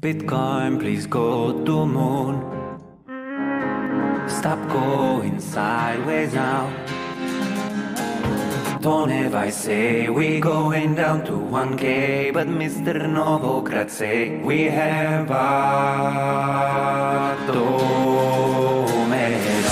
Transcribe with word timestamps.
Bitcoin, 0.00 0.78
please 0.78 1.08
go 1.08 1.64
to 1.64 1.84
moon. 1.84 2.38
Stop 4.28 4.60
going 4.68 5.40
sideways 5.40 6.32
now. 6.34 6.70
Don't 8.80 9.10
ever 9.10 9.50
say 9.50 10.08
we 10.08 10.38
going 10.38 10.94
down 10.94 11.24
to 11.24 11.32
1k, 11.32 12.32
but 12.32 12.46
Mr. 12.46 12.94
Novogratz 13.10 13.90
say 13.90 14.40
we 14.40 14.66
have 14.66 15.26
bottomed 15.26 15.58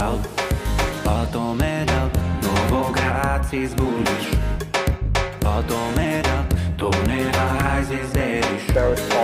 out. 0.03 0.27
Bottomed 1.05 1.89
out. 1.89 2.13
Novogratz 2.43 3.55
is 3.55 3.73
bullish. 3.77 4.35
Bottomed 5.39 6.27
out. 6.27 6.53
Don't 6.77 7.11
ever 7.11 7.63
rise 7.63 7.91
is 7.93 8.13
bearish. 8.13 9.16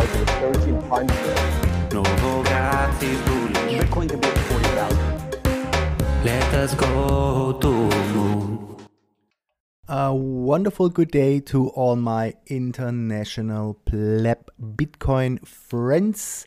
Bitcoin 3.83 4.11
could 4.11 4.21
be 4.21 4.29
40,000. 4.29 6.23
Let 6.23 6.53
us 6.53 6.75
go 6.75 7.53
to 7.55 7.69
moon. 8.13 8.77
A 9.89 10.15
wonderful 10.15 10.91
good 10.91 11.11
day 11.11 11.41
to 11.41 11.69
all 11.71 11.97
my 11.97 12.35
international 12.47 13.79
pleb 13.87 14.51
Bitcoin 14.61 15.43
friends. 15.47 16.47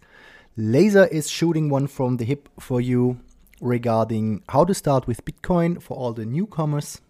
Lazor 0.55 1.07
is 1.12 1.27
shooting 1.27 1.70
one 1.70 1.88
from 1.88 2.18
the 2.18 2.26
hip 2.26 2.48
for 2.59 2.80
you 2.80 3.20
regarding 3.62 4.43
how 4.49 4.63
to 4.63 4.76
start 4.76 5.07
with 5.07 5.26
Bitcoin 5.26 5.82
for 5.82 5.98
all 5.98 6.13
the 6.13 6.23
newcomers 6.23 7.02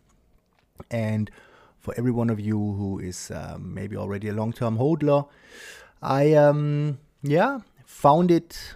and 0.89 1.29
for 1.81 1.93
every 1.97 2.11
one 2.11 2.29
of 2.29 2.39
you 2.39 2.57
who 2.57 2.97
is 2.97 3.29
um, 3.35 3.73
maybe 3.73 3.97
already 3.97 4.29
a 4.29 4.33
long-term 4.33 4.77
hodler. 4.77 5.27
I 6.01 6.33
um 6.33 6.99
yeah 7.27 7.59
found 7.85 8.29
it 8.29 8.75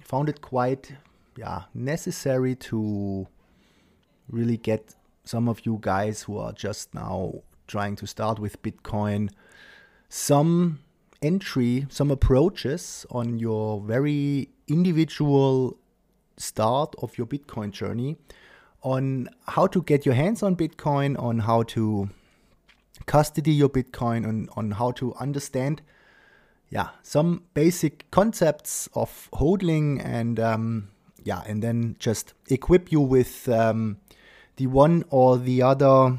found 0.00 0.28
it 0.28 0.40
quite 0.40 0.92
yeah 1.36 1.62
necessary 1.74 2.54
to 2.54 3.26
really 4.28 4.56
get 4.56 4.94
some 5.24 5.48
of 5.48 5.64
you 5.66 5.78
guys 5.80 6.22
who 6.22 6.38
are 6.38 6.52
just 6.52 6.94
now 6.94 7.32
trying 7.66 7.94
to 7.94 8.06
start 8.06 8.38
with 8.38 8.60
Bitcoin 8.62 9.30
some 10.08 10.80
entry, 11.22 11.86
some 11.88 12.10
approaches 12.10 13.06
on 13.10 13.38
your 13.38 13.80
very 13.80 14.48
individual 14.68 15.78
start 16.36 16.94
of 16.98 17.16
your 17.16 17.26
Bitcoin 17.26 17.70
journey 17.70 18.16
on 18.82 19.28
how 19.46 19.66
to 19.66 19.82
get 19.82 20.04
your 20.04 20.14
hands 20.14 20.42
on 20.42 20.56
Bitcoin, 20.56 21.18
on 21.18 21.38
how 21.38 21.62
to 21.62 22.10
custody 23.06 23.52
your 23.52 23.68
Bitcoin, 23.68 24.26
on, 24.26 24.48
on 24.56 24.72
how 24.72 24.90
to 24.90 25.14
understand 25.14 25.80
yeah, 26.72 26.88
some 27.02 27.42
basic 27.52 28.10
concepts 28.10 28.88
of 28.94 29.28
hodling 29.34 30.02
and 30.02 30.40
um, 30.40 30.88
yeah, 31.22 31.42
and 31.46 31.62
then 31.62 31.96
just 31.98 32.32
equip 32.48 32.90
you 32.90 32.98
with 32.98 33.46
um, 33.50 33.98
the 34.56 34.66
one 34.68 35.04
or 35.10 35.36
the 35.36 35.60
other 35.60 36.16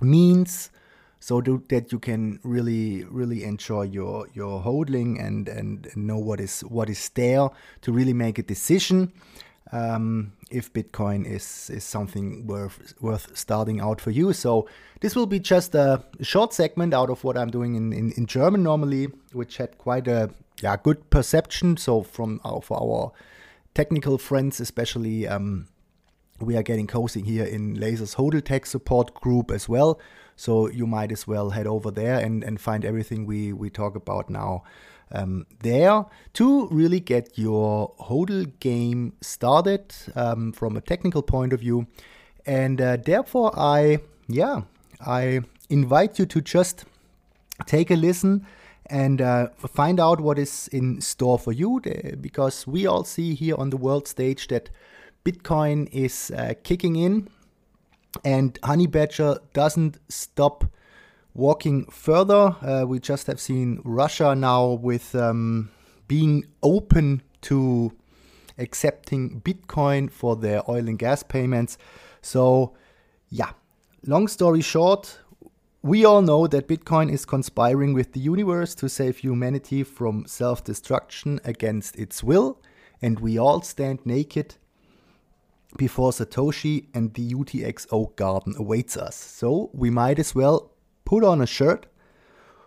means 0.00 0.70
so 1.18 1.40
do, 1.40 1.64
that 1.68 1.90
you 1.90 1.98
can 1.98 2.38
really 2.44 3.02
really 3.04 3.42
enjoy 3.42 3.82
your 3.82 4.28
your 4.34 4.60
holding 4.60 5.18
and 5.18 5.48
and 5.48 5.88
know 5.96 6.18
what 6.18 6.38
is 6.38 6.60
what 6.60 6.88
is 6.88 7.08
there 7.14 7.48
to 7.80 7.92
really 7.92 8.12
make 8.12 8.38
a 8.38 8.42
decision. 8.42 9.12
Um, 9.72 10.34
if 10.50 10.72
Bitcoin 10.72 11.26
is 11.26 11.70
is 11.70 11.84
something 11.84 12.46
worth 12.46 12.94
worth 13.00 13.36
starting 13.36 13.80
out 13.80 14.00
for 14.00 14.10
you. 14.10 14.32
So 14.32 14.68
this 15.00 15.14
will 15.14 15.26
be 15.26 15.38
just 15.38 15.74
a 15.74 16.04
short 16.20 16.52
segment 16.52 16.94
out 16.94 17.10
of 17.10 17.24
what 17.24 17.36
I'm 17.36 17.50
doing 17.50 17.74
in 17.74 17.92
in, 17.92 18.12
in 18.12 18.26
German 18.26 18.62
normally, 18.62 19.08
which 19.32 19.56
had 19.56 19.78
quite 19.78 20.08
a 20.08 20.30
yeah 20.62 20.76
good 20.76 21.10
perception. 21.10 21.76
So 21.76 22.02
from 22.02 22.40
our 22.44 22.60
for 22.60 22.80
our 22.80 23.12
technical 23.74 24.18
friends, 24.18 24.60
especially. 24.60 25.28
Um, 25.28 25.68
we 26.40 26.56
are 26.56 26.64
getting 26.64 26.88
cozy 26.88 27.22
here 27.22 27.44
in 27.44 27.76
Lazor's 27.76 28.16
Hodl 28.16 28.44
Tech 28.44 28.66
support 28.66 29.14
group 29.14 29.52
as 29.52 29.68
well. 29.68 30.00
So 30.36 30.68
you 30.68 30.86
might 30.86 31.12
as 31.12 31.26
well 31.26 31.50
head 31.50 31.66
over 31.66 31.92
there 31.92 32.18
and, 32.18 32.42
and 32.42 32.60
find 32.60 32.84
everything 32.84 33.24
we, 33.24 33.52
we 33.52 33.70
talk 33.70 33.94
about 33.94 34.28
now 34.28 34.64
um, 35.14 35.46
there 35.60 36.04
to 36.34 36.68
really 36.68 37.00
get 37.00 37.38
your 37.38 37.94
Hodl 38.00 38.52
game 38.60 39.14
started 39.20 39.94
um, 40.14 40.52
from 40.52 40.76
a 40.76 40.80
technical 40.80 41.22
point 41.22 41.52
of 41.52 41.60
view. 41.60 41.86
And 42.44 42.80
uh, 42.80 42.98
therefore, 42.98 43.52
I, 43.56 43.98
yeah, 44.28 44.62
I 45.06 45.40
invite 45.70 46.18
you 46.18 46.26
to 46.26 46.40
just 46.40 46.84
take 47.66 47.90
a 47.90 47.96
listen 47.96 48.46
and 48.86 49.22
uh, 49.22 49.48
find 49.56 49.98
out 49.98 50.20
what 50.20 50.38
is 50.38 50.68
in 50.68 51.00
store 51.00 51.38
for 51.38 51.52
you 51.52 51.80
because 52.20 52.66
we 52.66 52.86
all 52.86 53.04
see 53.04 53.34
here 53.34 53.54
on 53.56 53.70
the 53.70 53.76
world 53.76 54.06
stage 54.06 54.48
that 54.48 54.68
Bitcoin 55.24 55.88
is 55.90 56.30
uh, 56.36 56.52
kicking 56.64 56.96
in, 56.96 57.28
and 58.24 58.58
Honey 58.62 58.86
Badger 58.86 59.38
doesn't 59.54 59.98
stop 60.08 60.64
walking 61.34 61.86
further. 61.86 62.56
Uh, 62.62 62.84
we 62.86 62.98
just 63.00 63.26
have 63.26 63.40
seen 63.40 63.80
Russia 63.84 64.34
now 64.34 64.70
with 64.70 65.14
um, 65.14 65.70
being 66.06 66.46
open 66.62 67.22
to 67.42 67.92
accepting 68.58 69.40
Bitcoin 69.40 70.10
for 70.10 70.36
their 70.36 70.68
oil 70.70 70.88
and 70.88 70.98
gas 70.98 71.22
payments. 71.22 71.76
So, 72.22 72.74
yeah, 73.28 73.50
long 74.06 74.28
story 74.28 74.60
short, 74.60 75.18
we 75.82 76.04
all 76.04 76.22
know 76.22 76.46
that 76.46 76.68
Bitcoin 76.68 77.12
is 77.12 77.26
conspiring 77.26 77.92
with 77.92 78.12
the 78.12 78.20
universe 78.20 78.74
to 78.76 78.88
save 78.88 79.18
humanity 79.18 79.82
from 79.82 80.24
self 80.26 80.64
destruction 80.64 81.40
against 81.44 81.96
its 81.98 82.22
will, 82.22 82.62
and 83.02 83.20
we 83.20 83.36
all 83.36 83.60
stand 83.60 83.98
naked 84.06 84.54
before 85.76 86.12
Satoshi 86.12 86.86
and 86.94 87.12
the 87.14 87.34
UTXO 87.34 88.14
garden 88.16 88.54
awaits 88.56 88.96
us. 88.96 89.16
So 89.16 89.70
we 89.74 89.90
might 89.90 90.18
as 90.18 90.34
well 90.34 90.70
put 91.14 91.22
on 91.22 91.40
a 91.40 91.46
shirt 91.46 91.86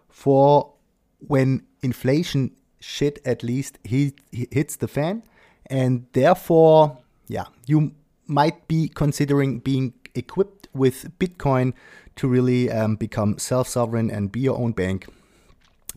for 0.08 0.74
when 1.20 1.64
inflation 1.82 2.56
shit 2.80 3.20
at 3.26 3.44
least 3.44 3.78
hit, 3.84 4.14
hits 4.32 4.78
the 4.78 4.88
fan. 4.88 5.24
And 5.66 6.06
therefore, 6.14 7.00
yeah, 7.28 7.48
you 7.66 7.92
might 8.26 8.70
be 8.70 8.88
considering 8.88 9.60
being 9.60 9.94
equipped 10.16 10.70
with 10.74 11.20
Bitcoin 11.20 11.74
to 12.16 12.28
really 12.30 12.72
um, 12.72 12.96
become 12.96 13.38
self 13.38 13.68
sovereign 13.68 14.10
and 14.10 14.32
be 14.32 14.40
your 14.40 14.58
own 14.58 14.72
bank. 14.72 15.08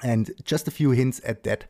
And 0.02 0.32
just 0.44 0.66
a 0.66 0.72
few 0.72 0.90
hints 0.90 1.20
at 1.24 1.44
that 1.44 1.66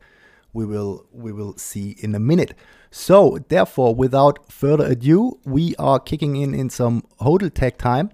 we 0.53 0.65
will 0.65 1.05
we 1.11 1.31
will 1.31 1.55
see 1.57 1.95
in 1.99 2.15
a 2.15 2.19
minute. 2.19 2.55
So 2.89 3.37
therefore, 3.49 3.93
without 3.93 4.51
further 4.51 4.85
ado, 4.85 5.39
we 5.45 5.75
are 5.77 5.99
kicking 5.99 6.37
in 6.37 6.55
in 6.55 6.69
some 6.69 7.03
hodl 7.21 7.53
tech 7.53 7.77
time, 7.77 8.09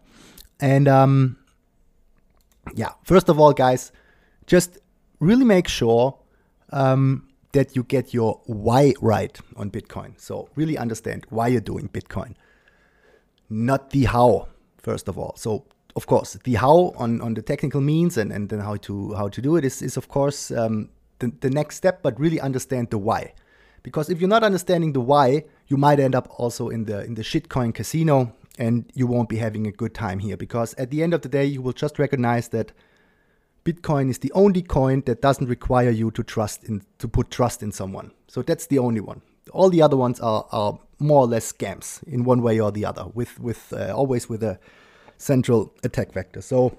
and 0.59 0.87
um, 0.87 1.37
yeah, 2.75 2.91
first 3.03 3.29
of 3.29 3.39
all, 3.39 3.53
guys, 3.53 3.91
just 4.45 4.77
really 5.19 5.45
make 5.45 5.67
sure 5.67 6.17
um, 6.71 7.27
that 7.51 7.75
you 7.75 7.83
get 7.83 8.13
your 8.13 8.39
why 8.45 8.93
right 9.01 9.37
on 9.55 9.71
Bitcoin. 9.71 10.19
So 10.19 10.49
really 10.55 10.77
understand 10.77 11.25
why 11.29 11.47
you're 11.47 11.61
doing 11.61 11.89
Bitcoin, 11.89 12.35
not 13.49 13.91
the 13.91 14.05
how. 14.05 14.47
First 14.77 15.07
of 15.09 15.17
all, 15.17 15.33
so 15.35 15.65
of 15.95 16.05
course 16.05 16.37
the 16.43 16.53
how 16.53 16.93
on, 16.97 17.19
on 17.21 17.33
the 17.33 17.41
technical 17.41 17.81
means 17.81 18.17
and, 18.17 18.31
and 18.31 18.47
then 18.49 18.59
how 18.59 18.77
to 18.77 19.13
how 19.15 19.27
to 19.27 19.41
do 19.41 19.57
it 19.57 19.65
is, 19.65 19.81
is 19.81 19.97
of 19.97 20.07
course 20.07 20.51
um, 20.51 20.89
the, 21.19 21.31
the 21.41 21.49
next 21.49 21.75
step, 21.75 22.01
but 22.01 22.17
really 22.19 22.39
understand 22.39 22.89
the 22.89 22.97
why. 22.97 23.33
Because 23.83 24.09
if 24.09 24.19
you're 24.19 24.29
not 24.29 24.43
understanding 24.43 24.93
the 24.93 25.01
why, 25.01 25.43
you 25.67 25.77
might 25.77 25.99
end 25.99 26.15
up 26.15 26.27
also 26.39 26.69
in 26.69 26.85
the 26.85 27.03
in 27.03 27.15
the 27.15 27.21
shitcoin 27.21 27.73
casino 27.73 28.33
and 28.57 28.91
you 28.93 29.07
won't 29.07 29.29
be 29.29 29.37
having 29.37 29.67
a 29.67 29.71
good 29.71 29.93
time 29.93 30.19
here. 30.19 30.37
Because 30.37 30.73
at 30.75 30.89
the 30.89 31.03
end 31.03 31.13
of 31.13 31.21
the 31.21 31.29
day, 31.29 31.45
you 31.45 31.61
will 31.61 31.73
just 31.73 31.99
recognize 31.99 32.49
that 32.49 32.71
Bitcoin 33.63 34.09
is 34.09 34.19
the 34.19 34.31
only 34.31 34.61
coin 34.61 35.03
that 35.05 35.21
doesn't 35.21 35.47
require 35.47 35.89
you 35.89 36.09
to 36.11 36.23
trust 36.23 36.63
in 36.63 36.81
to 36.99 37.07
put 37.07 37.29
trust 37.29 37.61
in 37.61 37.71
someone. 37.71 38.11
So 38.27 38.41
that's 38.41 38.67
the 38.67 38.79
only 38.79 39.01
one. 39.01 39.21
All 39.51 39.69
the 39.69 39.81
other 39.81 39.97
ones 39.97 40.19
are, 40.19 40.45
are 40.51 40.79
more 40.99 41.21
or 41.21 41.27
less 41.27 41.51
scams 41.51 42.01
in 42.07 42.23
one 42.23 42.41
way 42.41 42.59
or 42.59 42.71
the 42.71 42.85
other, 42.85 43.05
with 43.13 43.39
with 43.39 43.73
uh, 43.73 43.93
always 43.93 44.29
with 44.29 44.41
a 44.41 44.57
central 45.17 45.73
attack 45.83 46.13
vector. 46.13 46.41
So 46.41 46.77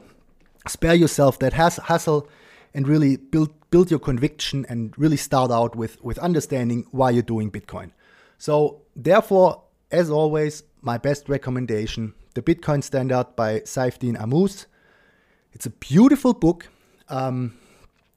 spare 0.67 0.95
yourself 0.95 1.39
that 1.41 1.53
has 1.53 1.77
hassle 1.77 2.29
and 2.75 2.89
really 2.89 3.17
build 3.17 3.53
build 3.71 3.91
your 3.91 4.01
conviction 4.01 4.65
and 4.69 4.97
really 4.99 5.17
start 5.17 5.51
out 5.51 5.77
with 5.77 6.03
with 6.03 6.19
understanding 6.19 6.87
why 6.91 7.11
you're 7.11 7.23
doing 7.23 7.51
Bitcoin. 7.51 7.91
So 8.39 8.83
therefore, 8.97 9.63
as 9.91 10.11
always, 10.11 10.63
my 10.83 10.99
best 10.99 11.29
recommendation: 11.29 12.15
the 12.35 12.43
Bitcoin 12.43 12.83
Standard 12.83 13.37
by 13.37 13.61
Saifedean 13.61 14.17
Ammous. 14.17 14.67
It's 15.53 15.67
a 15.67 15.71
beautiful 15.71 16.35
book, 16.35 16.69
um, 17.09 17.55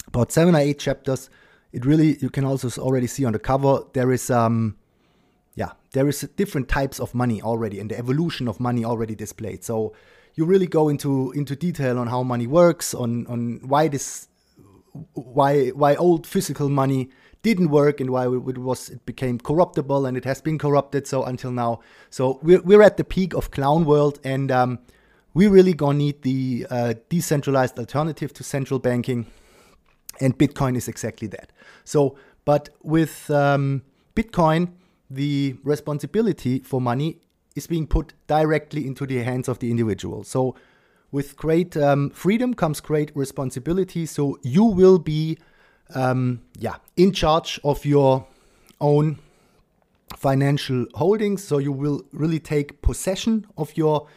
about 0.07 0.31
seven 0.31 0.55
or 0.55 0.59
eight 0.59 0.79
chapters. 0.79 1.29
It 1.71 1.85
really 1.85 2.17
you 2.19 2.29
can 2.29 2.45
also 2.45 2.69
already 2.81 3.07
see 3.07 3.25
on 3.25 3.33
the 3.33 3.39
cover 3.39 3.83
there 3.93 4.11
is 4.11 4.29
um, 4.29 4.75
yeah 5.55 5.71
there 5.93 6.07
is 6.07 6.21
different 6.35 6.67
types 6.67 6.99
of 6.99 7.15
money 7.15 7.41
already 7.41 7.79
and 7.79 7.89
the 7.89 7.97
evolution 7.97 8.47
of 8.47 8.59
money 8.59 8.83
already 8.85 9.15
displayed. 9.15 9.63
So 9.63 9.93
you 10.35 10.45
really 10.45 10.67
go 10.67 10.89
into 10.89 11.31
into 11.31 11.55
detail 11.55 11.97
on 11.97 12.07
how 12.07 12.23
money 12.23 12.47
works, 12.47 12.93
on 12.93 13.27
on 13.27 13.61
why 13.63 13.87
this 13.87 14.27
why 15.13 15.69
why 15.69 15.95
old 15.95 16.27
physical 16.27 16.69
money 16.69 17.09
didn't 17.43 17.69
work 17.69 17.99
and 17.99 18.09
why 18.09 18.25
it 18.25 18.57
was 18.57 18.89
it 18.89 19.05
became 19.05 19.39
corruptible 19.39 20.05
and 20.05 20.15
it 20.15 20.25
has 20.25 20.41
been 20.41 20.57
corrupted 20.57 21.07
so 21.07 21.23
until 21.23 21.51
now. 21.51 21.79
So 22.09 22.39
we're 22.41 22.61
we're 22.61 22.81
at 22.81 22.97
the 22.97 23.03
peak 23.03 23.33
of 23.33 23.51
clown 23.51 23.85
world 23.85 24.19
and 24.23 24.51
um, 24.51 24.79
we 25.33 25.47
really 25.47 25.73
gonna 25.73 25.97
need 25.97 26.21
the 26.23 26.67
uh, 26.69 26.93
decentralized 27.09 27.79
alternative 27.79 28.33
to 28.33 28.43
central 28.43 28.79
banking, 28.79 29.27
and 30.19 30.37
Bitcoin 30.37 30.75
is 30.75 30.87
exactly 30.87 31.27
that. 31.29 31.51
So, 31.83 32.17
but 32.45 32.69
with 32.83 33.29
um, 33.31 33.83
Bitcoin, 34.15 34.73
the 35.09 35.55
responsibility 35.63 36.59
for 36.59 36.81
money 36.81 37.19
is 37.55 37.67
being 37.67 37.87
put 37.87 38.13
directly 38.27 38.85
into 38.85 39.05
the 39.05 39.23
hands 39.23 39.47
of 39.47 39.59
the 39.59 39.71
individual. 39.71 40.23
So, 40.23 40.55
with 41.11 41.35
great 41.35 41.75
um, 41.75 42.09
freedom 42.11 42.53
comes 42.53 42.79
great 42.79 43.11
responsibility. 43.15 44.05
So 44.05 44.39
you 44.43 44.63
will 44.63 44.97
be, 44.97 45.37
um, 45.95 46.41
yeah, 46.57 46.75
in 46.95 47.11
charge 47.11 47.59
of 47.63 47.85
your 47.85 48.25
own 48.79 49.19
financial 50.15 50.85
holdings. 50.95 51.43
So 51.43 51.57
you 51.57 51.71
will 51.71 52.03
really 52.11 52.39
take 52.39 52.81
possession 52.81 53.45
of 53.57 53.75
your 53.77 54.07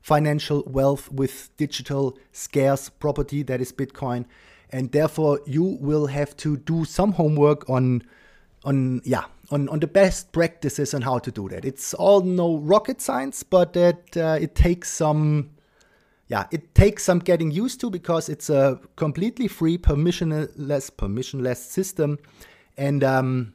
financial 0.00 0.62
wealth 0.66 1.10
with 1.12 1.50
digital 1.56 2.16
scarce 2.32 2.88
property 2.88 3.42
that 3.44 3.60
is 3.60 3.72
Bitcoin. 3.72 4.24
And 4.70 4.92
therefore, 4.92 5.40
you 5.46 5.64
will 5.80 6.06
have 6.06 6.36
to 6.38 6.56
do 6.56 6.84
some 6.84 7.12
homework 7.12 7.68
on, 7.68 8.02
on 8.64 9.02
yeah, 9.04 9.24
on, 9.50 9.68
on 9.68 9.80
the 9.80 9.86
best 9.86 10.32
practices 10.32 10.94
on 10.94 11.02
how 11.02 11.18
to 11.18 11.30
do 11.30 11.48
that. 11.48 11.64
It's 11.64 11.92
all 11.94 12.20
no 12.20 12.56
rocket 12.58 13.00
science, 13.00 13.42
but 13.42 13.72
that 13.72 14.16
uh, 14.16 14.38
it 14.40 14.54
takes 14.54 14.90
some, 14.90 15.50
yeah, 16.30 16.46
it 16.52 16.76
takes 16.76 17.02
some 17.02 17.18
getting 17.18 17.50
used 17.50 17.80
to 17.80 17.90
because 17.90 18.28
it's 18.28 18.48
a 18.48 18.80
completely 18.94 19.48
free, 19.48 19.76
permissionless, 19.76 20.90
permissionless 20.92 21.56
system, 21.56 22.18
and 22.76 23.02
um, 23.02 23.52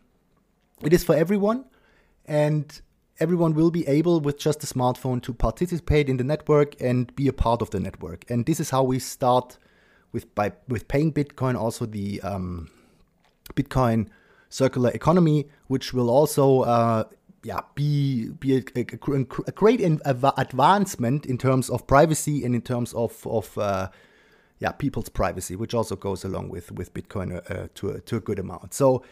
it 0.81 0.91
is 0.91 1.01
for 1.01 1.15
everyone. 1.15 1.63
And 2.25 2.81
everyone 3.21 3.53
will 3.53 3.71
be 3.71 3.87
able 3.87 4.19
with 4.19 4.37
just 4.37 4.61
a 4.61 4.67
smartphone 4.67 5.21
to 5.23 5.33
participate 5.33 6.09
in 6.09 6.17
the 6.17 6.23
network 6.23 6.75
and 6.81 7.15
be 7.15 7.29
a 7.29 7.33
part 7.33 7.61
of 7.61 7.69
the 7.69 7.79
network. 7.79 8.29
And 8.29 8.45
this 8.45 8.59
is 8.59 8.71
how 8.71 8.83
we 8.83 8.99
start 8.99 9.57
with 10.11 10.35
by 10.35 10.51
with 10.67 10.89
paying 10.89 11.13
Bitcoin 11.13 11.55
also 11.55 11.85
the 11.85 12.19
um, 12.21 12.69
Bitcoin 13.53 14.09
circular 14.49 14.89
economy, 14.91 15.47
which 15.67 15.93
will 15.93 16.09
also 16.09 16.61
uh, 16.61 17.05
yeah 17.45 17.61
be 17.75 18.29
be 18.39 18.57
a, 18.57 18.63
a, 18.75 19.19
a 19.47 19.51
great 19.51 19.79
advancement 19.79 21.25
in 21.27 21.37
terms 21.37 21.69
of 21.69 21.85
privacy 21.85 22.43
and 22.43 22.55
in 22.55 22.61
terms 22.61 22.91
of 22.93 23.25
of 23.27 23.55
uh, 23.57 23.87
yeah 24.59 24.71
people's 24.71 25.09
privacy, 25.09 25.55
which 25.55 25.73
also 25.75 25.95
goes 25.95 26.25
along 26.25 26.49
with 26.49 26.71
with 26.71 26.93
Bitcoin 26.93 27.35
uh, 27.35 27.53
uh 27.53 27.67
to 27.75 27.89
a, 27.89 28.01
to 28.01 28.17
a 28.17 28.19
good 28.19 28.39
amount. 28.39 28.73
So 28.73 29.03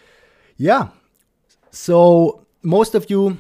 yeah, 0.58 0.88
so 1.70 2.46
most 2.64 2.96
of 2.96 3.10
you 3.10 3.38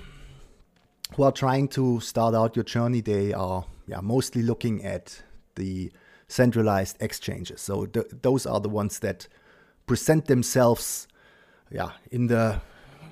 who 1.15 1.23
are 1.23 1.31
trying 1.31 1.69
to 1.69 1.99
start 1.99 2.35
out 2.35 2.55
your 2.55 2.65
journey, 2.65 3.01
they 3.01 3.33
are 3.33 3.65
yeah, 3.87 3.99
mostly 4.01 4.43
looking 4.43 4.85
at 4.85 5.23
the 5.55 5.91
centralized 6.27 6.97
exchanges. 6.99 7.61
So 7.61 7.85
th- 7.87 8.07
those 8.21 8.45
are 8.45 8.59
the 8.59 8.69
ones 8.69 8.99
that 8.99 9.27
present 9.87 10.25
themselves 10.25 11.07
yeah, 11.71 11.91
in 12.11 12.27
the 12.27 12.61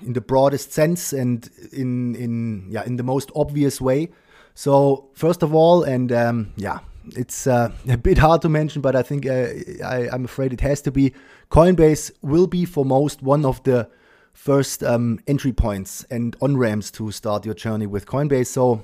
in 0.04 0.12
the 0.12 0.20
broadest 0.20 0.72
sense 0.72 1.12
and 1.12 1.48
in 1.72 2.14
in 2.16 2.66
yeah 2.70 2.84
in 2.84 2.96
the 2.96 3.02
most 3.02 3.30
obvious 3.34 3.80
way. 3.80 4.08
So 4.54 5.08
first 5.14 5.42
of 5.42 5.54
all, 5.54 5.82
and 5.82 6.12
um, 6.12 6.52
yeah, 6.56 6.80
it's 7.16 7.46
uh, 7.46 7.70
a 7.88 7.96
bit 7.96 8.18
hard 8.18 8.42
to 8.42 8.48
mention, 8.48 8.82
but 8.82 8.94
I 8.94 9.02
think 9.02 9.26
uh, 9.26 9.48
I, 9.84 10.08
I'm 10.12 10.24
afraid 10.24 10.52
it 10.52 10.60
has 10.60 10.80
to 10.82 10.90
be. 10.90 11.12
Coinbase 11.50 12.10
will 12.22 12.46
be 12.46 12.64
for 12.64 12.84
most 12.84 13.22
one 13.22 13.44
of 13.44 13.62
the 13.64 13.88
first 14.32 14.82
um, 14.82 15.18
entry 15.26 15.52
points 15.52 16.04
and 16.10 16.34
on 16.40 16.56
ramps 16.56 16.90
to 16.92 17.10
start 17.12 17.44
your 17.44 17.54
journey 17.54 17.86
with 17.86 18.06
Coinbase. 18.06 18.46
So, 18.46 18.82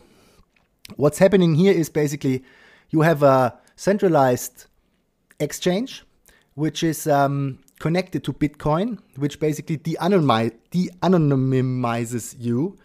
what's 0.97 1.19
happening 1.19 1.55
here 1.55 1.73
is 1.73 1.88
basically 1.88 2.44
you 2.91 3.03
have 3.03 3.23
a 3.23 3.59
centralized 3.76 4.67
exchange 5.41 6.05
which 6.59 6.82
is 6.82 7.06
um, 7.06 7.59
connected 7.78 8.25
to 8.25 8.32
Bitcoin, 8.32 8.98
which 9.16 9.38
basically 9.40 9.76
de-anonymizes 9.76 12.36
you 12.38 12.76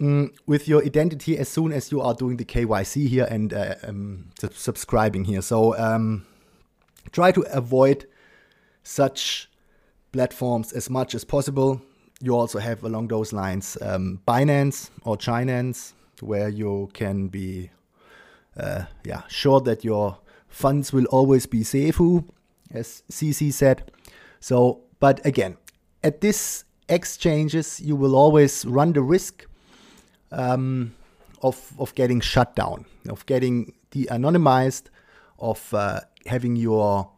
um, 0.00 0.32
with 0.46 0.68
your 0.68 0.84
identity 0.84 1.36
as 1.38 1.48
soon 1.48 1.72
as 1.72 1.90
you 1.90 2.00
are 2.00 2.14
doing 2.14 2.36
the 2.36 2.44
KYC 2.44 3.08
here 3.08 3.26
and 3.30 3.52
uh, 3.52 3.74
um, 3.84 4.26
subscribing 4.52 5.24
here. 5.24 5.42
So 5.42 5.76
um, 5.78 6.26
try 7.12 7.32
to 7.32 7.42
avoid 7.52 8.06
such 8.82 9.48
platforms 10.12 10.72
as 10.72 10.90
much 10.90 11.14
as 11.14 11.24
possible. 11.24 11.80
You 12.20 12.36
also 12.36 12.58
have 12.58 12.84
along 12.84 13.08
those 13.08 13.32
lines 13.32 13.78
um, 13.80 14.20
Binance 14.26 14.90
or 15.04 15.16
Chinance, 15.16 15.92
where 16.20 16.48
you 16.48 16.90
can 16.92 17.28
be 17.28 17.70
uh, 18.56 18.84
yeah 19.04 19.22
sure 19.28 19.60
that 19.62 19.84
your 19.84 20.18
funds 20.48 20.92
will 20.92 21.06
always 21.06 21.46
be 21.46 21.64
safe, 21.64 21.98
as 22.70 23.02
CZ 23.10 23.52
said. 23.52 23.90
So, 24.42 24.80
but 24.98 25.24
again, 25.24 25.56
at 26.02 26.20
this 26.20 26.64
exchanges, 26.88 27.80
you 27.80 27.94
will 27.94 28.16
always 28.16 28.64
run 28.66 28.92
the 28.92 29.00
risk 29.00 29.46
um, 30.32 30.94
of 31.42 31.72
of 31.78 31.94
getting 31.94 32.20
shut 32.20 32.56
down, 32.56 32.84
of 33.08 33.24
getting 33.26 33.72
de-anonymized, 33.92 34.90
of 35.38 35.72
uh, 35.72 36.00
having 36.26 36.56
your 36.56 37.08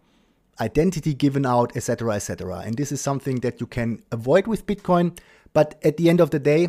identity 0.60 1.14
given 1.14 1.46
out, 1.46 1.74
etc., 1.74 2.14
etc. 2.14 2.58
And 2.58 2.76
this 2.76 2.92
is 2.92 3.00
something 3.00 3.40
that 3.40 3.58
you 3.58 3.66
can 3.66 4.02
avoid 4.12 4.46
with 4.46 4.66
Bitcoin. 4.66 5.18
But 5.54 5.80
at 5.82 5.96
the 5.96 6.10
end 6.10 6.20
of 6.20 6.28
the 6.28 6.38
day, 6.38 6.68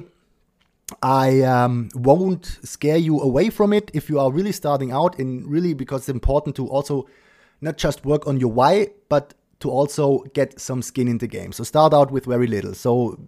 I 1.04 1.42
um, 1.42 1.90
won't 1.96 2.46
scare 2.64 2.98
you 2.98 3.20
away 3.20 3.50
from 3.50 3.74
it 3.74 3.92
if 3.94 4.10
you 4.10 4.20
are 4.20 4.32
really 4.32 4.54
starting 4.54 4.94
out, 4.94 5.20
and 5.20 5.46
really 5.46 5.74
because 5.74 6.04
it's 6.04 6.10
important 6.10 6.56
to 6.56 6.68
also 6.70 7.10
not 7.60 7.78
just 7.78 8.06
work 8.06 8.26
on 8.26 8.40
your 8.40 8.54
why, 8.54 8.92
but 9.10 9.34
to 9.60 9.70
also 9.70 10.20
get 10.34 10.60
some 10.60 10.82
skin 10.82 11.08
in 11.08 11.18
the 11.18 11.28
game. 11.28 11.52
So 11.52 11.64
start 11.64 11.94
out 11.94 12.12
with 12.12 12.26
very 12.26 12.48
little. 12.48 12.74
So 12.74 13.20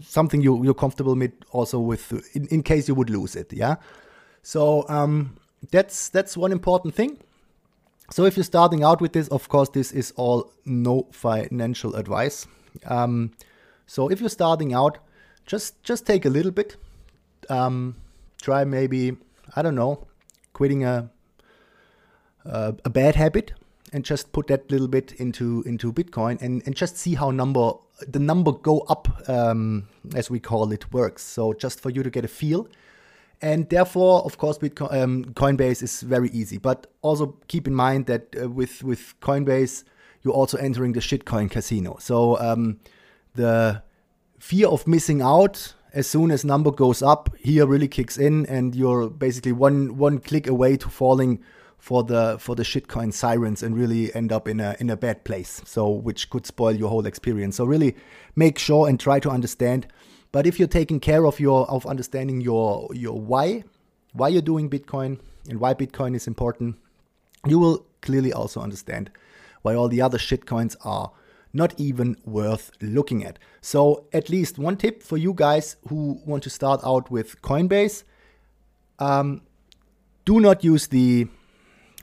something 0.00 0.40
you, 0.40 0.64
you're 0.64 0.74
comfortable 0.74 1.14
with 1.14 1.32
also 1.50 1.78
with 1.78 2.12
in, 2.34 2.46
in 2.48 2.62
case 2.62 2.88
you 2.88 2.94
would 2.94 3.10
lose 3.10 3.36
it. 3.36 3.52
Yeah. 3.52 3.76
So 4.42 4.86
um, 4.88 5.36
that's 5.70 6.08
that's 6.08 6.36
one 6.36 6.52
important 6.52 6.94
thing. 6.94 7.18
So 8.10 8.24
if 8.24 8.36
you're 8.36 8.44
starting 8.44 8.84
out 8.84 9.00
with 9.00 9.12
this, 9.12 9.28
of 9.28 9.48
course, 9.48 9.68
this 9.70 9.90
is 9.90 10.12
all 10.16 10.52
no 10.64 11.08
financial 11.12 11.96
advice. 11.96 12.46
Um, 12.84 13.32
so 13.86 14.08
if 14.08 14.20
you're 14.20 14.30
starting 14.30 14.72
out, 14.72 14.98
just 15.44 15.82
just 15.82 16.06
take 16.06 16.24
a 16.24 16.30
little 16.30 16.52
bit. 16.52 16.76
Um, 17.48 17.96
try 18.40 18.64
maybe 18.64 19.16
I 19.54 19.62
don't 19.62 19.74
know, 19.74 20.06
quitting 20.52 20.84
a 20.84 21.10
a, 22.44 22.74
a 22.84 22.90
bad 22.90 23.16
habit 23.16 23.52
and 23.92 24.04
just 24.04 24.32
put 24.32 24.46
that 24.48 24.70
little 24.70 24.88
bit 24.88 25.12
into 25.12 25.62
into 25.66 25.92
Bitcoin 25.92 26.40
and, 26.42 26.62
and 26.66 26.74
just 26.74 26.96
see 26.96 27.14
how 27.14 27.30
number 27.30 27.72
the 28.06 28.18
number 28.18 28.52
go 28.52 28.80
up 28.80 29.08
um, 29.28 29.88
as 30.14 30.30
we 30.30 30.40
call 30.40 30.72
it 30.72 30.92
works. 30.92 31.22
So 31.22 31.52
just 31.52 31.80
for 31.80 31.90
you 31.90 32.02
to 32.02 32.10
get 32.10 32.24
a 32.24 32.28
feel 32.28 32.68
and 33.42 33.68
therefore, 33.68 34.22
of 34.24 34.38
course, 34.38 34.58
Bitcoin, 34.58 35.02
um, 35.02 35.24
Coinbase 35.26 35.82
is 35.82 36.00
very 36.00 36.30
easy. 36.30 36.58
But 36.58 36.86
also 37.02 37.36
keep 37.48 37.66
in 37.66 37.74
mind 37.74 38.06
that 38.06 38.34
uh, 38.40 38.48
with 38.48 38.82
with 38.82 39.14
Coinbase, 39.20 39.84
you're 40.22 40.34
also 40.34 40.56
entering 40.56 40.92
the 40.92 41.00
shitcoin 41.00 41.50
casino. 41.50 41.96
So 42.00 42.38
um, 42.38 42.80
the 43.34 43.82
fear 44.38 44.68
of 44.68 44.86
missing 44.86 45.20
out 45.20 45.74
as 45.92 46.06
soon 46.06 46.30
as 46.30 46.44
number 46.44 46.70
goes 46.70 47.02
up 47.02 47.34
here 47.38 47.66
really 47.66 47.88
kicks 47.88 48.16
in, 48.16 48.46
and 48.46 48.74
you're 48.74 49.10
basically 49.10 49.52
one 49.52 49.96
one 49.98 50.18
click 50.18 50.46
away 50.46 50.76
to 50.78 50.88
falling 50.88 51.42
for 51.78 52.02
the 52.02 52.36
for 52.38 52.54
the 52.54 52.62
shitcoin 52.62 53.12
sirens 53.12 53.62
and 53.62 53.76
really 53.76 54.14
end 54.14 54.32
up 54.32 54.48
in 54.48 54.60
a 54.60 54.76
in 54.80 54.90
a 54.90 54.96
bad 54.96 55.24
place. 55.24 55.60
So 55.64 55.88
which 55.88 56.30
could 56.30 56.46
spoil 56.46 56.72
your 56.72 56.88
whole 56.88 57.06
experience. 57.06 57.56
So 57.56 57.64
really 57.64 57.96
make 58.34 58.58
sure 58.58 58.88
and 58.88 58.98
try 58.98 59.20
to 59.20 59.30
understand 59.30 59.86
but 60.36 60.46
if 60.46 60.58
you're 60.58 60.68
taking 60.68 61.00
care 61.00 61.24
of 61.26 61.40
your 61.40 61.66
of 61.70 61.86
understanding 61.86 62.42
your 62.42 62.90
your 62.92 63.18
why, 63.18 63.64
why 64.12 64.28
you're 64.28 64.42
doing 64.42 64.68
Bitcoin 64.68 65.18
and 65.48 65.60
why 65.60 65.72
Bitcoin 65.72 66.14
is 66.14 66.26
important, 66.26 66.76
you 67.46 67.58
will 67.58 67.86
clearly 68.02 68.34
also 68.34 68.60
understand 68.60 69.10
why 69.62 69.74
all 69.74 69.88
the 69.88 70.02
other 70.02 70.18
shitcoins 70.18 70.76
are 70.84 71.10
not 71.54 71.72
even 71.80 72.18
worth 72.26 72.70
looking 72.82 73.24
at. 73.24 73.38
So 73.62 74.04
at 74.12 74.28
least 74.28 74.58
one 74.58 74.76
tip 74.76 75.02
for 75.02 75.16
you 75.16 75.32
guys 75.32 75.76
who 75.88 76.20
want 76.26 76.42
to 76.42 76.50
start 76.50 76.82
out 76.84 77.10
with 77.10 77.40
Coinbase. 77.40 78.04
Um, 78.98 79.40
do 80.26 80.38
not 80.38 80.62
use 80.62 80.88
the 80.88 81.28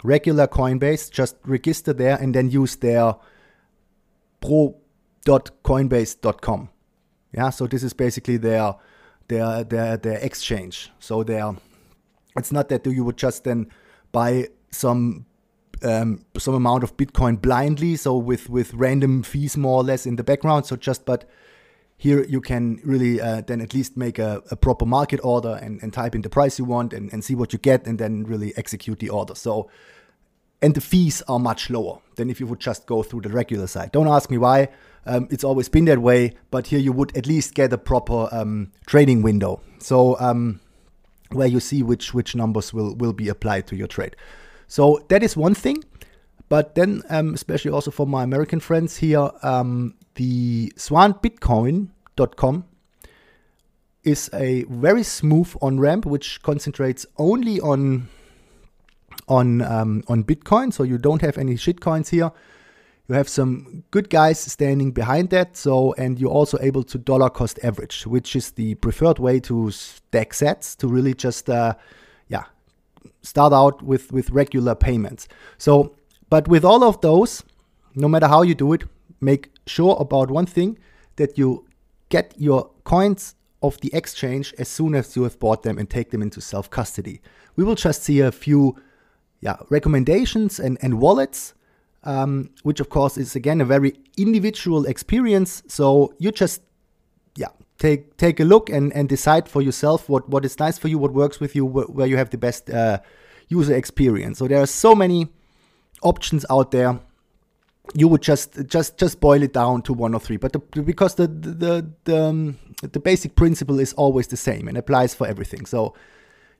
regular 0.03 0.47
Coinbase, 0.47 1.09
just 1.09 1.37
register 1.45 1.93
there 1.93 2.17
and 2.17 2.35
then 2.35 2.51
use 2.51 2.75
their 2.75 3.15
pro.coinbase.com. 4.41 6.69
Yeah, 7.33 7.49
so 7.49 7.65
this 7.65 7.81
is 7.83 7.93
basically 7.93 8.37
their 8.37 8.75
their 9.27 9.63
their 9.63 9.97
their 9.97 10.19
exchange. 10.19 10.91
So 10.99 11.23
their 11.23 11.55
it's 12.35 12.51
not 12.51 12.69
that 12.69 12.85
you 12.85 13.03
would 13.03 13.17
just 13.17 13.43
then 13.43 13.71
buy 14.11 14.49
some 14.69 15.25
um, 15.83 16.25
some 16.37 16.53
amount 16.53 16.83
of 16.83 16.95
Bitcoin 16.97 17.41
blindly, 17.41 17.95
so 17.95 18.17
with 18.17 18.49
with 18.49 18.73
random 18.73 19.23
fees 19.23 19.57
more 19.57 19.77
or 19.77 19.83
less 19.83 20.05
in 20.05 20.17
the 20.17 20.23
background. 20.23 20.65
So 20.65 20.75
just 20.75 21.05
but 21.05 21.27
here 22.03 22.25
you 22.25 22.41
can 22.41 22.81
really 22.83 23.21
uh, 23.21 23.39
then 23.47 23.61
at 23.61 23.73
least 23.73 23.95
make 23.95 24.19
a, 24.19 24.43
a 24.51 24.57
proper 24.57 24.85
market 24.85 25.21
order 25.23 25.57
and, 25.61 25.81
and, 25.81 25.93
type 25.93 26.13
in 26.13 26.21
the 26.21 26.29
price 26.29 26.59
you 26.59 26.65
want 26.65 26.91
and, 26.91 27.13
and 27.13 27.23
see 27.23 27.33
what 27.33 27.53
you 27.53 27.59
get 27.59 27.87
and 27.87 27.97
then 27.97 28.25
really 28.25 28.51
execute 28.57 28.99
the 28.99 29.07
order. 29.07 29.35
So 29.35 29.69
and 30.61 30.75
the 30.75 30.81
fees 30.81 31.21
are 31.29 31.39
much 31.39 31.69
lower 31.69 31.99
than 32.17 32.29
if 32.29 32.41
you 32.41 32.47
would 32.47 32.59
just 32.59 32.87
go 32.87 33.03
through 33.03 33.21
the 33.21 33.29
regular 33.29 33.67
site. 33.67 33.93
Don't 33.93 34.09
ask 34.09 34.29
me 34.29 34.37
why. 34.37 34.67
Um, 35.05 35.29
it's 35.31 35.45
always 35.45 35.69
been 35.69 35.85
that 35.85 35.99
way, 35.99 36.33
but 36.51 36.67
here 36.67 36.79
you 36.79 36.91
would 36.91 37.15
at 37.15 37.25
least 37.25 37.53
get 37.53 37.71
a 37.71 37.77
proper 37.77 38.27
um, 38.33 38.73
trading 38.85 39.21
window. 39.21 39.61
So 39.79 40.19
um, 40.19 40.59
where 41.31 41.47
you 41.47 41.61
see 41.61 41.83
which 41.83 42.13
which 42.13 42.35
numbers 42.35 42.73
will 42.73 42.95
will 42.95 43.13
be 43.13 43.29
applied 43.29 43.65
to 43.67 43.77
your 43.77 43.87
trade. 43.87 44.17
So 44.67 45.05
that 45.07 45.23
is 45.23 45.37
one 45.37 45.55
thing. 45.55 45.85
But 46.49 46.75
then, 46.75 47.01
um, 47.09 47.33
especially 47.33 47.71
also 47.71 47.91
for 47.91 48.05
my 48.05 48.23
American 48.23 48.59
friends 48.59 48.97
here, 48.97 49.31
um, 49.41 49.95
the 50.15 50.71
swanbitcoin.com 52.15 52.65
is 54.03 54.29
a 54.33 54.63
very 54.63 55.03
smooth 55.03 55.53
on 55.61 55.79
ramp 55.79 56.05
which 56.05 56.41
concentrates 56.41 57.05
only 57.17 57.59
on 57.61 58.09
on 59.27 59.61
um, 59.61 60.03
on 60.07 60.23
Bitcoin. 60.23 60.73
So 60.73 60.83
you 60.83 60.97
don't 60.97 61.21
have 61.21 61.37
any 61.37 61.55
shitcoins 61.55 62.09
here. 62.09 62.31
You 63.07 63.15
have 63.15 63.29
some 63.29 63.83
good 63.91 64.09
guys 64.09 64.39
standing 64.39 64.91
behind 64.91 65.29
that. 65.29 65.55
So 65.55 65.93
and 65.97 66.19
you're 66.19 66.31
also 66.31 66.57
able 66.61 66.83
to 66.83 66.97
dollar 66.97 67.29
cost 67.29 67.59
average, 67.63 68.05
which 68.05 68.35
is 68.35 68.51
the 68.51 68.75
preferred 68.75 69.19
way 69.19 69.39
to 69.41 69.71
stack 69.71 70.31
sats 70.31 70.75
to 70.77 70.87
really 70.87 71.13
just 71.13 71.49
uh, 71.49 71.75
yeah 72.27 72.43
start 73.21 73.53
out 73.53 73.81
with 73.81 74.11
with 74.11 74.29
regular 74.31 74.75
payments. 74.75 75.27
So 75.57 75.95
but 76.29 76.47
with 76.49 76.65
all 76.65 76.83
of 76.83 76.99
those, 76.99 77.43
no 77.95 78.09
matter 78.09 78.27
how 78.27 78.41
you 78.41 78.55
do 78.55 78.73
it, 78.73 78.83
make 79.21 79.49
sure 79.65 79.95
about 79.99 80.29
one 80.29 80.45
thing 80.45 80.77
that 81.15 81.37
you 81.37 81.65
get 82.13 82.33
your 82.37 82.69
coins 82.83 83.33
of 83.63 83.79
the 83.81 83.89
exchange 83.91 84.53
as 84.59 84.67
soon 84.67 84.93
as 84.93 85.15
you 85.15 85.23
have 85.23 85.39
bought 85.39 85.63
them 85.63 85.79
and 85.79 85.89
take 85.89 86.11
them 86.11 86.21
into 86.21 86.39
self 86.41 86.69
custody. 86.69 87.21
We 87.55 87.63
will 87.63 87.79
just 87.87 88.03
see 88.03 88.19
a 88.19 88.31
few 88.31 88.75
yeah, 89.41 89.57
recommendations 89.69 90.59
and, 90.59 90.77
and 90.83 90.99
wallets, 90.99 91.55
um, 92.03 92.51
which 92.61 92.79
of 92.79 92.89
course 92.89 93.17
is 93.17 93.35
again 93.35 93.61
a 93.61 93.65
very 93.65 93.93
individual 94.15 94.85
experience. 94.85 95.63
So 95.67 96.13
you 96.19 96.31
just 96.31 96.61
yeah 97.35 97.53
take 97.79 98.15
take 98.17 98.39
a 98.39 98.45
look 98.53 98.69
and, 98.69 98.93
and 98.93 99.09
decide 99.09 99.49
for 99.49 99.61
yourself 99.63 100.07
what, 100.07 100.29
what 100.29 100.45
is 100.45 100.59
nice 100.59 100.77
for 100.77 100.89
you, 100.89 100.99
what 100.99 101.13
works 101.13 101.39
with 101.39 101.55
you, 101.55 101.65
wh- 101.65 101.89
where 101.95 102.07
you 102.07 102.17
have 102.17 102.29
the 102.29 102.37
best 102.37 102.69
uh, 102.69 102.99
user 103.47 103.75
experience. 103.75 104.37
So 104.37 104.47
there 104.47 104.61
are 104.61 104.67
so 104.85 104.93
many 104.93 105.29
options 106.03 106.45
out 106.49 106.69
there 106.69 106.99
you 107.95 108.07
would 108.07 108.21
just 108.21 108.65
just 108.67 108.97
just 108.97 109.19
boil 109.19 109.43
it 109.43 109.53
down 109.53 109.81
to 109.81 109.93
one 109.93 110.13
or 110.13 110.19
three 110.19 110.37
but 110.37 110.53
the, 110.53 110.59
because 110.81 111.15
the 111.15 111.27
the 111.27 111.85
the, 112.05 112.23
um, 112.23 112.57
the 112.81 112.99
basic 112.99 113.35
principle 113.35 113.79
is 113.79 113.93
always 113.93 114.27
the 114.27 114.37
same 114.37 114.67
and 114.67 114.77
applies 114.77 115.13
for 115.13 115.27
everything. 115.27 115.65
So 115.65 115.93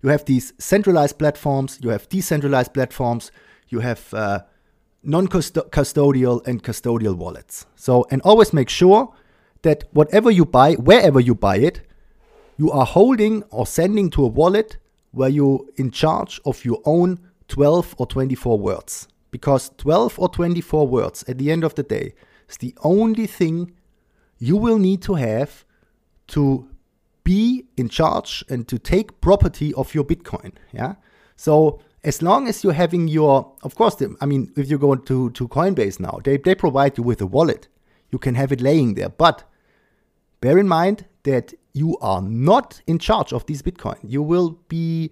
you 0.02 0.10
have 0.10 0.26
these 0.26 0.54
centralized 0.58 1.18
platforms 1.18 1.80
you 1.82 1.90
have 1.90 2.08
decentralized 2.10 2.74
platforms 2.74 3.32
you 3.70 3.80
have 3.80 4.14
uh, 4.14 4.40
non-custodial 5.04 6.46
and 6.48 6.64
custodial 6.64 7.16
wallets. 7.16 7.66
So 7.76 8.06
and 8.12 8.22
always 8.22 8.54
make 8.54 8.70
sure 8.70 9.14
that 9.62 9.86
whatever 9.92 10.30
you 10.30 10.46
buy 10.46 10.74
wherever 10.74 11.20
you 11.20 11.36
buy 11.36 11.58
it 11.58 11.82
you 12.58 12.70
are 12.70 12.86
holding 12.86 13.44
or 13.44 13.66
sending 13.66 14.10
to 14.12 14.26
a 14.26 14.28
wallet 14.28 14.78
where 15.12 15.30
you're 15.30 15.66
in 15.78 15.90
charge 15.90 16.40
of 16.46 16.66
your 16.66 16.82
own 16.86 17.20
12 17.48 17.96
or 17.98 18.08
24 18.08 18.60
words 18.60 19.08
because 19.34 19.72
12 19.78 20.20
or 20.20 20.30
24 20.30 20.88
words 20.88 21.26
at 21.28 21.40
the 21.40 21.52
end 21.52 21.64
of 21.64 21.74
the 21.74 21.82
day 21.82 22.14
is 22.48 22.58
the 22.58 22.74
only 22.84 23.26
thing 23.26 23.74
you 24.38 24.56
will 24.56 24.78
need 24.78 25.02
to 25.02 25.16
have 25.16 25.66
to 26.28 26.70
be 27.24 27.66
in 27.76 27.90
charge 27.90 28.46
and 28.48 28.68
to 28.68 28.78
take 28.78 29.20
property 29.22 29.74
of 29.74 29.96
your 29.96 30.04
Bitcoin. 30.04 30.52
Yeah. 30.72 30.96
So 31.36 31.82
as 32.04 32.22
long 32.22 32.48
as 32.48 32.64
you're 32.64 32.74
having 32.74 33.08
your, 33.08 33.52
of 33.64 33.74
course, 33.74 33.96
the, 33.96 34.16
I 34.22 34.28
mean, 34.28 34.52
if 34.56 34.70
you 34.70 34.78
go 34.78 34.94
to, 34.96 35.32
to 35.32 35.48
Coinbase 35.48 36.00
now, 36.00 36.20
they, 36.24 36.38
they 36.38 36.54
provide 36.54 36.98
you 36.98 37.04
with 37.04 37.20
a 37.20 37.26
wallet. 37.26 37.68
You 38.12 38.20
can 38.20 38.36
have 38.36 38.52
it 38.52 38.62
laying 38.62 38.94
there. 38.94 39.10
But 39.10 39.44
bear 40.42 40.60
in 40.60 40.68
mind 40.68 41.06
that 41.24 41.56
you 41.74 41.98
are 42.02 42.22
not 42.22 42.82
in 42.86 43.00
charge 43.00 43.34
of 43.34 43.48
these 43.48 43.64
Bitcoin. 43.64 43.98
You 44.04 44.22
will 44.22 44.60
be 44.68 45.12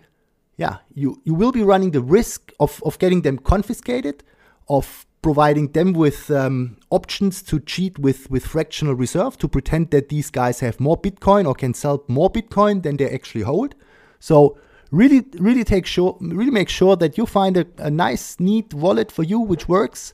yeah, 0.58 0.78
you, 0.94 1.22
you 1.24 1.34
will 1.34 1.52
be 1.52 1.64
running 1.64 1.92
the 1.92 2.02
risk 2.02 2.52
of, 2.60 2.82
of 2.86 3.00
getting 3.00 3.22
them 3.22 3.38
confiscated, 3.38 4.24
of 4.70 5.06
providing 5.22 5.72
them 5.72 5.94
with 5.94 6.32
um, 6.32 6.78
options 6.90 7.42
to 7.44 7.60
cheat 7.60 8.00
with, 8.00 8.30
with 8.30 8.46
fractional 8.46 8.96
reserve 8.96 9.38
to 9.38 9.48
pretend 9.48 9.92
that 9.92 10.10
these 10.10 10.30
guys 10.30 10.60
have 10.60 10.80
more 10.80 11.00
Bitcoin 11.00 11.48
or 11.48 11.54
can 11.54 11.74
sell 11.74 12.04
more 12.08 12.30
Bitcoin 12.30 12.84
than 12.84 12.98
they 12.98 13.10
actually 13.10 13.44
hold. 13.44 13.76
So 14.20 14.58
really, 14.92 15.26
really 15.38 15.64
take 15.64 15.86
sure, 15.86 16.18
really 16.20 16.52
make 16.52 16.70
sure 16.70 16.96
that 16.96 17.18
you 17.18 17.26
find 17.26 17.58
a, 17.58 17.66
a 17.78 17.92
nice, 17.92 18.40
neat 18.40 18.74
wallet 18.74 19.12
for 19.12 19.24
you 19.24 19.40
which 19.40 19.68
works. 19.68 20.14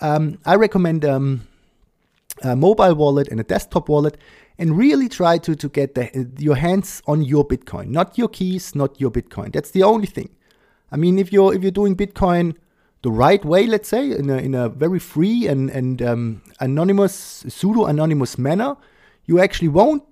Um, 0.00 0.38
I 0.44 0.56
recommend 0.56 1.04
um, 1.04 1.46
a 2.42 2.56
mobile 2.56 2.94
wallet 2.94 3.28
and 3.28 3.40
a 3.40 3.44
desktop 3.44 3.88
wallet 3.88 4.16
and 4.58 4.76
really 4.76 5.08
try 5.08 5.38
to, 5.38 5.56
to 5.56 5.68
get 5.68 5.94
the, 5.94 6.30
your 6.38 6.56
hands 6.56 7.02
on 7.06 7.22
your 7.22 7.46
Bitcoin, 7.46 7.88
not 7.88 8.18
your 8.18 8.28
keys, 8.28 8.74
not 8.74 9.00
your 9.00 9.10
Bitcoin. 9.10 9.52
That's 9.52 9.70
the 9.70 9.82
only 9.82 10.06
thing. 10.06 10.30
I 10.92 10.96
mean, 10.96 11.18
if 11.18 11.32
you're 11.32 11.54
if 11.54 11.62
you're 11.62 11.70
doing 11.70 11.96
Bitcoin 11.96 12.56
the 13.02 13.10
right 13.10 13.42
way, 13.44 13.66
let's 13.66 13.88
say, 13.88 14.10
in 14.10 14.28
a, 14.28 14.36
in 14.36 14.54
a 14.54 14.68
very 14.68 14.98
free 14.98 15.46
and 15.46 15.70
and 15.70 16.02
um, 16.02 16.42
anonymous, 16.60 17.44
pseudo 17.48 17.86
anonymous 17.86 18.36
manner, 18.36 18.76
you 19.24 19.40
actually 19.40 19.68
won't 19.68 20.02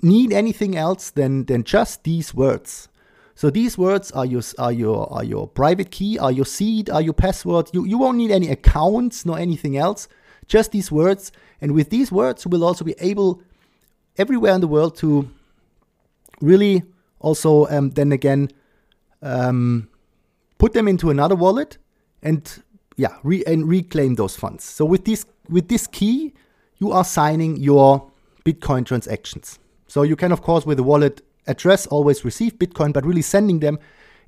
need 0.00 0.32
anything 0.32 0.76
else 0.76 1.10
than 1.10 1.44
than 1.44 1.62
just 1.64 2.04
these 2.04 2.34
words. 2.34 2.88
So 3.34 3.50
these 3.50 3.78
words 3.78 4.10
are 4.12 4.26
your 4.26 4.42
are 4.58 4.72
your 4.72 5.12
are 5.12 5.24
your 5.24 5.46
private 5.46 5.90
key, 5.90 6.18
are 6.18 6.32
your 6.32 6.46
seed, 6.46 6.90
are 6.90 7.02
your 7.02 7.14
password. 7.14 7.70
You 7.72 7.84
you 7.84 7.98
won't 7.98 8.16
need 8.16 8.30
any 8.30 8.48
accounts 8.48 9.24
nor 9.24 9.38
anything 9.38 9.76
else. 9.76 10.08
Just 10.46 10.72
these 10.72 10.90
words, 10.90 11.32
and 11.60 11.72
with 11.72 11.90
these 11.90 12.10
words, 12.10 12.46
we'll 12.46 12.64
also 12.64 12.84
be 12.84 12.94
able 12.98 13.42
everywhere 14.16 14.54
in 14.54 14.60
the 14.60 14.68
world 14.68 14.96
to 14.96 15.30
really 16.40 16.82
also 17.20 17.66
um, 17.68 17.90
then 17.90 18.12
again 18.12 18.50
um, 19.22 19.88
put 20.58 20.72
them 20.72 20.88
into 20.88 21.10
another 21.10 21.36
wallet 21.36 21.78
and 22.22 22.62
yeah 22.96 23.16
re- 23.22 23.44
and 23.46 23.68
reclaim 23.68 24.16
those 24.16 24.36
funds. 24.36 24.64
So 24.64 24.84
with 24.84 25.04
this 25.04 25.24
with 25.48 25.68
this 25.68 25.86
key, 25.86 26.34
you 26.78 26.92
are 26.92 27.04
signing 27.04 27.56
your 27.56 28.10
Bitcoin 28.44 28.84
transactions. 28.84 29.58
So 29.86 30.02
you 30.02 30.16
can 30.16 30.32
of 30.32 30.42
course 30.42 30.66
with 30.66 30.76
the 30.76 30.82
wallet 30.82 31.22
address 31.46 31.86
always 31.86 32.24
receive 32.24 32.58
Bitcoin, 32.58 32.92
but 32.92 33.06
really 33.06 33.22
sending 33.22 33.60
them 33.60 33.78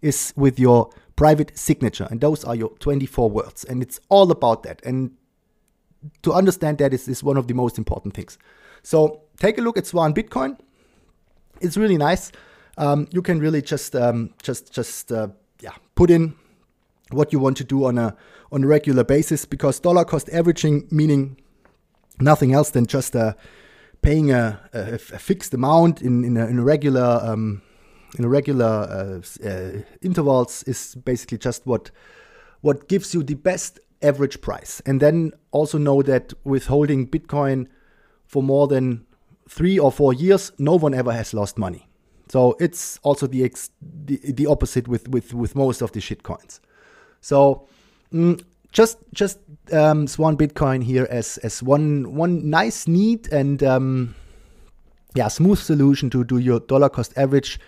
is 0.02 0.32
with 0.36 0.58
your 0.58 0.90
private 1.16 1.56
signature, 1.56 2.08
and 2.10 2.20
those 2.20 2.44
are 2.44 2.54
your 2.54 2.70
24 2.80 3.30
words, 3.30 3.64
and 3.64 3.82
it's 3.82 4.00
all 4.08 4.30
about 4.30 4.64
that. 4.64 4.84
And 4.84 5.12
to 6.22 6.32
understand 6.32 6.78
that 6.78 6.92
is, 6.92 7.08
is 7.08 7.22
one 7.22 7.36
of 7.36 7.46
the 7.46 7.54
most 7.54 7.78
important 7.78 8.14
things. 8.14 8.38
So 8.82 9.22
take 9.38 9.58
a 9.58 9.62
look 9.62 9.78
at 9.78 9.86
Swan 9.86 10.14
Bitcoin. 10.14 10.58
It's 11.60 11.76
really 11.76 11.96
nice. 11.96 12.32
Um, 12.76 13.06
you 13.10 13.22
can 13.22 13.38
really 13.38 13.62
just 13.62 13.94
um, 13.94 14.34
just 14.42 14.72
just 14.72 15.12
uh, 15.12 15.28
yeah 15.60 15.74
put 15.94 16.10
in 16.10 16.34
what 17.10 17.32
you 17.32 17.38
want 17.38 17.56
to 17.58 17.64
do 17.64 17.84
on 17.84 17.98
a 17.98 18.16
on 18.50 18.64
a 18.64 18.66
regular 18.66 19.04
basis 19.04 19.44
because 19.44 19.80
dollar 19.80 20.04
cost 20.04 20.28
averaging 20.30 20.86
meaning 20.90 21.36
nothing 22.20 22.52
else 22.52 22.70
than 22.70 22.86
just 22.86 23.14
uh, 23.16 23.34
paying 24.02 24.30
a, 24.30 24.60
a, 24.72 24.94
a, 24.94 24.98
fixed 24.98 25.54
amount 25.54 26.02
in 26.02 26.24
in 26.24 26.36
a, 26.36 26.46
in 26.46 26.58
a 26.58 26.62
regular 26.62 27.20
um, 27.22 27.62
in 28.18 28.24
a 28.24 28.28
regular 28.28 28.66
uh, 28.66 29.46
uh, 29.46 29.82
intervals 30.02 30.62
is 30.64 30.94
basically 30.96 31.38
just 31.38 31.66
what 31.66 31.90
what 32.60 32.88
gives 32.88 33.14
you 33.14 33.22
the 33.22 33.34
best 33.34 33.78
average 34.04 34.40
price 34.40 34.80
and 34.86 35.00
then 35.00 35.32
also 35.50 35.78
know 35.78 36.02
that 36.02 36.32
with 36.44 36.66
holding 36.66 37.08
bitcoin 37.08 37.66
for 38.26 38.42
more 38.42 38.66
than 38.66 39.04
three 39.48 39.78
or 39.78 39.92
four 39.92 40.12
years, 40.12 40.52
no 40.58 40.74
one 40.74 40.94
ever 40.94 41.12
has 41.12 41.34
lost 41.34 41.58
money. 41.58 41.88
So 42.28 42.56
it's 42.58 42.98
also 43.02 43.26
the 43.26 43.44
ex- 43.44 43.70
the, 43.80 44.18
the, 44.24 44.46
opposite 44.46 44.88
with, 44.88 45.08
with, 45.08 45.34
with 45.34 45.54
most 45.54 45.82
of 45.82 45.92
the 45.92 46.00
shit 46.00 46.22
coins. 46.22 46.60
So 47.20 47.68
mm, 48.12 48.42
just 48.72 48.98
just 49.12 49.38
um, 49.72 50.06
Swan 50.06 50.36
Bitcoin 50.36 50.82
here 50.82 51.06
as 51.10 51.38
as 51.38 51.62
one 51.62 52.14
one 52.14 52.48
nice, 52.50 52.88
neat 52.88 53.28
and 53.28 53.62
um, 53.62 54.14
yeah 55.14 55.28
smooth 55.28 55.58
solution 55.58 56.10
to 56.10 56.24
do 56.24 56.38
your 56.38 56.60
dollar 56.60 56.88
cost 56.88 57.16
average 57.16 57.60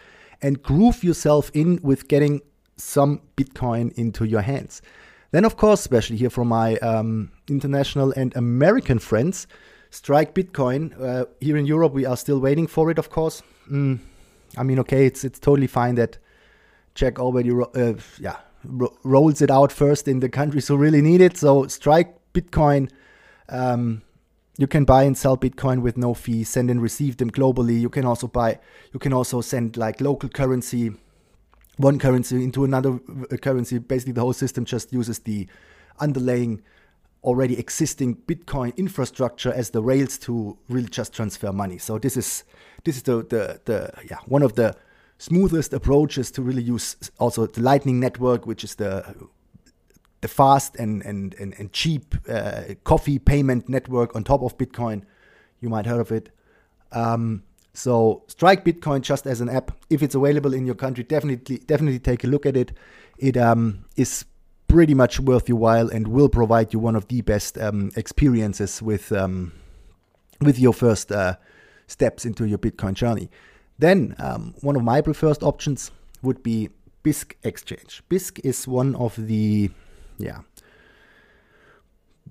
and 0.43 0.63
groove 0.63 1.05
yourself 1.05 1.51
in 1.55 1.79
with 1.83 2.09
getting 2.09 2.41
some 2.77 3.21
Bitcoin 3.37 3.93
into 3.93 4.25
your 4.25 4.43
hands. 4.43 4.83
Then, 5.31 5.45
of 5.45 5.57
course, 5.57 5.81
especially 5.81 6.17
here 6.17 6.31
from 6.31 6.49
my 6.49 6.77
um, 6.77 7.33
international 7.49 8.13
and 8.13 8.35
American 8.37 8.99
friends, 8.99 9.47
Strike 9.91 10.35
Bitcoin. 10.35 10.99
Uh, 11.01 11.27
here 11.41 11.57
in 11.57 11.67
Europe, 11.67 11.93
we 11.93 12.07
are 12.07 12.17
still 12.17 12.39
waiting 12.39 12.67
for 12.67 12.91
it, 12.91 12.99
of 12.99 13.11
course. 13.11 13.43
Mm, 13.71 13.99
I 14.57 14.63
mean, 14.63 14.79
okay, 14.81 15.07
it's 15.07 15.25
it's 15.25 15.39
totally 15.39 15.67
fine 15.67 15.97
that 15.97 16.19
Jack 16.95 17.19
already, 17.19 17.51
uh, 17.51 17.95
yeah, 18.19 18.37
ro- 18.65 18.97
rolls 19.05 19.43
it 19.43 19.51
out 19.51 19.73
first 19.73 20.09
in 20.09 20.21
the 20.21 20.29
countries 20.29 20.69
who 20.69 20.77
really 20.77 21.03
need 21.03 21.21
it. 21.21 21.37
So 21.37 21.67
Strike 21.67 22.15
Bitcoin. 22.33 22.91
Um, 23.49 24.03
you 24.59 24.67
can 24.67 24.85
buy 24.85 25.03
and 25.03 25.17
sell 25.17 25.37
Bitcoin 25.37 25.83
with 25.83 25.97
no 25.99 26.15
fee, 26.15 26.43
send 26.43 26.71
and 26.71 26.81
receive 26.81 27.19
them 27.19 27.31
globally. 27.31 27.79
You 27.79 27.91
can 27.91 28.07
also 28.07 28.27
buy, 28.27 28.59
you 28.93 28.99
can 28.99 29.13
also 29.13 29.43
send 29.43 29.77
like 29.77 30.01
local 30.01 30.31
currency, 30.31 30.93
one 31.77 31.99
currency 31.99 32.43
into 32.43 32.65
another 32.65 32.99
uh, 33.31 33.37
currency. 33.37 33.79
Basically, 33.79 34.13
the 34.13 34.21
whole 34.21 34.33
system 34.33 34.65
just 34.65 34.93
uses 34.93 35.19
the 35.21 35.47
underlying 35.99 36.63
already 37.23 37.59
existing 37.59 38.17
Bitcoin 38.29 38.75
infrastructure 38.77 39.53
as 39.53 39.71
the 39.71 39.83
rails 39.83 40.17
to 40.19 40.57
really 40.69 40.89
just 40.89 41.13
transfer 41.13 41.53
money. 41.53 41.79
So 41.79 41.99
this 41.99 42.17
is 42.17 42.45
this 42.85 42.97
is 42.97 43.03
the 43.03 43.17
the, 43.17 43.61
the 43.65 43.93
yeah 44.09 44.19
one 44.27 44.43
of 44.43 44.55
the 44.55 44.77
smoothest 45.19 45.73
approaches 45.73 46.31
to 46.31 46.43
really 46.43 46.63
use 46.63 46.97
also 47.19 47.47
the 47.47 47.61
Lightning 47.61 48.01
Network, 48.01 48.47
which 48.47 48.65
is 48.65 48.77
the 48.77 49.29
the 50.21 50.29
fast 50.29 50.77
and 50.77 51.03
and 51.03 51.35
and, 51.35 51.55
and 51.59 51.73
cheap 51.73 52.15
uh, 52.29 52.63
coffee 52.85 53.19
payment 53.19 53.69
network 53.69 54.15
on 54.15 54.25
top 54.25 54.43
of 54.43 54.57
Bitcoin. 54.57 55.03
You 55.61 55.69
might 55.69 55.87
have 55.87 55.97
heard 55.97 56.01
of 56.01 56.13
it. 56.13 56.31
Um, 56.93 57.43
so 57.77 58.23
Strike 58.27 58.65
Bitcoin 58.65 59.03
just 59.03 59.27
as 59.27 59.43
an 59.43 59.51
app, 59.51 59.71
if 59.91 60.03
it's 60.03 60.15
available 60.15 60.55
in 60.55 60.65
your 60.65 60.75
country, 60.75 61.05
definitely 61.05 61.59
definitely 61.59 61.99
take 61.99 62.25
a 62.25 62.27
look 62.27 62.47
at 62.47 62.57
it. 62.57 62.73
It 63.19 63.37
um, 63.37 63.85
is 63.97 64.25
pretty 64.67 64.95
much 64.95 65.21
worth 65.21 65.47
your 65.47 65.59
while 65.59 65.89
and 65.91 66.09
will 66.09 66.31
provide 66.31 66.73
you 66.73 66.79
one 66.79 66.97
of 66.97 67.07
the 67.09 67.21
best 67.21 67.59
um, 67.59 67.91
experiences 67.95 68.81
with 68.81 69.13
um, 69.13 69.53
with 70.41 70.59
your 70.59 70.73
first 70.73 71.13
uh, 71.13 71.37
steps 71.87 72.25
into 72.25 72.47
your 72.47 72.59
Bitcoin 72.59 72.95
journey. 72.95 73.31
Then 73.79 74.15
um, 74.19 74.55
one 74.63 74.77
of 74.77 74.83
my 74.83 75.03
preferred 75.03 75.43
options 75.43 75.91
would 76.23 76.43
be 76.43 76.71
Bisq 77.05 77.35
Exchange. 77.43 78.03
Bisq 78.09 78.41
is 78.43 78.67
one 78.67 78.97
of 78.97 79.15
the 79.17 79.71
yeah 80.17 80.41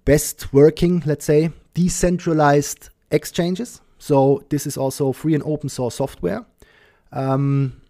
best 0.06 0.52
working, 0.52 1.04
let's 1.06 1.26
say, 1.26 1.52
decentralized 1.76 2.90
exchanges. 3.12 3.82
So 4.06 4.44
this 4.50 4.68
is 4.68 4.78
also 4.78 5.12
free 5.14 5.34
and 5.34 5.42
open 5.44 5.68
source 5.68 5.96
software. 5.96 6.46
Um, 7.12 7.82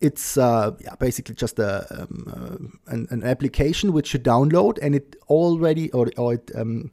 it's 0.00 0.38
uh, 0.38 0.70
yeah, 0.80 0.94
basically 0.98 1.34
just 1.34 1.58
a, 1.58 1.84
um, 1.90 2.24
uh, 2.26 2.92
an, 2.94 3.06
an, 3.10 3.22
application 3.22 3.92
which 3.92 4.14
you 4.14 4.20
download, 4.20 4.78
and 4.80 4.94
it 4.94 5.14
already 5.28 5.90
or, 5.90 6.08
or 6.16 6.32
it 6.32 6.50
um, 6.54 6.90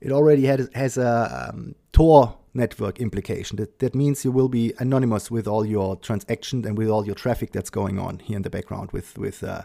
it 0.00 0.10
already 0.10 0.46
has, 0.46 0.68
has 0.74 0.98
a 0.98 1.50
um, 1.52 1.76
Tor 1.92 2.36
network 2.54 2.98
implication. 2.98 3.56
That 3.58 3.78
that 3.78 3.94
means 3.94 4.24
you 4.24 4.32
will 4.32 4.48
be 4.48 4.74
anonymous 4.80 5.30
with 5.30 5.46
all 5.46 5.64
your 5.64 5.94
transactions 5.94 6.66
and 6.66 6.76
with 6.76 6.88
all 6.88 7.06
your 7.06 7.14
traffic 7.14 7.52
that's 7.52 7.70
going 7.70 8.00
on 8.00 8.18
here 8.18 8.36
in 8.36 8.42
the 8.42 8.50
background 8.50 8.90
with 8.90 9.16
with 9.16 9.44
uh, 9.44 9.62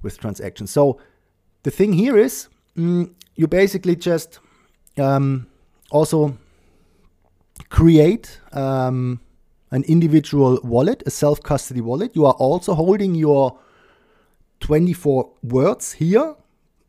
with 0.00 0.18
transactions. 0.18 0.70
So 0.70 0.98
the 1.64 1.70
thing 1.70 1.92
here 1.92 2.16
is 2.16 2.48
mm, 2.74 3.12
you 3.34 3.46
basically 3.46 3.94
just 3.94 4.38
um, 4.96 5.48
also 5.90 6.38
create 7.68 8.40
um, 8.52 9.20
an 9.70 9.84
individual 9.84 10.58
wallet, 10.62 11.02
a 11.06 11.10
self 11.10 11.42
custody 11.42 11.80
wallet. 11.80 12.14
You 12.14 12.26
are 12.26 12.34
also 12.34 12.74
holding 12.74 13.14
your 13.14 13.58
24 14.60 15.30
words 15.42 15.92
here 15.92 16.34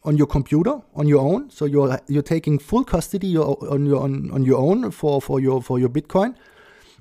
on 0.04 0.16
your 0.16 0.28
computer 0.28 0.82
on 0.96 1.08
your 1.08 1.22
own. 1.22 1.50
So 1.50 1.66
you're 1.66 2.00
you're 2.08 2.24
taking 2.24 2.60
full 2.60 2.84
custody 2.84 3.38
on 3.38 3.86
your 3.86 4.02
on, 4.02 4.32
on 4.32 4.44
your 4.44 4.60
own 4.60 4.92
for, 4.92 5.22
for 5.22 5.40
your 5.40 5.62
for 5.62 5.80
your 5.80 5.90
Bitcoin. 5.90 6.36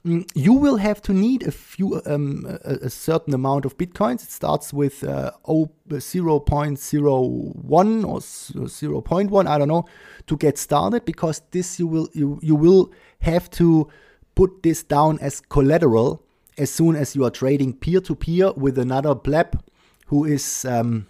Mm, 0.07 0.31
you 0.35 0.53
will 0.53 0.77
have 0.77 1.03
to 1.03 1.13
need 1.13 1.43
a 1.43 1.51
few 1.51 2.01
um, 2.07 2.47
a, 2.65 2.75
a, 2.83 2.91
certain 2.91 3.35
amount 3.35 3.65
of 3.65 3.77
bitcoins. 3.77 4.23
It 4.23 4.31
starts 4.31 4.73
with 4.73 5.03
uh, 5.03 5.33
0.01 5.49 8.05
or 8.05 8.21
0.1, 8.21 9.47
I 9.49 9.59
don't 9.59 9.69
know, 9.69 9.85
to 10.29 10.37
get 10.37 10.59
started 10.59 11.05
because 11.05 11.43
this 11.51 11.81
you 11.81 11.89
will 11.89 12.09
you 12.13 12.39
you 12.41 12.55
will 12.55 12.93
have 13.23 13.51
to 13.51 13.89
put 14.37 14.63
this 14.63 14.85
down 14.85 15.19
as 15.19 15.41
collateral 15.41 16.23
as 16.57 16.71
soon 16.71 16.95
as 16.95 17.17
you 17.17 17.25
are 17.25 17.31
trading 17.31 17.73
peer 17.73 18.01
to 18.03 18.15
peer 18.15 18.53
with 18.53 18.79
another 18.79 19.17
pleb 19.17 19.61
who 20.07 20.25
is 20.25 20.65
um, 20.67 21.09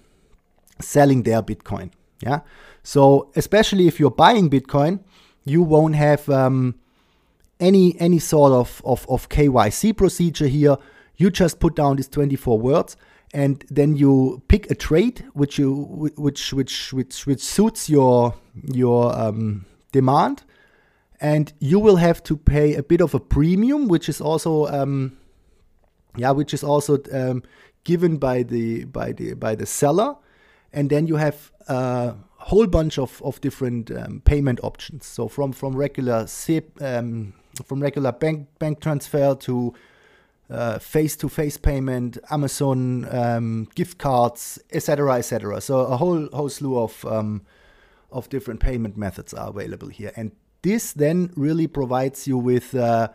selling 0.80 1.24
their 1.24 1.42
Bitcoin. 1.42 1.90
Yeah. 2.20 2.40
So 2.82 3.30
especially 3.37 3.88
if 3.88 4.00
you're 4.00 4.11
buying 4.11 4.48
Bitcoin, 4.48 5.00
you 5.44 5.62
won't 5.62 5.96
have 5.96 6.30
um, 6.30 6.76
any 7.60 7.98
any 8.00 8.18
sort 8.18 8.52
of, 8.52 8.82
of, 8.84 9.06
of 9.08 9.28
KYC 9.28 9.96
procedure 9.96 10.46
here. 10.46 10.76
You 11.16 11.30
just 11.30 11.60
put 11.60 11.74
down 11.74 11.96
these 11.96 12.08
24 12.08 12.58
words 12.58 12.96
and 13.32 13.64
then 13.70 13.96
you 13.96 14.42
pick 14.48 14.70
a 14.70 14.74
trade 14.74 15.24
which 15.32 15.58
you 15.58 16.12
which 16.16 16.52
which 16.52 16.92
which 16.92 17.26
which 17.26 17.40
suits 17.42 17.88
your 17.88 18.34
your 18.72 19.18
um, 19.18 19.64
demand 19.92 20.44
and 21.20 21.52
you 21.58 21.78
will 21.78 21.96
have 21.96 22.22
to 22.24 22.36
pay 22.36 22.74
a 22.74 22.82
bit 22.82 23.00
of 23.00 23.14
a 23.14 23.20
premium, 23.20 23.88
which 23.88 24.08
is 24.08 24.20
also 24.20 24.66
um, 24.66 25.16
yeah, 26.16 26.30
which 26.30 26.54
is 26.54 26.62
also 26.62 26.98
um, 27.12 27.42
given 27.84 28.16
by 28.16 28.42
the 28.42 28.84
by 28.84 29.12
the 29.12 29.34
by 29.34 29.54
the 29.54 29.66
seller, 29.66 30.16
and 30.72 30.90
then 30.90 31.06
you 31.06 31.16
have 31.16 31.50
a 31.68 32.14
whole 32.36 32.66
bunch 32.66 32.98
of, 32.98 33.22
of 33.22 33.40
different 33.40 33.90
um, 33.90 34.20
payment 34.24 34.60
options. 34.62 35.06
So 35.06 35.28
from 35.28 35.52
from 35.52 35.74
regular 35.74 36.26
SIP, 36.26 36.78
um, 36.80 37.34
from 37.64 37.82
regular 37.82 38.12
bank 38.12 38.48
bank 38.58 38.80
transfer 38.80 39.34
to 39.34 39.74
face 40.80 41.16
to 41.16 41.28
face 41.28 41.56
payment, 41.56 42.18
Amazon 42.30 43.06
um, 43.10 43.68
gift 43.74 43.98
cards, 43.98 44.58
etc., 44.70 45.14
etc. 45.14 45.60
So 45.60 45.80
a 45.80 45.96
whole 45.96 46.28
whole 46.32 46.48
slew 46.48 46.78
of 46.78 47.04
um, 47.04 47.42
of 48.10 48.28
different 48.28 48.60
payment 48.60 48.96
methods 48.96 49.34
are 49.34 49.48
available 49.48 49.88
here, 49.88 50.12
and 50.16 50.32
this 50.66 50.92
then 50.92 51.32
really 51.36 51.68
provides 51.68 52.26
you 52.26 52.36
with, 52.36 52.74
uh, 52.74 53.08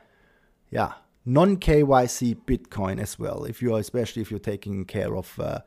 yeah, 0.70 0.94
non 1.26 1.58
KYC 1.58 2.36
Bitcoin 2.46 3.00
as 3.00 3.20
well. 3.20 3.44
If 3.44 3.62
you 3.62 3.76
are, 3.76 3.80
especially 3.80 4.22
if 4.22 4.32
you're 4.32 4.40
taking 4.40 4.86
care 4.86 5.16
of 5.16 5.38
uh, 5.40 5.60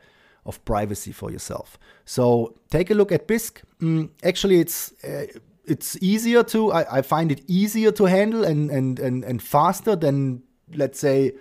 of 0.46 0.64
privacy 0.64 1.12
for 1.12 1.30
yourself. 1.30 1.78
So 2.04 2.54
take 2.70 2.90
a 2.90 2.94
look 2.94 3.12
at 3.12 3.28
Bisq. 3.28 3.62
Mm, 3.80 4.10
actually, 4.22 4.60
it's 4.60 4.92
uh, 5.04 5.26
it's 5.66 5.96
easier 6.02 6.42
to. 6.44 6.72
I, 6.72 6.98
I, 6.98 7.02
find 7.02 7.32
it 7.32 7.42
easier 7.48 7.90
to 7.92 8.04
handle 8.04 8.44
and 8.44 8.70
and 8.70 8.98
and 8.98 9.24
and 9.24 9.42
faster 9.42 9.96
than 9.96 10.42
let's 10.74 10.98
say 10.98 11.32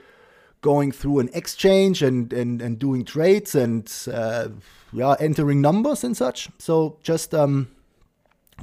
going 0.62 0.92
through 0.92 1.20
an 1.20 1.30
exchange 1.34 2.02
and 2.02 2.32
and 2.34 2.62
and 2.62 2.80
doing 2.80 3.06
trades 3.06 3.54
and 3.56 3.92
uh, 4.12 4.48
yeah 4.92 5.16
entering 5.20 5.62
numbers 5.62 6.04
and 6.04 6.16
such. 6.16 6.50
So 6.58 6.98
just 7.04 7.34
um 7.34 7.68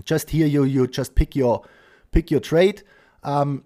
just 0.05 0.31
here 0.31 0.46
you 0.46 0.64
you 0.64 0.87
just 0.87 1.14
pick 1.14 1.37
your 1.37 1.62
pick 2.11 2.31
your 2.31 2.40
trade. 2.40 2.83
Um, 3.23 3.64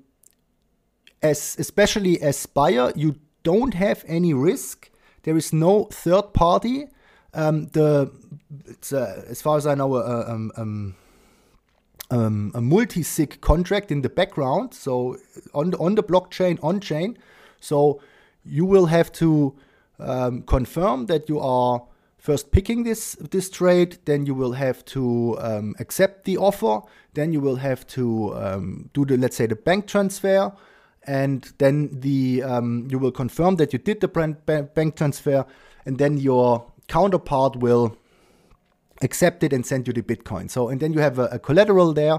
as 1.22 1.56
especially 1.58 2.20
as 2.20 2.44
buyer, 2.46 2.92
you 2.94 3.16
don't 3.42 3.74
have 3.74 4.04
any 4.06 4.34
risk. 4.34 4.90
There 5.22 5.36
is 5.36 5.52
no 5.52 5.84
third 5.84 6.34
party. 6.34 6.88
Um, 7.32 7.66
the 7.68 8.12
uh, 8.92 9.22
as 9.28 9.40
far 9.42 9.56
as 9.56 9.66
I 9.66 9.74
know, 9.74 9.94
uh, 9.94 10.24
um, 10.28 10.52
um, 10.56 10.96
um, 12.10 12.52
a 12.54 12.60
multi-sig 12.60 13.40
contract 13.40 13.90
in 13.90 14.02
the 14.02 14.08
background. 14.08 14.74
So 14.74 15.16
on 15.52 15.70
the, 15.70 15.78
on 15.78 15.94
the 15.94 16.02
blockchain, 16.02 16.58
on 16.62 16.80
chain. 16.80 17.18
So 17.60 18.00
you 18.44 18.64
will 18.64 18.86
have 18.86 19.10
to 19.12 19.54
um, 19.98 20.42
confirm 20.42 21.06
that 21.06 21.28
you 21.28 21.40
are 21.40 21.82
first 22.18 22.50
picking 22.50 22.84
this 22.84 23.16
this 23.30 23.50
trade, 23.50 23.98
then 24.06 24.24
you 24.24 24.34
will 24.34 24.52
have 24.52 24.82
to 24.86 25.36
um, 25.40 25.74
accept 25.78 26.24
the 26.24 26.38
offer, 26.38 26.80
then 27.12 27.32
you 27.34 27.40
will 27.40 27.56
have 27.56 27.86
to 27.86 28.34
um, 28.34 28.88
do 28.94 29.04
the 29.04 29.16
let's 29.18 29.36
say 29.36 29.46
the 29.46 29.56
bank 29.56 29.86
transfer, 29.86 30.50
and 31.06 31.52
then 31.58 31.90
the 32.00 32.42
um, 32.42 32.88
you 32.90 32.98
will 32.98 33.12
confirm 33.12 33.56
that 33.56 33.72
you 33.74 33.78
did 33.78 34.00
the 34.00 34.08
bank 34.08 34.96
transfer, 34.96 35.44
and 35.84 35.98
then 35.98 36.16
your 36.16 36.64
counterpart 36.88 37.56
will 37.56 37.94
accept 39.02 39.42
it 39.42 39.52
and 39.52 39.64
send 39.64 39.86
you 39.86 39.92
the 39.92 40.02
Bitcoin. 40.02 40.50
So 40.50 40.68
and 40.68 40.80
then 40.80 40.92
you 40.92 41.00
have 41.00 41.18
a, 41.18 41.26
a 41.26 41.38
collateral 41.38 41.92
there, 41.92 42.18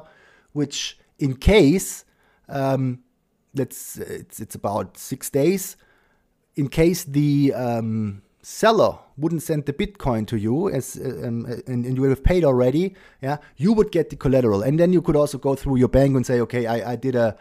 which 0.53 0.97
in 1.19 1.35
case 1.35 2.05
um, 2.49 2.99
let's 3.53 3.97
it's 3.97 4.39
it's 4.39 4.55
about 4.55 4.97
six 4.97 5.29
days. 5.29 5.77
In 6.55 6.69
case 6.69 7.03
the 7.03 7.53
um, 7.53 8.21
seller 8.41 8.99
wouldn't 9.17 9.43
send 9.43 9.65
the 9.65 9.73
Bitcoin 9.73 10.25
to 10.27 10.38
you 10.38 10.69
as 10.69 10.97
uh, 10.97 11.27
um, 11.27 11.45
and, 11.67 11.85
and, 11.85 11.95
you 11.95 12.01
would 12.01 12.11
have 12.11 12.23
paid 12.23 12.45
already, 12.45 12.95
yeah, 13.21 13.38
you 13.57 13.73
would 13.73 13.91
get 13.91 14.09
the 14.09 14.15
collateral, 14.15 14.61
and 14.61 14.79
then 14.79 14.93
you 14.93 15.01
could 15.01 15.15
also 15.15 15.38
go 15.38 15.55
through 15.55 15.77
your 15.77 15.88
bank 15.89 16.15
and 16.15 16.25
say, 16.25 16.39
okay, 16.39 16.65
I, 16.65 16.93
I 16.93 16.95
did 16.95 17.15
a 17.15 17.35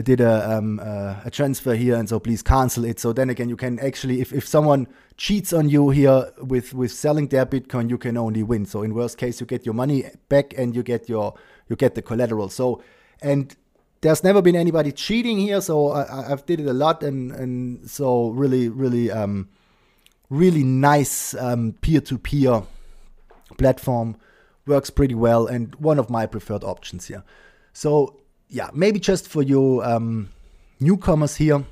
did 0.00 0.22
a 0.22 0.50
um, 0.50 0.80
uh, 0.80 1.16
a 1.24 1.30
transfer 1.30 1.74
here, 1.74 1.96
and 1.96 2.08
so 2.08 2.18
please 2.18 2.42
cancel 2.42 2.86
it. 2.86 2.98
So 2.98 3.12
then 3.12 3.28
again, 3.28 3.50
you 3.50 3.56
can 3.56 3.78
actually, 3.78 4.22
if, 4.22 4.32
if 4.32 4.46
someone 4.46 4.86
cheats 5.18 5.52
on 5.52 5.68
you 5.68 5.90
here 5.90 6.32
with 6.38 6.72
with 6.72 6.92
selling 6.92 7.28
their 7.28 7.44
Bitcoin, 7.44 7.90
you 7.90 7.98
can 7.98 8.16
only 8.16 8.42
win. 8.42 8.64
So 8.64 8.82
in 8.82 8.94
worst 8.94 9.18
case, 9.18 9.38
you 9.38 9.46
get 9.46 9.66
your 9.66 9.74
money 9.74 10.04
back 10.30 10.54
and 10.56 10.74
you 10.74 10.82
get 10.82 11.10
your 11.10 11.34
you 11.68 11.76
get 11.76 11.94
the 11.94 12.00
collateral. 12.00 12.48
So 12.48 12.82
and 13.20 13.54
there's 14.00 14.24
never 14.24 14.40
been 14.40 14.56
anybody 14.56 14.92
cheating 14.92 15.38
here, 15.38 15.60
so 15.60 15.90
I, 15.90 16.32
I've 16.32 16.46
did 16.46 16.60
it 16.60 16.66
a 16.66 16.72
lot, 16.72 17.02
and 17.02 17.30
and 17.30 17.90
so 17.90 18.30
really 18.30 18.70
really 18.70 19.10
um 19.10 19.50
really 20.30 20.64
nice 20.64 21.34
um, 21.34 21.74
peer-to-peer 21.82 22.62
platform 23.58 24.16
works 24.64 24.88
pretty 24.88 25.14
well 25.14 25.46
and 25.46 25.74
one 25.74 25.98
of 25.98 26.08
my 26.08 26.24
preferred 26.24 26.64
options 26.64 27.08
here 27.08 27.22
so 27.74 28.21
yeah 28.52 28.68
maybe 28.74 29.00
just 29.00 29.26
for 29.26 29.42
you 29.42 29.82
um, 29.82 30.28
newcomers 30.78 31.36
here 31.36 31.64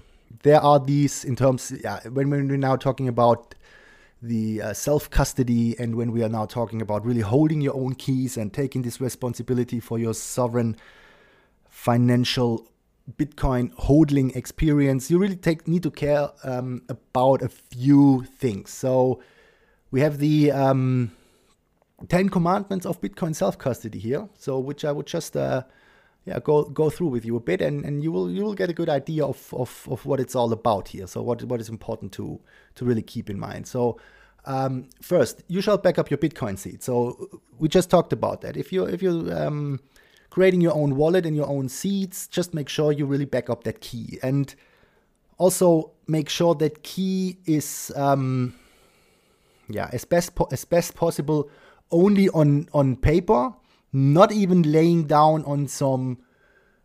there 0.43 0.61
are 0.61 0.81
these 0.81 1.25
in 1.25 1.37
terms 1.37 1.73
yeah 1.85 2.01
when 2.09 2.31
we're 2.31 2.43
now 2.57 2.75
talking 2.75 3.07
about 3.07 3.55
the 4.23 4.61
uh, 4.63 4.73
self 4.73 5.09
custody 5.11 5.79
and 5.79 5.95
when 5.95 6.11
we 6.11 6.23
are 6.23 6.29
now 6.29 6.47
talking 6.47 6.83
about 6.83 7.05
really 7.05 7.21
holding 7.21 7.61
your 7.61 7.75
own 7.75 7.95
keys 7.95 8.37
and 8.37 8.53
taking 8.53 8.83
this 8.83 9.01
responsibility 9.01 9.79
for 9.79 9.99
your 9.99 10.15
sovereign 10.15 10.77
financial 11.69 12.67
Bitcoin 13.17 13.75
hodling 13.75 14.37
experience, 14.37 15.11
you 15.11 15.19
really 15.19 15.37
take 15.37 15.67
need 15.67 15.83
to 15.83 15.91
care 15.91 16.31
um, 16.45 16.83
about 16.89 17.43
a 17.43 17.49
few 17.49 18.25
things. 18.39 18.71
So 18.71 19.23
we 19.91 20.01
have 20.01 20.19
the 20.19 20.53
um, 20.53 21.11
Ten 22.09 22.29
Commandments 22.29 22.87
of 22.87 23.01
Bitcoin 23.01 23.35
self 23.35 23.59
custody 23.59 23.99
here. 23.99 24.29
So 24.39 24.59
which 24.59 24.85
I 24.85 24.93
would 24.93 25.07
just 25.07 25.37
uh, 25.37 25.63
yeah 26.25 26.39
go 26.39 26.65
go 26.65 26.91
through 26.91 27.09
with 27.09 27.25
you 27.25 27.37
a 27.37 27.41
bit, 27.41 27.61
and, 27.61 27.85
and 27.85 28.03
you 28.03 28.13
will 28.13 28.31
you 28.31 28.45
will 28.45 28.55
get 28.55 28.71
a 28.71 28.75
good 28.75 28.89
idea 28.89 29.25
of, 29.25 29.53
of 29.55 29.89
of 29.91 30.07
what 30.07 30.21
it's 30.21 30.35
all 30.35 30.53
about 30.53 30.89
here. 30.89 31.07
So 31.07 31.23
what 31.23 31.43
what 31.45 31.61
is 31.61 31.69
important 31.69 32.13
to 32.13 32.41
to 32.77 32.85
really 32.85 33.03
keep 33.03 33.31
in 33.31 33.39
mind. 33.39 33.67
So 33.67 33.99
um, 34.47 34.89
first, 35.03 35.43
you 35.49 35.61
shall 35.61 35.77
back 35.79 35.99
up 35.99 36.11
your 36.11 36.19
Bitcoin 36.19 36.59
seed. 36.59 36.83
So 36.83 37.41
we 37.59 37.69
just 37.69 37.91
talked 37.91 38.13
about 38.13 38.41
that. 38.41 38.57
If 38.57 38.73
you 38.73 38.85
if 38.85 39.03
you 39.03 39.31
um, 39.33 39.81
creating 40.31 40.61
your 40.61 40.75
own 40.75 40.97
wallet 40.97 41.27
and 41.27 41.37
your 41.37 41.49
own 41.49 41.69
seeds, 41.69 42.29
just 42.29 42.55
make 42.55 42.69
sure 42.69 42.93
you 42.93 43.05
really 43.05 43.25
back 43.25 43.51
up 43.51 43.65
that 43.65 43.81
key. 43.81 44.19
And 44.23 44.55
also 45.39 45.91
make 46.07 46.29
sure 46.29 46.55
that 46.55 46.83
key 46.83 47.39
is, 47.47 47.93
um, 47.97 48.55
yeah, 49.69 49.91
as 49.93 50.05
best, 50.05 50.35
po- 50.35 50.49
as 50.53 50.65
best 50.65 50.95
possible 50.95 51.51
only 51.91 52.29
on, 52.31 52.69
on 52.73 52.97
paper, 52.97 53.53
not 53.93 54.33
even 54.33 54.63
laying 54.63 55.05
down 55.05 55.45
on 55.45 55.67
some 55.67 56.19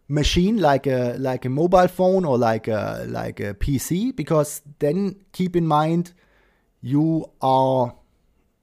machine 0.07 0.57
like 0.57 0.85
a 0.85 1.15
like 1.17 1.45
a 1.45 1.49
mobile 1.49 1.87
phone 1.87 2.25
or 2.25 2.37
like 2.37 2.67
a 2.67 3.05
like 3.07 3.39
a 3.39 3.53
PC 3.55 4.15
because 4.15 4.61
then 4.79 5.15
keep 5.31 5.55
in 5.55 5.65
mind 5.65 6.13
you 6.81 7.25
are 7.41 7.95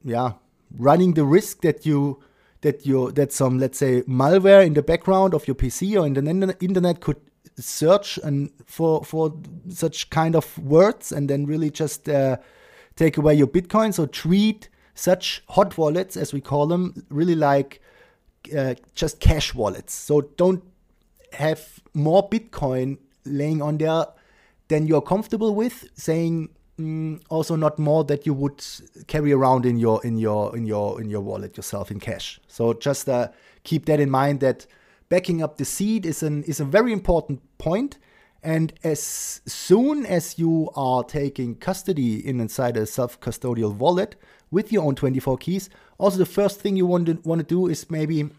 yeah 0.05 0.33
running 0.77 1.13
the 1.13 1.25
risk 1.25 1.61
that 1.61 1.85
you 1.85 2.21
that 2.61 2.85
you 2.85 3.11
that 3.11 3.33
some 3.33 3.59
let's 3.59 3.77
say 3.77 4.01
malware 4.03 4.65
in 4.65 4.73
the 4.73 4.81
background 4.81 5.33
of 5.33 5.45
your 5.47 5.55
PC 5.55 5.99
or 5.99 6.05
in 6.05 6.13
the 6.13 6.57
internet 6.61 7.01
could 7.01 7.19
search 7.59 8.17
and 8.23 8.49
for 8.65 9.03
for 9.03 9.33
such 9.69 10.09
kind 10.09 10.35
of 10.35 10.57
words 10.59 11.11
and 11.11 11.29
then 11.29 11.45
really 11.45 11.69
just 11.69 12.09
uh, 12.09 12.37
take 12.95 13.17
away 13.17 13.33
your 13.33 13.47
Bitcoin. 13.47 13.93
So 13.93 14.05
treat 14.05 14.69
such 14.95 15.43
hot 15.49 15.77
wallets, 15.77 16.17
as 16.17 16.33
we 16.33 16.41
call 16.41 16.67
them, 16.67 17.05
really 17.09 17.35
like 17.35 17.81
uh, 18.55 18.75
just 18.95 19.19
cash 19.19 19.53
wallets. 19.53 19.93
So 19.93 20.21
don't 20.21 20.63
have 21.33 21.79
more 21.93 22.27
Bitcoin 22.29 22.97
laying 23.25 23.61
on 23.61 23.77
there 23.77 24.07
than 24.67 24.87
you're 24.87 25.01
comfortable 25.01 25.55
with, 25.55 25.89
saying 25.95 26.49
Mm, 26.79 27.21
also 27.29 27.55
not 27.55 27.77
more 27.77 28.03
that 28.05 28.25
you 28.25 28.33
would 28.33 28.65
carry 29.05 29.31
around 29.31 29.63
in 29.63 29.77
your 29.77 30.03
in 30.03 30.17
your 30.17 30.55
in 30.57 30.65
your 30.65 30.99
in 30.99 31.07
your 31.07 31.21
wallet 31.21 31.55
yourself 31.55 31.91
in 31.91 31.99
cash. 31.99 32.39
So 32.47 32.73
just 32.73 33.07
uh, 33.07 33.27
keep 33.63 33.85
that 33.85 33.99
in 33.99 34.09
mind 34.09 34.39
that 34.39 34.65
backing 35.07 35.43
up 35.43 35.57
the 35.57 35.65
seed 35.65 36.03
is 36.03 36.23
an 36.23 36.43
is 36.43 36.59
a 36.59 36.65
very 36.65 36.91
important 36.91 37.41
point. 37.59 37.99
And 38.41 38.73
as 38.83 39.41
soon 39.45 40.05
as 40.05 40.39
you 40.39 40.71
are 40.75 41.03
taking 41.03 41.55
custody 41.55 42.27
in 42.27 42.41
inside 42.41 42.75
a 42.75 42.85
self-custodial 42.85 43.75
wallet 43.75 44.17
with 44.51 44.69
your 44.71 44.83
own 44.83 44.95
24 44.95 45.37
keys, 45.37 45.69
also 46.03 46.17
the 46.17 46.25
first 46.25 46.59
thing 46.59 46.75
you 46.75 46.85
want 46.85 47.05
to 47.05 47.17
want 47.23 47.39
to 47.39 47.47
do 47.47 47.67
is 47.67 47.89
maybe 47.89 48.29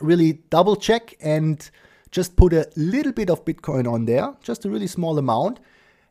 really 0.00 0.34
double 0.50 0.76
check 0.76 1.16
and 1.20 1.70
just 2.10 2.36
put 2.36 2.52
a 2.52 2.68
little 2.76 3.12
bit 3.12 3.30
of 3.30 3.44
Bitcoin 3.44 3.90
on 3.92 4.04
there, 4.04 4.34
just 4.42 4.64
a 4.64 4.70
really 4.70 4.86
small 4.86 5.18
amount, 5.18 5.58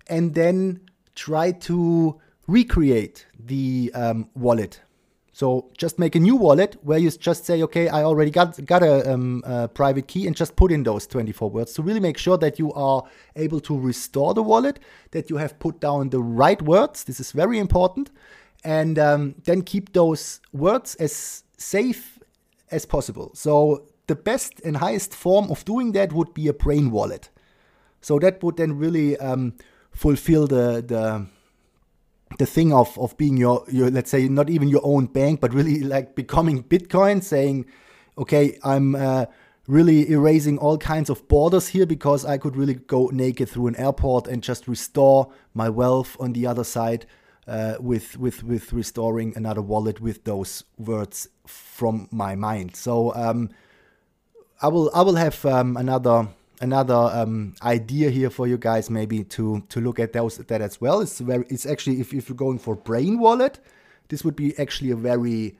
and 0.07 0.35
then 0.35 0.81
try 1.15 1.51
to 1.51 2.19
recreate 2.47 3.25
the 3.39 3.91
um, 3.95 4.29
wallet. 4.35 4.81
So 5.31 5.69
just 5.77 5.99
make 5.99 6.15
a 6.15 6.19
new 6.19 6.35
wallet 6.35 6.77
where 6.81 6.97
you 6.97 7.11
just 7.11 7.45
say, 7.45 7.61
okay, 7.63 7.87
I 7.89 8.03
already 8.03 8.31
got 8.31 8.63
got 8.65 8.83
a, 8.83 9.13
um, 9.13 9.43
a, 9.45 9.67
private 9.67 10.07
key, 10.07 10.27
and 10.27 10.35
just 10.35 10.55
put 10.55 10.71
in 10.71 10.83
those 10.83 11.07
24 11.07 11.49
words 11.49 11.73
to 11.73 11.81
really 11.81 11.99
make 11.99 12.17
sure 12.17 12.37
that 12.39 12.59
you 12.59 12.73
are 12.73 13.03
able 13.35 13.59
to 13.61 13.79
restore 13.79 14.33
the 14.33 14.43
wallet, 14.43 14.79
that 15.11 15.29
you 15.29 15.37
have 15.37 15.59
put 15.59 15.79
down 15.79 16.09
the 16.09 16.19
right 16.19 16.61
words. 16.61 17.03
This 17.05 17.19
is 17.19 17.31
very 17.31 17.57
important, 17.59 18.09
and 18.63 18.99
um, 18.99 19.35
then 19.45 19.61
keep 19.61 19.93
those 19.93 20.41
words 20.51 20.95
as 20.95 21.43
safe 21.57 22.19
as 22.71 22.85
possible. 22.85 23.31
So 23.33 23.87
the 24.07 24.15
best 24.15 24.59
and 24.65 24.77
highest 24.77 25.13
form 25.13 25.51
of 25.51 25.65
doing 25.65 25.91
that 25.93 26.13
would 26.13 26.33
be 26.33 26.47
a 26.47 26.53
brain 26.53 26.91
wallet. 26.91 27.29
So 28.01 28.19
that 28.19 28.41
would 28.43 28.57
then 28.57 28.77
really 28.77 29.17
um, 29.17 29.53
fulfill 29.91 30.47
the 30.47 30.83
the 30.85 31.27
the 32.37 32.45
thing 32.45 32.73
of 32.73 32.97
of 32.99 33.17
being 33.17 33.37
your 33.37 33.63
your 33.69 33.89
let's 33.89 34.11
say 34.11 34.27
not 34.27 34.49
even 34.49 34.67
your 34.67 34.81
own 34.83 35.05
bank 35.05 35.39
but 35.39 35.53
really 35.53 35.79
like 35.79 36.13
becoming 36.13 36.61
bitcoin 36.63 37.23
saying 37.23 37.65
okay 38.17 38.59
i'm 38.63 38.95
uh, 38.95 39.25
really 39.67 40.09
erasing 40.11 40.57
all 40.57 40.77
kinds 40.77 41.09
of 41.09 41.25
borders 41.29 41.69
here 41.69 41.85
because 41.85 42.25
i 42.25 42.37
could 42.37 42.55
really 42.57 42.73
go 42.73 43.07
naked 43.07 43.47
through 43.47 43.67
an 43.67 43.75
airport 43.77 44.27
and 44.27 44.43
just 44.43 44.67
restore 44.67 45.31
my 45.53 45.69
wealth 45.69 46.17
on 46.19 46.33
the 46.33 46.45
other 46.45 46.65
side 46.65 47.05
uh, 47.47 47.75
with 47.79 48.17
with 48.17 48.43
with 48.43 48.73
restoring 48.73 49.33
another 49.35 49.61
wallet 49.61 50.01
with 50.01 50.23
those 50.23 50.63
words 50.77 51.29
from 51.45 52.07
my 52.11 52.35
mind. 52.35 52.75
So 52.75 53.13
um, 53.15 53.49
i 54.61 54.67
will 54.67 54.89
i 54.93 55.01
will 55.01 55.15
have 55.15 55.45
um, 55.45 55.77
another 55.77 56.27
another 56.61 56.95
um, 56.95 57.53
idea 57.61 58.09
here 58.09 58.29
for 58.29 58.47
you 58.47 58.57
guys 58.57 58.89
maybe 58.89 59.23
to 59.23 59.63
to 59.69 59.79
look 59.79 59.99
at 59.99 60.13
those 60.13 60.37
that 60.37 60.61
as 60.61 60.81
well. 60.81 61.01
It's 61.01 61.19
very 61.19 61.45
it's 61.49 61.65
actually 61.65 61.99
if, 62.01 62.13
if 62.13 62.29
you're 62.29 62.35
going 62.35 62.59
for 62.59 62.75
brain 62.75 63.19
wallet 63.19 63.59
this 64.09 64.23
would 64.23 64.35
be 64.35 64.57
actually 64.57 64.91
a 64.91 64.95
very 64.95 65.57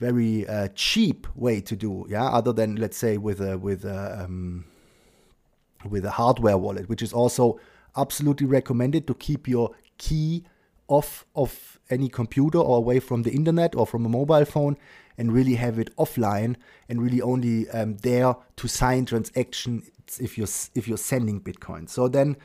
very 0.00 0.46
uh, 0.48 0.68
cheap 0.74 1.26
way 1.34 1.60
to 1.60 1.76
do 1.76 2.06
yeah 2.08 2.24
other 2.24 2.52
than 2.52 2.76
let's 2.76 2.96
say 2.96 3.16
with 3.16 3.40
a 3.40 3.56
with 3.58 3.84
a 3.84 4.24
um, 4.24 4.64
with 5.88 6.04
a 6.04 6.10
hardware 6.10 6.58
wallet 6.58 6.88
which 6.88 7.02
is 7.02 7.12
also 7.12 7.58
absolutely 7.96 8.46
recommended 8.46 9.06
to 9.06 9.14
keep 9.14 9.46
your 9.46 9.70
key 9.98 10.44
off 10.88 11.24
of 11.34 11.78
any 11.90 12.08
computer 12.08 12.58
or 12.58 12.78
away 12.78 13.00
from 13.00 13.22
the 13.22 13.30
internet 13.30 13.74
or 13.74 13.86
from 13.86 14.06
a 14.06 14.08
mobile 14.08 14.44
phone 14.44 14.76
and 15.16 15.32
really 15.32 15.54
have 15.54 15.78
it 15.78 15.94
offline 15.96 16.56
and 16.88 17.00
really 17.02 17.20
only 17.20 17.68
um, 17.70 17.96
there 17.98 18.34
to 18.56 18.68
sign 18.68 19.04
transaction 19.06 19.82
if 20.20 20.36
you're 20.36 20.48
if 20.74 20.88
you're 20.88 20.98
sending 20.98 21.40
Bitcoin. 21.40 21.88
So 21.88 22.08
then, 22.08 22.36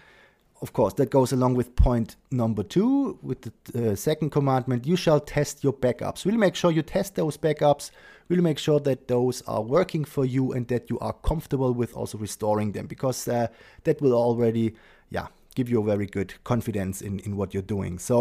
of 0.61 0.73
course, 0.73 0.93
that 0.95 1.09
goes 1.09 1.31
along 1.31 1.55
with 1.55 1.75
point 1.75 2.15
number 2.31 2.63
two 2.63 3.17
with 3.21 3.41
the 3.41 3.91
uh, 3.91 3.95
second 3.95 4.29
commandment. 4.29 4.85
You 4.85 4.95
shall 4.95 5.19
test 5.19 5.63
your 5.63 5.73
backups. 5.73 6.25
Really 6.25 6.37
make 6.37 6.55
sure 6.55 6.71
you 6.71 6.81
test 6.81 7.15
those 7.15 7.37
backups. 7.37 7.91
Really 8.29 8.43
make 8.43 8.59
sure 8.59 8.79
that 8.81 9.07
those 9.07 9.41
are 9.47 9.61
working 9.61 10.05
for 10.05 10.25
you 10.25 10.53
and 10.53 10.67
that 10.67 10.89
you 10.89 10.99
are 10.99 11.13
comfortable 11.13 11.73
with 11.73 11.93
also 11.95 12.17
restoring 12.17 12.73
them 12.73 12.85
because 12.85 13.27
uh, 13.27 13.47
that 13.85 13.99
will 14.01 14.13
already, 14.13 14.75
yeah, 15.09 15.27
give 15.59 15.71
you 15.73 15.79
a 15.81 15.87
very 15.93 16.09
good 16.17 16.33
confidence 16.51 17.05
in 17.07 17.19
in 17.27 17.37
what 17.39 17.53
you're 17.53 17.69
doing. 17.75 17.99
So 17.99 18.17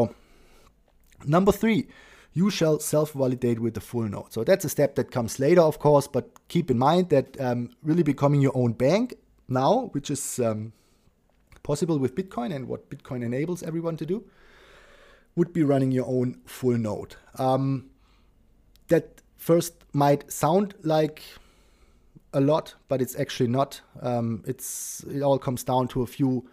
number 1.37 1.53
three 1.63 1.81
you 2.39 2.51
shall 2.51 2.79
self-validate 2.79 3.59
with 3.59 3.75
the 3.75 3.81
full 3.81 4.09
node. 4.09 4.33
So 4.33 4.45
that's 4.45 4.65
a 4.65 4.69
step 4.69 4.95
that 4.95 5.11
comes 5.11 5.39
later, 5.39 5.63
of 5.63 5.79
course, 5.79 6.07
but 6.07 6.25
keep 6.49 6.71
in 6.71 6.79
mind 6.79 7.09
that 7.09 7.41
um, 7.41 7.71
really 7.83 8.03
becoming 8.03 8.41
your 8.41 8.57
own 8.57 8.73
bank 8.73 9.15
now, 9.49 9.89
which 9.93 10.11
is 10.11 10.39
um, 10.39 10.73
possible 11.63 11.99
with 11.99 12.15
Bitcoin 12.15 12.55
and 12.55 12.69
what 12.69 12.91
Bitcoin 12.91 13.25
enables 13.25 13.63
everyone 13.63 13.97
to 13.97 14.07
do, 14.07 14.25
would 15.37 15.53
be 15.53 15.63
running 15.63 15.91
your 15.91 16.07
own 16.07 16.37
full 16.47 16.79
node. 16.79 17.17
Um, 17.39 17.91
that 18.89 19.23
first 19.37 19.75
might 19.93 20.31
sound 20.31 20.75
like 20.83 21.23
a 22.33 22.41
lot, 22.41 22.75
but 22.89 23.01
it's 23.01 23.19
actually 23.19 23.49
not. 23.49 23.81
Um, 24.01 24.45
it's 24.47 25.05
it 25.11 25.23
all 25.23 25.39
comes 25.39 25.65
down 25.65 25.89
to 25.89 26.03
a 26.03 26.07
few 26.07 26.49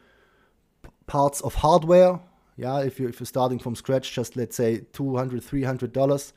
parts 1.08 1.42
of 1.42 1.56
hardware. 1.56 2.20
Yeah, 2.58 2.80
if 2.80 3.00
you 3.00 3.08
if 3.08 3.20
you're 3.20 3.28
starting 3.28 3.60
from 3.60 3.76
scratch, 3.76 4.14
just 4.14 4.36
let's 4.36 4.56
say 4.56 4.82
200 4.94 5.44
300 5.44 5.92
dollars, 5.92 6.34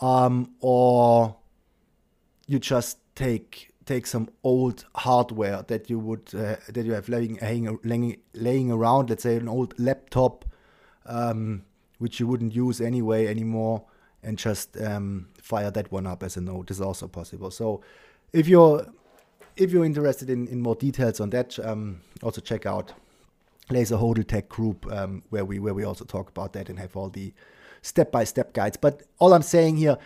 um, 0.00 0.52
or 0.60 1.36
you 2.46 2.58
just 2.58 2.98
take 3.14 3.72
take 3.86 4.06
some 4.06 4.28
old 4.42 4.84
hardware 4.96 5.62
that 5.68 5.88
you 5.88 5.98
would 5.98 6.28
uh, 6.34 6.56
that 6.68 6.84
you 6.84 6.92
have 6.92 7.08
laying, 7.08 7.38
laying, 7.84 8.16
laying 8.34 8.70
around, 8.70 9.08
let's 9.08 9.22
say 9.22 9.36
an 9.36 9.48
old 9.48 9.78
laptop, 9.78 10.44
um, 11.06 11.64
which 11.98 12.20
you 12.20 12.26
wouldn't 12.26 12.54
use 12.54 12.80
anyway 12.80 13.26
anymore, 13.26 13.84
and 14.22 14.38
just 14.38 14.76
um, 14.82 15.28
fire 15.40 15.70
that 15.70 15.90
one 15.92 16.06
up 16.06 16.22
as 16.22 16.36
a 16.36 16.40
node 16.40 16.70
is 16.70 16.80
also 16.80 17.06
possible. 17.06 17.50
So 17.50 17.80
if 18.32 18.48
you're 18.48 18.86
if 19.56 19.70
you're 19.72 19.84
interested 19.84 20.28
in, 20.28 20.48
in 20.48 20.60
more 20.60 20.74
details 20.74 21.20
on 21.20 21.30
that, 21.30 21.58
um, 21.64 22.00
also 22.22 22.40
check 22.40 22.66
out 22.66 22.92
Lazor 23.70 24.00
Hodl 24.00 24.26
Tech 24.26 24.48
group 24.48 24.90
um, 24.92 25.22
where 25.30 25.44
we 25.44 25.58
where 25.58 25.74
we 25.74 25.84
also 25.84 26.04
talk 26.04 26.28
about 26.28 26.52
that 26.52 26.68
and 26.68 26.78
have 26.78 26.96
all 26.96 27.08
the 27.08 27.32
step 27.82 28.12
by 28.12 28.24
step 28.24 28.52
guides. 28.52 28.76
But 28.76 29.02
all 29.18 29.32
I'm 29.32 29.42
saying 29.42 29.76
here, 29.76 29.98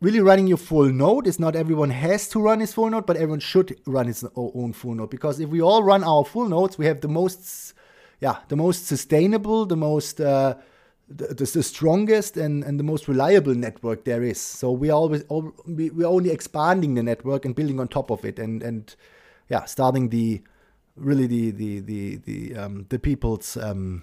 really 0.00 0.20
running 0.20 0.46
your 0.46 0.58
full 0.58 0.90
node 0.90 1.26
is 1.26 1.38
not 1.38 1.54
everyone 1.54 1.90
has 1.90 2.28
to 2.30 2.40
run 2.40 2.60
his 2.60 2.72
full 2.74 2.90
node, 2.90 3.06
but 3.06 3.16
everyone 3.16 3.40
should 3.40 3.78
run 3.86 4.06
his 4.06 4.24
own 4.36 4.72
full 4.72 4.94
node 4.94 5.10
because 5.10 5.40
if 5.40 5.48
we 5.48 5.60
all 5.60 5.82
run 5.82 6.02
our 6.04 6.24
full 6.24 6.48
nodes, 6.48 6.78
we 6.78 6.86
have 6.86 7.00
the 7.00 7.08
most, 7.08 7.74
yeah, 8.20 8.38
the 8.48 8.56
most 8.56 8.86
sustainable, 8.86 9.66
the 9.66 9.76
most 9.76 10.20
uh, 10.20 10.54
the, 11.08 11.34
the, 11.34 11.62
strongest 11.62 12.36
and, 12.36 12.64
and 12.64 12.80
the 12.80 12.84
most 12.84 13.06
reliable 13.06 13.54
network 13.54 14.04
there 14.04 14.22
is. 14.22 14.40
So 14.40 14.72
we 14.72 14.90
are 14.90 14.94
always 14.94 15.24
we, 15.66 15.90
we're 15.90 16.06
only 16.06 16.30
expanding 16.30 16.94
the 16.94 17.02
network 17.02 17.44
and 17.44 17.54
building 17.54 17.80
on 17.80 17.88
top 17.88 18.10
of 18.10 18.24
it 18.24 18.38
and 18.38 18.62
and 18.62 18.94
yeah, 19.48 19.64
starting 19.64 20.08
the 20.08 20.42
really 20.96 21.26
the 21.26 21.50
the 21.50 21.80
the 21.80 22.16
the 22.16 22.56
um, 22.56 22.86
the 22.88 22.98
people's 22.98 23.56
um, 23.56 24.02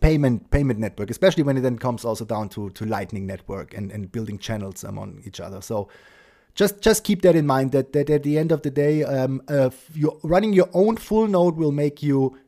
payment 0.00 0.50
payment 0.50 0.78
network, 0.78 1.10
especially 1.10 1.42
when 1.42 1.56
it 1.56 1.62
then 1.62 1.78
comes 1.78 2.04
also 2.04 2.24
down 2.24 2.48
to 2.50 2.70
to 2.70 2.84
Lightning 2.84 3.26
network 3.26 3.74
and 3.74 3.90
and 3.90 4.12
building 4.12 4.38
channels 4.38 4.84
among 4.84 5.22
each 5.24 5.40
other. 5.40 5.60
So 5.60 5.88
just 6.54 6.80
just 6.80 7.04
keep 7.04 7.22
that 7.22 7.36
in 7.36 7.46
mind 7.46 7.72
that 7.72 7.92
that 7.92 8.10
at 8.10 8.22
the 8.22 8.38
end 8.38 8.52
of 8.52 8.62
the 8.62 8.70
day, 8.70 9.04
um, 9.04 9.42
uh, 9.48 9.70
you're 9.94 10.18
running 10.22 10.52
your 10.52 10.68
own 10.74 10.96
full 10.96 11.26
node 11.26 11.56
will 11.56 11.72
make 11.72 12.02
you 12.02 12.38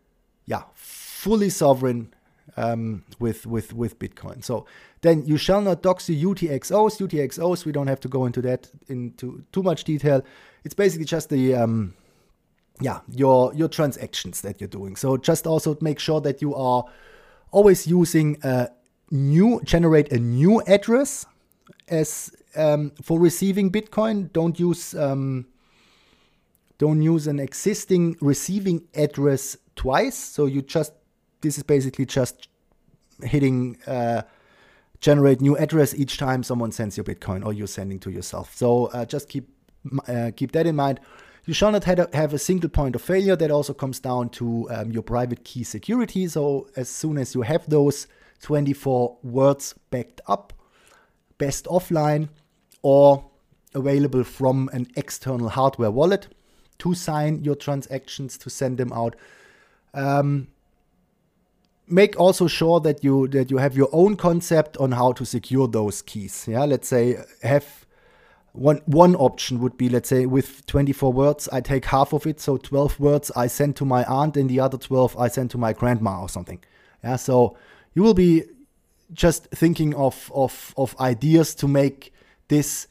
yeah 0.46 0.62
fully 0.74 1.50
sovereign 1.50 2.12
um, 2.56 3.04
with 3.18 3.46
with 3.46 3.72
with 3.72 3.98
Bitcoin. 3.98 4.44
So 4.44 4.66
then 5.02 5.24
you 5.26 5.36
shall 5.36 5.60
not 5.60 5.82
dox 5.82 6.06
the 6.06 6.22
UTXOs. 6.22 6.98
UTXOs 6.98 7.64
we 7.64 7.72
don't 7.72 7.88
have 7.88 8.00
to 8.00 8.08
go 8.08 8.26
into 8.26 8.42
that 8.42 8.70
into 8.88 9.44
too 9.52 9.62
much 9.62 9.84
detail. 9.84 10.22
It's 10.64 10.74
basically 10.74 11.06
just 11.06 11.28
the 11.28 11.54
um, 11.54 11.94
yeah 12.82 13.00
your 13.08 13.54
your 13.54 13.68
transactions 13.68 14.40
that 14.42 14.60
you're 14.60 14.68
doing. 14.68 14.96
So 14.96 15.16
just 15.16 15.46
also 15.46 15.76
make 15.80 15.98
sure 15.98 16.20
that 16.20 16.42
you 16.42 16.54
are 16.54 16.84
always 17.50 17.86
using 17.86 18.38
a 18.42 18.68
new 19.10 19.60
generate 19.64 20.12
a 20.12 20.18
new 20.18 20.62
address 20.66 21.26
as 21.88 22.30
um, 22.56 22.92
for 23.02 23.20
receiving 23.20 23.70
Bitcoin. 23.70 24.32
Don't 24.32 24.58
use 24.58 24.94
um, 24.94 25.46
don't 26.78 27.02
use 27.02 27.26
an 27.26 27.38
existing 27.38 28.16
receiving 28.20 28.82
address 28.94 29.56
twice. 29.76 30.16
So 30.16 30.46
you 30.46 30.62
just 30.62 30.92
this 31.40 31.56
is 31.58 31.62
basically 31.62 32.06
just 32.06 32.48
hitting 33.22 33.78
uh, 33.86 34.22
generate 35.00 35.40
new 35.40 35.56
address 35.56 35.94
each 35.94 36.16
time 36.16 36.42
someone 36.42 36.72
sends 36.72 36.96
you 36.96 37.04
Bitcoin 37.04 37.44
or 37.44 37.52
you're 37.52 37.66
sending 37.66 37.98
to 38.00 38.10
yourself. 38.10 38.56
So 38.56 38.86
uh, 38.86 39.04
just 39.04 39.28
keep 39.28 39.48
uh, 40.08 40.30
keep 40.34 40.52
that 40.52 40.66
in 40.66 40.76
mind. 40.76 41.00
You 41.44 41.54
shall 41.54 41.72
not 41.72 41.84
have 41.84 42.34
a 42.34 42.38
single 42.38 42.70
point 42.70 42.94
of 42.94 43.02
failure. 43.02 43.34
That 43.34 43.50
also 43.50 43.74
comes 43.74 43.98
down 43.98 44.28
to 44.30 44.70
um, 44.70 44.92
your 44.92 45.02
private 45.02 45.44
key 45.44 45.64
security. 45.64 46.28
So 46.28 46.68
as 46.76 46.88
soon 46.88 47.18
as 47.18 47.34
you 47.34 47.42
have 47.42 47.68
those 47.68 48.06
24 48.42 49.18
words 49.22 49.74
backed 49.90 50.20
up, 50.26 50.52
best 51.38 51.64
offline 51.64 52.28
or 52.82 53.24
available 53.74 54.22
from 54.22 54.70
an 54.72 54.86
external 54.96 55.48
hardware 55.48 55.90
wallet 55.90 56.28
to 56.78 56.94
sign 56.94 57.42
your 57.42 57.54
transactions 57.56 58.38
to 58.38 58.50
send 58.50 58.78
them 58.78 58.92
out. 58.92 59.16
Um, 59.94 60.48
make 61.86 62.18
also 62.18 62.46
sure 62.46 62.80
that 62.80 63.02
you 63.02 63.28
that 63.28 63.50
you 63.50 63.58
have 63.58 63.76
your 63.76 63.88
own 63.92 64.16
concept 64.16 64.76
on 64.78 64.92
how 64.92 65.12
to 65.12 65.24
secure 65.24 65.68
those 65.68 66.02
keys. 66.02 66.46
Yeah, 66.48 66.64
let's 66.64 66.88
say 66.88 67.18
have 67.42 67.81
one 68.52 68.82
one 68.86 69.14
option 69.16 69.60
would 69.60 69.76
be 69.78 69.88
let's 69.88 70.08
say 70.08 70.26
with 70.26 70.66
24 70.66 71.12
words 71.12 71.48
I 71.50 71.60
take 71.60 71.86
half 71.86 72.12
of 72.12 72.26
it, 72.26 72.40
so 72.40 72.56
12 72.56 73.00
words 73.00 73.30
I 73.34 73.46
send 73.46 73.76
to 73.76 73.84
my 73.84 74.04
aunt 74.04 74.36
and 74.36 74.48
the 74.48 74.60
other 74.60 74.78
12 74.78 75.16
I 75.18 75.28
send 75.28 75.50
to 75.52 75.58
my 75.58 75.72
grandma 75.72 76.20
or 76.20 76.28
something. 76.28 76.62
Yeah, 77.02 77.16
so 77.16 77.56
you 77.94 78.02
will 78.02 78.14
be 78.14 78.44
just 79.12 79.46
thinking 79.46 79.94
of 79.94 80.30
of 80.34 80.74
of 80.76 80.98
ideas 81.00 81.54
to 81.56 81.68
make 81.68 82.12
this 82.48 82.88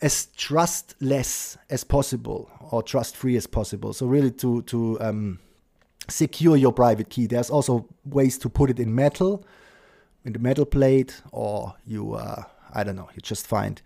as 0.00 0.26
trustless 0.36 1.56
as 1.70 1.84
possible 1.84 2.50
or 2.70 2.82
trust 2.82 3.16
free 3.16 3.36
as 3.36 3.46
possible. 3.46 3.92
So 3.92 4.06
really 4.06 4.30
to 4.32 4.62
to 4.62 5.00
um, 5.00 5.38
secure 6.08 6.56
your 6.56 6.72
private 6.72 7.08
key. 7.08 7.26
There's 7.26 7.50
also 7.50 7.86
ways 8.04 8.38
to 8.38 8.48
put 8.48 8.70
it 8.70 8.78
in 8.78 8.94
metal, 8.94 9.44
in 10.24 10.32
the 10.32 10.38
metal 10.38 10.64
plate, 10.64 11.22
or 11.32 11.74
you, 11.86 12.14
uh, 12.14 12.44
I 12.72 12.84
don't 12.84 12.96
know, 12.96 13.08
you 13.14 13.20
just 13.22 13.46
find 13.46 13.80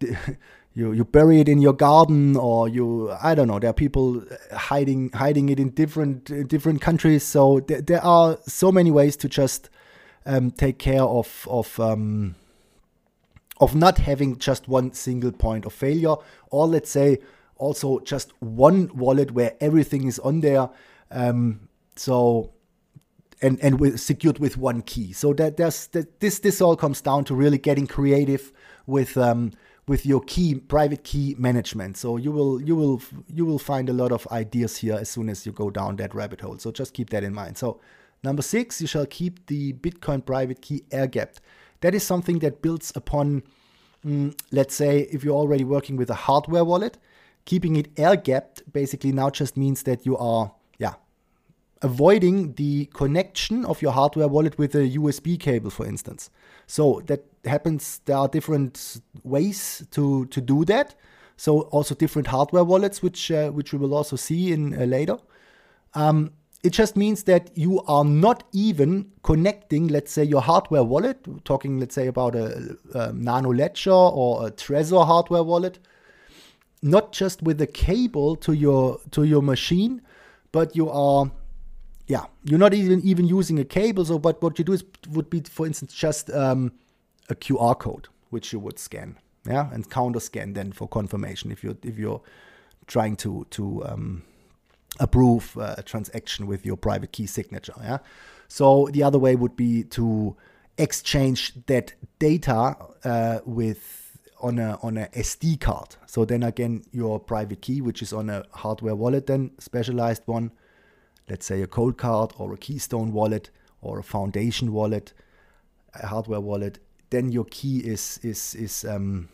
you. 0.00 0.16
You, 0.78 0.92
you 0.92 1.06
bury 1.06 1.40
it 1.40 1.48
in 1.48 1.62
your 1.62 1.72
garden 1.72 2.36
or 2.36 2.68
you 2.68 3.10
I 3.22 3.34
don't 3.34 3.48
know 3.48 3.58
there 3.58 3.70
are 3.70 3.72
people 3.72 4.22
hiding 4.52 5.10
hiding 5.12 5.48
it 5.48 5.58
in 5.58 5.70
different 5.70 6.30
uh, 6.30 6.42
different 6.42 6.82
countries 6.82 7.22
so 7.22 7.60
th- 7.60 7.86
there 7.86 8.04
are 8.04 8.36
so 8.46 8.70
many 8.70 8.90
ways 8.90 9.16
to 9.16 9.26
just 9.26 9.70
um, 10.26 10.50
take 10.50 10.78
care 10.78 11.02
of 11.02 11.48
of 11.50 11.80
um, 11.80 12.34
of 13.58 13.74
not 13.74 13.96
having 13.96 14.36
just 14.36 14.68
one 14.68 14.92
single 14.92 15.32
point 15.32 15.64
of 15.64 15.72
failure 15.72 16.16
or 16.50 16.66
let's 16.66 16.90
say 16.90 17.20
also 17.56 18.00
just 18.00 18.34
one 18.42 18.90
wallet 18.94 19.30
where 19.30 19.54
everything 19.62 20.06
is 20.06 20.18
on 20.18 20.42
there 20.42 20.68
um, 21.10 21.70
so 21.96 22.52
and 23.42 23.58
and 23.62 23.80
with, 23.80 24.00
secured 24.00 24.38
with 24.38 24.56
one 24.56 24.82
key. 24.82 25.12
So 25.12 25.32
that 25.34 25.56
there's 25.56 25.86
that 25.88 26.20
this 26.20 26.38
this 26.38 26.60
all 26.60 26.76
comes 26.76 27.00
down 27.00 27.24
to 27.24 27.34
really 27.34 27.58
getting 27.58 27.86
creative 27.86 28.52
with 28.86 29.16
um, 29.16 29.52
with 29.88 30.04
your 30.04 30.20
key 30.22 30.54
private 30.56 31.04
key 31.04 31.36
management. 31.38 31.96
So 31.96 32.16
you 32.16 32.32
will 32.32 32.60
you 32.60 32.74
will 32.74 33.00
you 33.32 33.44
will 33.44 33.58
find 33.58 33.88
a 33.88 33.92
lot 33.92 34.12
of 34.12 34.26
ideas 34.28 34.78
here 34.78 34.94
as 34.94 35.08
soon 35.08 35.28
as 35.28 35.46
you 35.46 35.52
go 35.52 35.70
down 35.70 35.96
that 35.96 36.14
rabbit 36.14 36.40
hole. 36.40 36.58
So 36.58 36.72
just 36.72 36.92
keep 36.94 37.10
that 37.10 37.22
in 37.22 37.32
mind. 37.32 37.56
So 37.56 37.80
number 38.22 38.42
six, 38.42 38.80
you 38.80 38.86
shall 38.86 39.06
keep 39.06 39.46
the 39.46 39.72
Bitcoin 39.74 40.24
private 40.24 40.60
key 40.60 40.84
air 40.90 41.06
gapped. 41.06 41.40
That 41.80 41.94
is 41.94 42.02
something 42.02 42.38
that 42.40 42.62
builds 42.62 42.92
upon, 42.96 43.42
mm, 44.04 44.36
let's 44.50 44.74
say, 44.74 45.00
if 45.12 45.22
you're 45.22 45.36
already 45.36 45.64
working 45.64 45.96
with 45.96 46.10
a 46.10 46.14
hardware 46.14 46.64
wallet, 46.64 46.98
keeping 47.44 47.76
it 47.76 47.88
air 47.96 48.16
gapped 48.16 48.62
basically 48.72 49.12
now 49.12 49.30
just 49.30 49.56
means 49.56 49.84
that 49.84 50.04
you 50.04 50.16
are 50.16 50.52
yeah, 50.78 50.94
avoiding 51.82 52.54
the 52.54 52.86
connection 52.86 53.64
of 53.64 53.82
your 53.82 53.92
hardware 53.92 54.28
wallet 54.28 54.58
with 54.58 54.74
a 54.74 54.96
USB 54.98 55.38
cable, 55.38 55.70
for 55.70 55.86
instance. 55.86 56.30
So 56.66 57.02
that 57.06 57.24
happens. 57.46 58.00
There 58.04 58.16
are 58.16 58.28
different 58.28 59.00
ways 59.24 59.86
to 59.92 60.26
to 60.26 60.40
do 60.40 60.64
that. 60.64 60.94
So 61.36 61.62
also 61.72 61.94
different 61.94 62.28
hardware 62.28 62.64
wallets, 62.64 63.02
which 63.02 63.30
uh, 63.30 63.50
which 63.50 63.72
we 63.72 63.78
will 63.78 63.94
also 63.94 64.16
see 64.16 64.52
in 64.52 64.74
uh, 64.74 64.84
later. 64.84 65.18
Um, 65.94 66.32
it 66.62 66.72
just 66.72 66.96
means 66.96 67.24
that 67.24 67.56
you 67.56 67.80
are 67.86 68.04
not 68.04 68.42
even 68.52 69.12
connecting, 69.22 69.88
let's 69.88 70.10
say, 70.10 70.24
your 70.24 70.40
hardware 70.40 70.82
wallet. 70.82 71.18
talking, 71.44 71.78
let's 71.78 71.94
say, 71.94 72.08
about 72.08 72.34
a, 72.34 72.76
a 72.92 73.12
Nano 73.12 73.52
Ledger 73.52 73.92
or 73.92 74.48
a 74.48 74.50
Trezor 74.50 75.06
hardware 75.06 75.44
wallet. 75.44 75.78
Not 76.82 77.12
just 77.12 77.42
with 77.42 77.60
a 77.60 77.66
cable 77.66 78.36
to 78.36 78.52
your 78.52 78.98
to 79.12 79.22
your 79.22 79.42
machine, 79.42 80.02
but 80.52 80.74
you 80.74 80.90
are 80.90 81.30
yeah, 82.06 82.26
you're 82.44 82.58
not 82.58 82.74
even 82.74 83.00
even 83.02 83.26
using 83.26 83.58
a 83.58 83.64
cable. 83.64 84.04
So, 84.04 84.18
but 84.18 84.42
what 84.42 84.58
you 84.58 84.64
do 84.64 84.72
is 84.72 84.84
would 85.10 85.28
be, 85.30 85.40
for 85.40 85.66
instance, 85.66 85.92
just 85.94 86.30
um, 86.30 86.72
a 87.28 87.34
QR 87.34 87.78
code 87.78 88.08
which 88.30 88.52
you 88.52 88.58
would 88.58 88.78
scan, 88.78 89.16
yeah, 89.46 89.70
and 89.72 89.88
counter 89.90 90.20
scan 90.20 90.52
then 90.54 90.72
for 90.72 90.88
confirmation 90.88 91.50
if 91.50 91.62
you're 91.62 91.76
if 91.82 91.98
you're 91.98 92.20
trying 92.86 93.16
to 93.16 93.46
to 93.50 93.84
um, 93.86 94.22
approve 95.00 95.56
a 95.56 95.82
transaction 95.82 96.46
with 96.46 96.64
your 96.64 96.76
private 96.76 97.12
key 97.12 97.26
signature, 97.26 97.74
yeah. 97.80 97.98
So 98.48 98.88
the 98.92 99.02
other 99.02 99.18
way 99.18 99.36
would 99.36 99.56
be 99.56 99.84
to 99.84 100.36
exchange 100.78 101.54
that 101.66 101.94
data 102.18 102.76
uh, 103.04 103.40
with 103.44 104.18
on 104.40 104.58
a 104.58 104.78
on 104.82 104.98
a 104.98 105.06
SD 105.08 105.60
card. 105.60 105.96
So 106.06 106.24
then 106.24 106.42
again, 106.42 106.84
your 106.92 107.18
private 107.18 107.62
key, 107.62 107.80
which 107.80 108.02
is 108.02 108.12
on 108.12 108.30
a 108.30 108.44
hardware 108.52 108.94
wallet, 108.94 109.26
then 109.26 109.52
specialized 109.58 110.22
one 110.26 110.52
let's 111.28 111.46
say 111.46 111.62
a 111.62 111.66
Coldcard 111.66 112.38
or 112.38 112.52
a 112.52 112.56
Keystone 112.56 113.12
wallet 113.12 113.50
or 113.80 113.98
a 113.98 114.02
Foundation 114.02 114.72
wallet, 114.72 115.12
a 115.94 116.06
hardware 116.06 116.40
wallet, 116.40 116.78
then 117.10 117.32
your 117.32 117.44
key 117.44 117.78
is 117.78 118.18
is 118.22 118.54
is 118.54 118.84
um, 118.84 119.28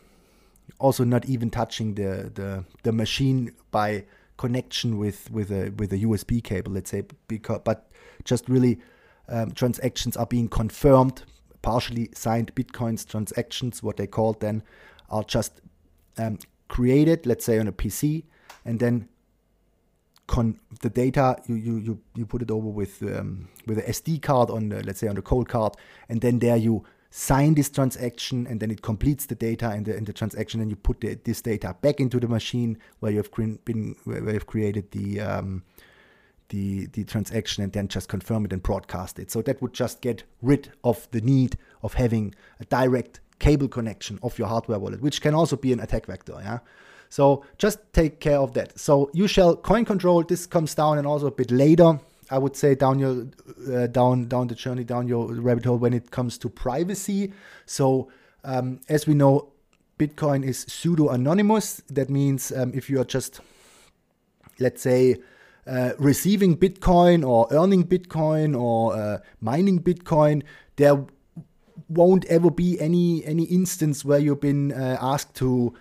also 0.78 1.04
not 1.04 1.24
even 1.26 1.50
touching 1.50 1.94
the, 1.94 2.30
the 2.34 2.64
the 2.82 2.92
machine 2.92 3.52
by 3.70 4.04
connection 4.36 4.98
with 4.98 5.30
with 5.30 5.50
a 5.50 5.70
with 5.70 5.92
a 5.92 5.98
USB 5.98 6.42
cable, 6.42 6.72
let's 6.72 6.90
say, 6.90 7.04
because 7.28 7.60
but 7.64 7.88
just 8.24 8.48
really 8.48 8.78
um, 9.28 9.52
transactions 9.52 10.16
are 10.16 10.26
being 10.26 10.48
confirmed, 10.48 11.22
partially 11.62 12.08
signed 12.14 12.54
Bitcoins 12.54 13.08
transactions, 13.08 13.82
what 13.82 13.96
they 13.96 14.06
call 14.06 14.34
then, 14.34 14.62
are 15.10 15.24
just 15.24 15.60
um, 16.18 16.38
created, 16.68 17.26
let's 17.26 17.44
say 17.44 17.58
on 17.58 17.68
a 17.68 17.72
PC, 17.72 18.24
and 18.64 18.80
then 18.80 19.08
con 20.26 20.58
the 20.80 20.90
data 20.90 21.36
you 21.46 21.54
you 21.54 21.78
you, 21.78 22.00
you 22.14 22.26
put 22.26 22.42
it 22.42 22.50
over 22.50 22.68
with 22.68 23.02
um, 23.02 23.48
with 23.66 23.78
a 23.78 23.82
SD 23.82 24.22
card 24.22 24.50
on 24.50 24.68
the, 24.68 24.82
let's 24.82 25.00
say 25.00 25.08
on 25.08 25.14
the 25.14 25.22
Coldcard, 25.22 25.74
and 26.08 26.20
then 26.20 26.38
there 26.38 26.56
you 26.56 26.84
sign 27.14 27.54
this 27.54 27.68
transaction, 27.68 28.46
and 28.46 28.58
then 28.58 28.70
it 28.70 28.80
completes 28.80 29.26
the 29.26 29.34
data 29.34 29.74
in 29.74 29.84
the 29.84 29.92
the 30.00 30.12
transaction, 30.12 30.60
and 30.60 30.70
you 30.70 30.76
put 30.76 31.00
the, 31.02 31.14
this 31.24 31.42
data 31.42 31.76
back 31.82 32.00
into 32.00 32.18
the 32.18 32.26
machine 32.26 32.78
where 33.00 33.12
you 33.12 33.18
have 33.18 33.30
been 33.64 33.94
where 34.04 34.32
you've 34.32 34.46
created 34.46 34.90
the 34.92 35.20
um, 35.20 35.62
the 36.48 36.86
the 36.92 37.04
transaction 37.04 37.62
and 37.62 37.72
then 37.72 37.86
just 37.86 38.08
confirm 38.08 38.46
it 38.46 38.52
and 38.52 38.62
broadcast 38.62 39.18
it. 39.18 39.30
So 39.30 39.42
that 39.42 39.60
would 39.60 39.74
just 39.74 40.00
get 40.00 40.24
rid 40.40 40.72
of 40.82 41.06
the 41.10 41.20
need 41.20 41.56
of 41.82 41.94
having 41.94 42.34
a 42.60 42.64
direct 42.64 43.20
cable 43.38 43.68
connection 43.68 44.18
of 44.22 44.38
your 44.38 44.48
hardware 44.48 44.78
wallet, 44.78 45.02
which 45.02 45.20
can 45.20 45.34
also 45.34 45.56
be 45.56 45.72
an 45.72 45.80
attack 45.80 46.06
vector. 46.06 46.40
Yeah. 46.42 46.60
So 47.10 47.44
just 47.58 47.78
take 47.92 48.20
care 48.20 48.38
of 48.38 48.54
that. 48.54 48.78
So 48.78 49.10
you 49.12 49.26
shall 49.26 49.54
coin 49.54 49.84
control. 49.84 50.22
This 50.22 50.46
comes 50.46 50.74
down 50.74 50.96
and 50.96 51.06
also 51.06 51.26
a 51.26 51.30
bit 51.30 51.50
later. 51.50 52.00
I 52.32 52.38
would 52.38 52.56
say 52.56 52.74
down 52.74 52.98
your 52.98 53.26
uh, 53.70 53.86
down 53.88 54.26
down 54.26 54.48
the 54.48 54.54
journey 54.54 54.84
down 54.84 55.06
your 55.06 55.26
rabbit 55.34 55.66
hole 55.66 55.76
when 55.76 55.92
it 55.92 56.10
comes 56.10 56.38
to 56.38 56.48
privacy. 56.48 57.32
So 57.66 58.10
um, 58.42 58.80
as 58.88 59.06
we 59.06 59.14
know, 59.14 59.52
Bitcoin 59.98 60.42
is 60.44 60.64
pseudo 60.66 61.10
anonymous. 61.10 61.82
That 61.88 62.08
means 62.08 62.50
um, 62.50 62.72
if 62.74 62.88
you 62.88 63.00
are 63.00 63.04
just 63.04 63.40
let's 64.58 64.80
say 64.80 65.16
uh, 65.66 65.90
receiving 65.98 66.56
Bitcoin 66.56 67.26
or 67.26 67.46
earning 67.50 67.84
Bitcoin 67.84 68.58
or 68.58 68.96
uh, 68.96 69.18
mining 69.40 69.80
Bitcoin, 69.82 70.42
there 70.76 71.04
won't 71.88 72.24
ever 72.24 72.50
be 72.50 72.80
any 72.80 73.24
any 73.26 73.44
instance 73.44 74.06
where 74.06 74.18
you've 74.18 74.40
been 74.40 74.72
uh, 74.72 74.96
asked 75.00 75.34
to 75.34 75.74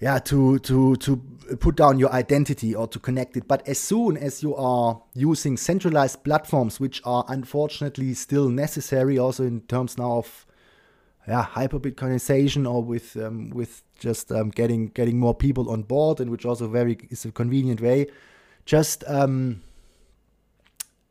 yeah 0.00 0.18
to 0.18 0.58
to 0.60 0.96
to 0.96 1.16
put 1.60 1.76
down 1.76 1.98
your 1.98 2.12
identity 2.12 2.74
or 2.74 2.86
to 2.88 2.98
connect 2.98 3.36
it. 3.36 3.48
But 3.48 3.66
as 3.66 3.78
soon 3.78 4.16
as 4.16 4.42
you 4.42 4.54
are 4.54 5.00
using 5.14 5.56
centralized 5.56 6.22
platforms 6.24 6.78
which 6.78 7.00
are 7.04 7.24
unfortunately 7.28 8.14
still 8.14 8.48
necessary 8.48 9.18
also 9.18 9.44
in 9.44 9.62
terms 9.62 9.98
now 9.98 10.18
of 10.18 10.46
yeah 11.26 11.42
hyper 11.42 11.78
bitcoinization 11.78 12.70
or 12.70 12.82
with 12.82 13.16
um, 13.16 13.50
with 13.50 13.82
just 13.98 14.30
um, 14.32 14.50
getting 14.50 14.88
getting 14.88 15.18
more 15.18 15.34
people 15.34 15.70
on 15.70 15.82
board 15.82 16.20
and 16.20 16.30
which 16.30 16.44
also 16.44 16.68
very 16.68 16.98
is 17.10 17.24
a 17.24 17.32
convenient 17.32 17.80
way 17.80 18.06
just 18.64 19.04
um, 19.08 19.62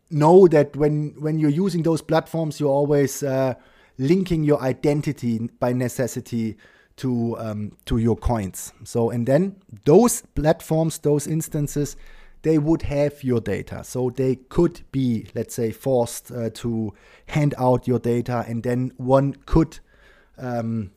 know 0.10 0.48
that 0.48 0.76
when 0.76 1.14
when 1.20 1.38
you're 1.40 1.50
using 1.50 1.84
those 1.84 2.02
platforms 2.02 2.60
you're 2.60 2.70
always 2.70 3.24
uh, 3.24 3.54
linking 3.98 4.44
your 4.44 4.62
identity 4.62 5.50
by 5.60 5.74
necessity 5.74 6.56
to 6.98 7.38
um, 7.40 7.72
to 7.86 7.98
your 7.98 8.16
coins. 8.16 8.74
So 8.84 9.10
and 9.10 9.26
then 9.26 9.56
those 9.86 10.22
platforms, 10.36 11.00
those 11.00 11.28
instances, 11.28 11.96
they 12.42 12.58
would 12.58 12.84
have 12.84 13.24
your 13.24 13.40
data. 13.40 13.84
So 13.84 14.10
they 14.10 14.36
could 14.36 14.82
be, 14.92 15.28
let's 15.34 15.56
say, 15.56 15.72
forced 15.72 16.32
uh, 16.32 16.50
to 16.56 16.94
hand 17.28 17.54
out 17.58 17.88
your 17.88 18.00
data, 18.00 18.46
and 18.48 18.64
then 18.64 18.92
one 18.98 19.36
could. 19.46 19.80
Um, 20.38 20.92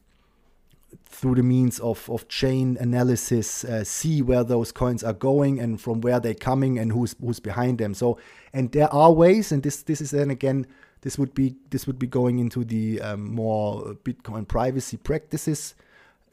through 1.06 1.34
the 1.34 1.42
means 1.42 1.80
of, 1.80 2.08
of 2.08 2.28
chain 2.28 2.76
analysis, 2.80 3.64
uh, 3.64 3.82
see 3.82 4.22
where 4.22 4.44
those 4.44 4.70
coins 4.70 5.02
are 5.02 5.12
going 5.12 5.58
and 5.58 5.80
from 5.80 6.00
where 6.00 6.20
they're 6.20 6.34
coming 6.34 6.78
and 6.78 6.92
who's 6.92 7.16
who's 7.20 7.40
behind 7.40 7.78
them. 7.78 7.94
So, 7.94 8.18
and 8.52 8.70
there 8.72 8.92
are 8.92 9.12
ways, 9.12 9.50
and 9.50 9.62
this 9.62 9.82
this 9.82 10.00
is 10.00 10.12
then 10.12 10.30
again 10.30 10.66
this 11.02 11.18
would 11.18 11.34
be 11.34 11.56
this 11.70 11.86
would 11.86 11.98
be 11.98 12.06
going 12.06 12.38
into 12.38 12.64
the 12.64 13.00
um, 13.00 13.34
more 13.34 13.96
Bitcoin 14.04 14.46
privacy 14.46 14.96
practices 14.96 15.74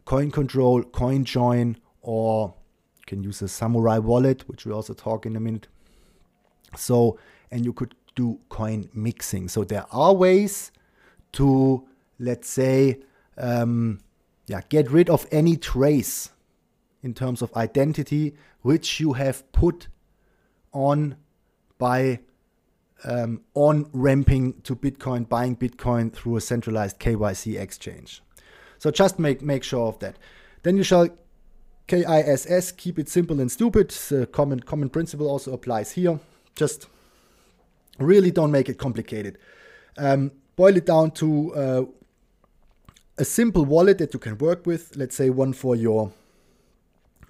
coin 0.08 0.32
control, 0.32 0.84
coin 0.84 1.26
join, 1.26 1.76
or 2.02 2.54
you 2.98 3.04
can 3.06 3.22
use 3.22 3.42
a 3.42 3.46
Samourai 3.46 4.02
Wallet, 4.02 4.48
which 4.48 4.66
we 4.66 4.72
also 4.72 4.94
talk 4.94 5.26
in 5.26 5.36
a 5.36 5.40
minute. 5.40 5.68
So, 6.78 7.20
and 7.52 7.66
you 7.66 7.74
could 7.74 7.94
do 8.16 8.40
coin 8.48 8.90
mixing. 8.94 9.50
So 9.50 9.66
there 9.66 9.86
are 9.92 10.14
ways 10.14 10.72
to, 11.34 11.86
let's 12.20 12.50
say, 12.50 13.02
um, 13.38 14.00
yeah, 14.46 14.62
get 14.70 14.90
rid 14.90 15.10
of 15.10 15.28
any 15.30 15.58
trace 15.58 16.30
in 17.04 17.14
terms 17.14 17.42
of 17.42 17.54
identity 17.58 18.34
which 18.62 19.02
you 19.02 19.12
have 19.12 19.52
put 19.52 19.90
on 20.72 21.18
by 21.78 22.20
um, 23.04 23.42
on 23.56 23.90
ramping 23.92 24.54
to 24.62 24.74
Bitcoin, 24.74 25.28
buying 25.28 25.58
Bitcoin 25.58 26.14
through 26.14 26.38
a 26.38 26.42
centralized 26.42 26.98
KYC 26.98 27.60
exchange. 27.60 28.22
So 28.80 28.92
just 28.92 29.20
make, 29.20 29.42
make 29.42 29.64
sure 29.64 29.88
of 29.88 30.00
that. 30.00 30.18
Then 30.64 30.78
you 30.78 30.84
shall 30.84 31.10
KISS, 31.88 32.72
keep 32.74 33.00
it 33.00 33.10
simple 33.10 33.40
and 33.40 33.52
stupid. 33.52 33.90
The 33.90 34.28
common, 34.28 34.60
common 34.60 34.90
principle 34.90 35.28
also 35.30 35.54
applies 35.54 35.92
here. 35.92 36.20
Just 36.56 36.88
really 37.98 38.32
don't 38.32 38.52
make 38.52 38.70
it 38.70 38.78
complicated. 38.78 39.38
Um, 39.98 40.32
boil 40.56 40.76
it 40.76 40.86
down 40.86 41.12
to 41.12 41.56
uh, 41.56 41.86
a 43.18 43.26
simple 43.26 43.66
wallet 43.66 43.98
that 44.00 44.14
you 44.14 44.20
can 44.20 44.38
work 44.38 44.66
with. 44.66 44.96
Let's 44.96 45.16
say 45.16 45.30
one 45.30 45.54
for 45.54 45.76
your 45.76 46.12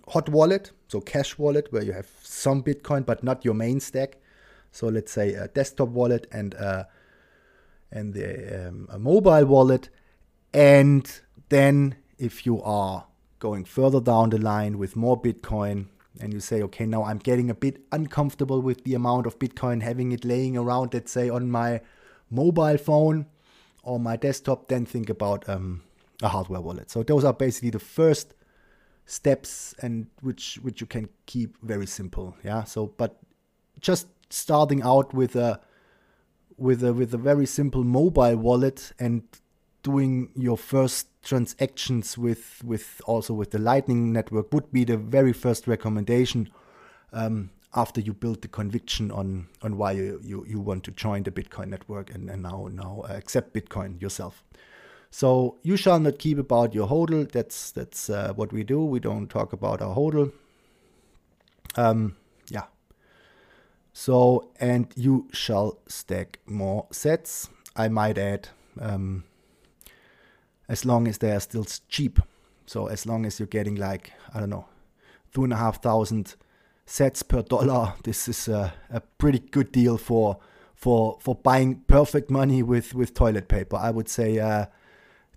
hot 0.08 0.30
wallet, 0.30 0.72
so 0.88 1.02
cash 1.02 1.38
wallet, 1.38 1.72
where 1.72 1.84
you 1.84 1.94
have 1.94 2.08
some 2.24 2.64
Bitcoin 2.64 3.06
but 3.06 3.24
not 3.24 3.46
your 3.46 3.54
main 3.54 3.80
stack. 3.80 4.18
So 4.72 4.88
let's 4.88 5.12
say 5.12 5.34
a 5.34 5.48
desktop 5.48 5.90
wallet 5.90 6.28
and 6.32 6.54
a, 6.56 6.88
and 7.92 8.14
the, 8.14 8.68
um, 8.68 8.88
a 8.92 9.00
mobile 9.00 9.46
wallet, 9.46 9.90
and 10.54 11.22
then, 11.50 11.96
if 12.18 12.46
you 12.46 12.62
are 12.62 13.06
going 13.40 13.66
further 13.66 14.02
down 14.02 14.30
the 14.30 14.38
line 14.38 14.78
with 14.78 14.96
more 14.96 15.22
Bitcoin 15.22 15.88
and 16.20 16.34
you 16.34 16.40
say, 16.40 16.62
okay, 16.64 16.86
now 16.86 17.04
I'm 17.04 17.20
getting 17.20 17.50
a 17.50 17.54
bit 17.54 17.82
uncomfortable 17.92 18.62
with 18.62 18.84
the 18.84 18.96
amount 18.96 19.28
of 19.28 19.38
Bitcoin, 19.40 19.82
having 19.82 20.12
it 20.12 20.26
laying 20.26 20.58
around, 20.58 20.94
let's 20.94 21.12
say, 21.12 21.30
on 21.30 21.50
my 21.52 21.82
mobile 22.30 22.78
phone 22.78 23.28
or 23.84 24.00
my 24.00 24.16
desktop, 24.18 24.68
then 24.68 24.86
think 24.86 25.10
about 25.10 25.48
um, 25.48 25.84
a 26.22 26.28
hardware 26.28 26.62
wallet. 26.62 26.90
So 26.90 27.04
those 27.04 27.24
are 27.24 27.34
basically 27.34 27.70
the 27.70 27.80
first 27.80 28.34
steps 29.06 29.74
and 29.82 30.08
which 30.22 30.60
which 30.62 30.82
you 30.82 30.88
can 30.88 31.08
keep 31.26 31.56
very 31.62 31.88
simple. 31.88 32.36
Yeah. 32.44 32.64
So 32.66 32.88
but 32.98 33.18
just 33.80 34.08
starting 34.30 34.82
out 34.82 35.14
with 35.14 35.36
a 35.36 35.62
with 36.58 36.84
a 36.84 36.94
with 36.94 37.14
a 37.14 37.18
very 37.18 37.46
simple 37.46 37.84
mobile 37.84 38.36
wallet 38.36 38.92
and 39.00 39.24
doing 39.84 40.30
your 40.36 40.58
first 40.58 41.08
transactions 41.28 42.18
with 42.18 42.62
with 42.64 43.02
also 43.06 43.34
with 43.34 43.52
the 43.52 43.60
Lightning 43.60 44.14
Network 44.14 44.54
would 44.54 44.72
be 44.72 44.86
the 44.86 44.96
very 44.96 45.34
first 45.34 45.68
recommendation 45.68 46.50
um, 47.12 47.50
after 47.76 48.00
you 48.00 48.14
build 48.14 48.42
the 48.42 48.48
conviction 48.48 49.12
on 49.12 49.48
on 49.62 49.78
why 49.78 49.92
you, 49.92 50.22
you, 50.24 50.46
you 50.48 50.60
want 50.62 50.86
to 50.86 50.92
join 50.92 51.24
the 51.24 51.32
Bitcoin 51.32 51.68
network 51.68 52.16
and, 52.16 52.30
and 52.30 52.42
now 52.44 52.70
now 52.72 53.04
accept 53.10 53.54
Bitcoin 53.54 54.02
yourself. 54.02 54.44
So 55.12 55.58
you 55.64 55.76
shall 55.76 56.00
not 56.00 56.18
keep 56.18 56.38
about 56.38 56.74
your 56.74 56.88
hodl. 56.88 57.30
That's 57.30 57.72
that's 57.72 58.10
uh, 58.10 58.32
what 58.34 58.54
we 58.54 58.64
do. 58.64 58.86
We 58.86 59.02
don't 59.02 59.28
talk 59.28 59.52
about 59.52 59.82
our 59.82 59.96
hodl. 59.96 60.32
Um, 61.76 62.16
yeah. 62.50 62.68
So 63.92 64.50
and 64.62 64.88
you 64.96 65.28
shall 65.34 65.80
stack 65.88 66.40
more 66.46 66.88
sats. 66.92 67.50
I 67.76 67.90
might 67.90 68.18
add. 68.18 68.48
Um, 68.80 69.24
as 70.70 70.86
long 70.86 71.08
as 71.08 71.18
they 71.18 71.32
are 71.32 71.40
still 71.40 71.66
cheap. 71.88 72.20
So 72.66 72.88
as 72.88 73.06
long 73.06 73.26
as 73.26 73.40
you're 73.40 73.48
getting 73.48 73.76
like 73.76 74.12
I 74.34 74.40
don't 74.40 74.50
know, 74.50 74.66
two 75.34 75.44
and 75.44 75.54
a 75.54 75.58
half 75.58 75.82
thousand 75.82 76.36
sats 76.86 77.28
per 77.28 77.42
dollar, 77.54 77.94
this 78.04 78.28
is 78.28 78.48
a, 78.48 78.74
a 78.90 79.02
pretty 79.02 79.40
good 79.40 79.72
deal 79.72 79.98
for 79.98 80.38
for 80.76 81.18
for 81.20 81.36
buying 81.36 81.82
perfect 81.88 82.30
money 82.30 82.62
with 82.64 82.94
with 82.94 83.14
toilet 83.14 83.48
paper. 83.48 83.78
I 83.78 83.92
would 83.92 84.10
say 84.10 84.40
uh, 84.40 84.66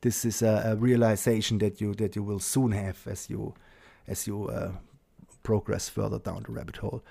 this 0.02 0.24
is 0.24 0.42
a, 0.42 0.62
a, 0.66 0.76
realization 0.76 1.58
that 1.58 1.80
you 1.80 1.94
that 1.94 2.16
you 2.16 2.22
will 2.22 2.40
soon 2.40 2.72
have 2.72 3.06
as 3.06 3.30
you 3.30 3.54
as 4.06 4.26
you 4.26 4.48
uh, 4.48 4.72
progress 5.42 5.88
further 5.88 6.18
down 6.18 6.42
the 6.46 6.52
rabbit 6.52 6.76
hole. 6.76 7.02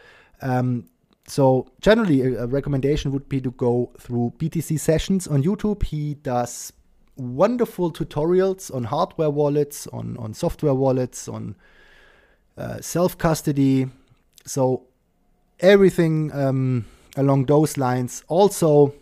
Um, 0.41 0.85
so 1.27 1.67
generally, 1.81 2.21
a, 2.21 2.43
a, 2.43 2.47
recommendation 2.47 3.11
would 3.11 3.29
be 3.29 3.41
to 3.41 3.51
go 3.51 3.91
through 3.99 4.33
BTC 4.37 4.79
sessions 4.79 5.27
on 5.27 5.43
YouTube. 5.43 5.83
He 5.83 6.15
does 6.15 6.73
wonderful 7.19 7.91
tutorials 7.91 8.73
on 8.73 8.85
hardware 8.85 9.29
wallets, 9.29 9.87
on, 9.87 10.17
on 10.17 10.33
software 10.33 10.73
wallets, 10.73 11.27
on 11.27 11.55
uh, 12.57 12.79
self 12.81 13.17
custody. 13.17 13.87
So, 14.45 14.83
everything 15.59 16.31
um, 16.33 16.85
along 17.17 17.45
those 17.45 17.77
lines. 17.77 18.23
Also, 18.27 18.93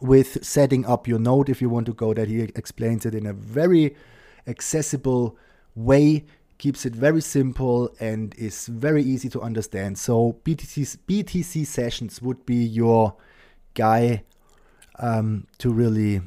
with 0.00 0.44
setting 0.44 0.84
up 0.84 1.08
your 1.08 1.18
node 1.18 1.48
if 1.48 1.62
you 1.62 1.70
want 1.70 1.86
to 1.86 1.92
go 1.94 2.12
that 2.12 2.28
he 2.28 2.42
explains 2.42 3.06
it 3.06 3.14
in 3.14 3.26
a 3.26 3.32
very 3.32 3.96
accessible 4.46 5.36
way 5.74 6.24
keeps 6.58 6.84
it 6.84 6.94
very 6.94 7.20
simple 7.20 7.94
and 8.00 8.34
is 8.36 8.66
very 8.66 9.02
easy 9.02 9.28
to 9.28 9.40
understand 9.40 9.98
so 9.98 10.36
btc 10.44 10.98
btc 11.08 11.66
sessions 11.66 12.20
would 12.20 12.44
be 12.44 12.56
your 12.56 13.16
guy 13.72 14.22
um, 14.98 15.46
to 15.58 15.72
really 15.72 16.20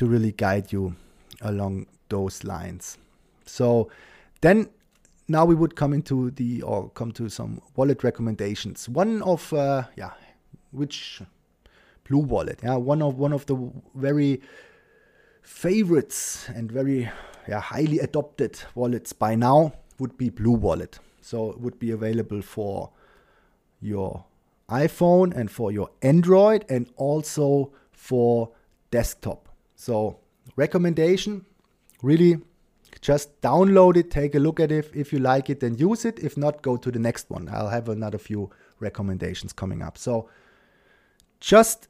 to 0.00 0.06
really 0.06 0.32
guide 0.32 0.72
you 0.72 0.96
along 1.42 1.86
those 2.08 2.42
lines. 2.42 2.96
So 3.44 3.90
then 4.40 4.70
now 5.28 5.44
we 5.44 5.54
would 5.54 5.76
come 5.76 5.92
into 5.92 6.30
the 6.30 6.62
or 6.62 6.88
come 6.88 7.12
to 7.12 7.28
some 7.28 7.60
wallet 7.76 8.02
recommendations. 8.02 8.88
One 8.88 9.20
of 9.20 9.52
uh, 9.52 9.82
yeah, 9.96 10.12
which 10.70 11.20
Blue 12.08 12.20
Wallet, 12.20 12.60
yeah, 12.62 12.76
one 12.76 13.02
of 13.02 13.18
one 13.18 13.34
of 13.34 13.44
the 13.44 13.70
very 13.94 14.40
favorites 15.42 16.48
and 16.48 16.72
very 16.72 17.10
yeah, 17.46 17.60
highly 17.60 17.98
adopted 17.98 18.58
wallets 18.74 19.12
by 19.12 19.34
now 19.34 19.74
would 19.98 20.16
be 20.16 20.30
Blue 20.30 20.56
Wallet. 20.56 20.98
So 21.20 21.50
it 21.50 21.60
would 21.60 21.78
be 21.78 21.90
available 21.90 22.40
for 22.40 22.88
your 23.82 24.24
iPhone 24.70 25.36
and 25.36 25.50
for 25.50 25.70
your 25.70 25.90
Android 26.00 26.64
and 26.70 26.88
also 26.96 27.72
for 27.92 28.48
desktop. 28.90 29.49
So, 29.80 30.18
recommendation 30.56 31.46
really 32.02 32.36
just 33.00 33.40
download 33.40 33.96
it, 33.96 34.10
take 34.10 34.34
a 34.34 34.38
look 34.38 34.60
at 34.60 34.70
it. 34.70 34.90
If 34.94 35.10
you 35.10 35.20
like 35.20 35.48
it, 35.48 35.60
then 35.60 35.78
use 35.78 36.04
it. 36.04 36.18
If 36.18 36.36
not, 36.36 36.60
go 36.60 36.76
to 36.76 36.90
the 36.90 36.98
next 36.98 37.30
one. 37.30 37.48
I'll 37.50 37.70
have 37.70 37.88
another 37.88 38.18
few 38.18 38.50
recommendations 38.78 39.54
coming 39.54 39.80
up. 39.80 39.96
So, 39.96 40.28
just 41.40 41.88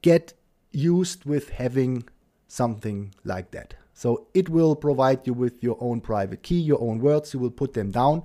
get 0.00 0.32
used 0.72 1.24
with 1.24 1.50
having 1.50 2.02
something 2.48 3.14
like 3.24 3.52
that. 3.52 3.74
So 3.94 4.26
it 4.34 4.48
will 4.48 4.74
provide 4.74 5.24
you 5.26 5.34
with 5.34 5.62
your 5.62 5.76
own 5.80 6.00
private 6.00 6.42
key, 6.42 6.58
your 6.58 6.80
own 6.82 6.98
words. 6.98 7.32
You 7.32 7.38
will 7.38 7.52
put 7.62 7.74
them 7.74 7.92
down. 7.92 8.24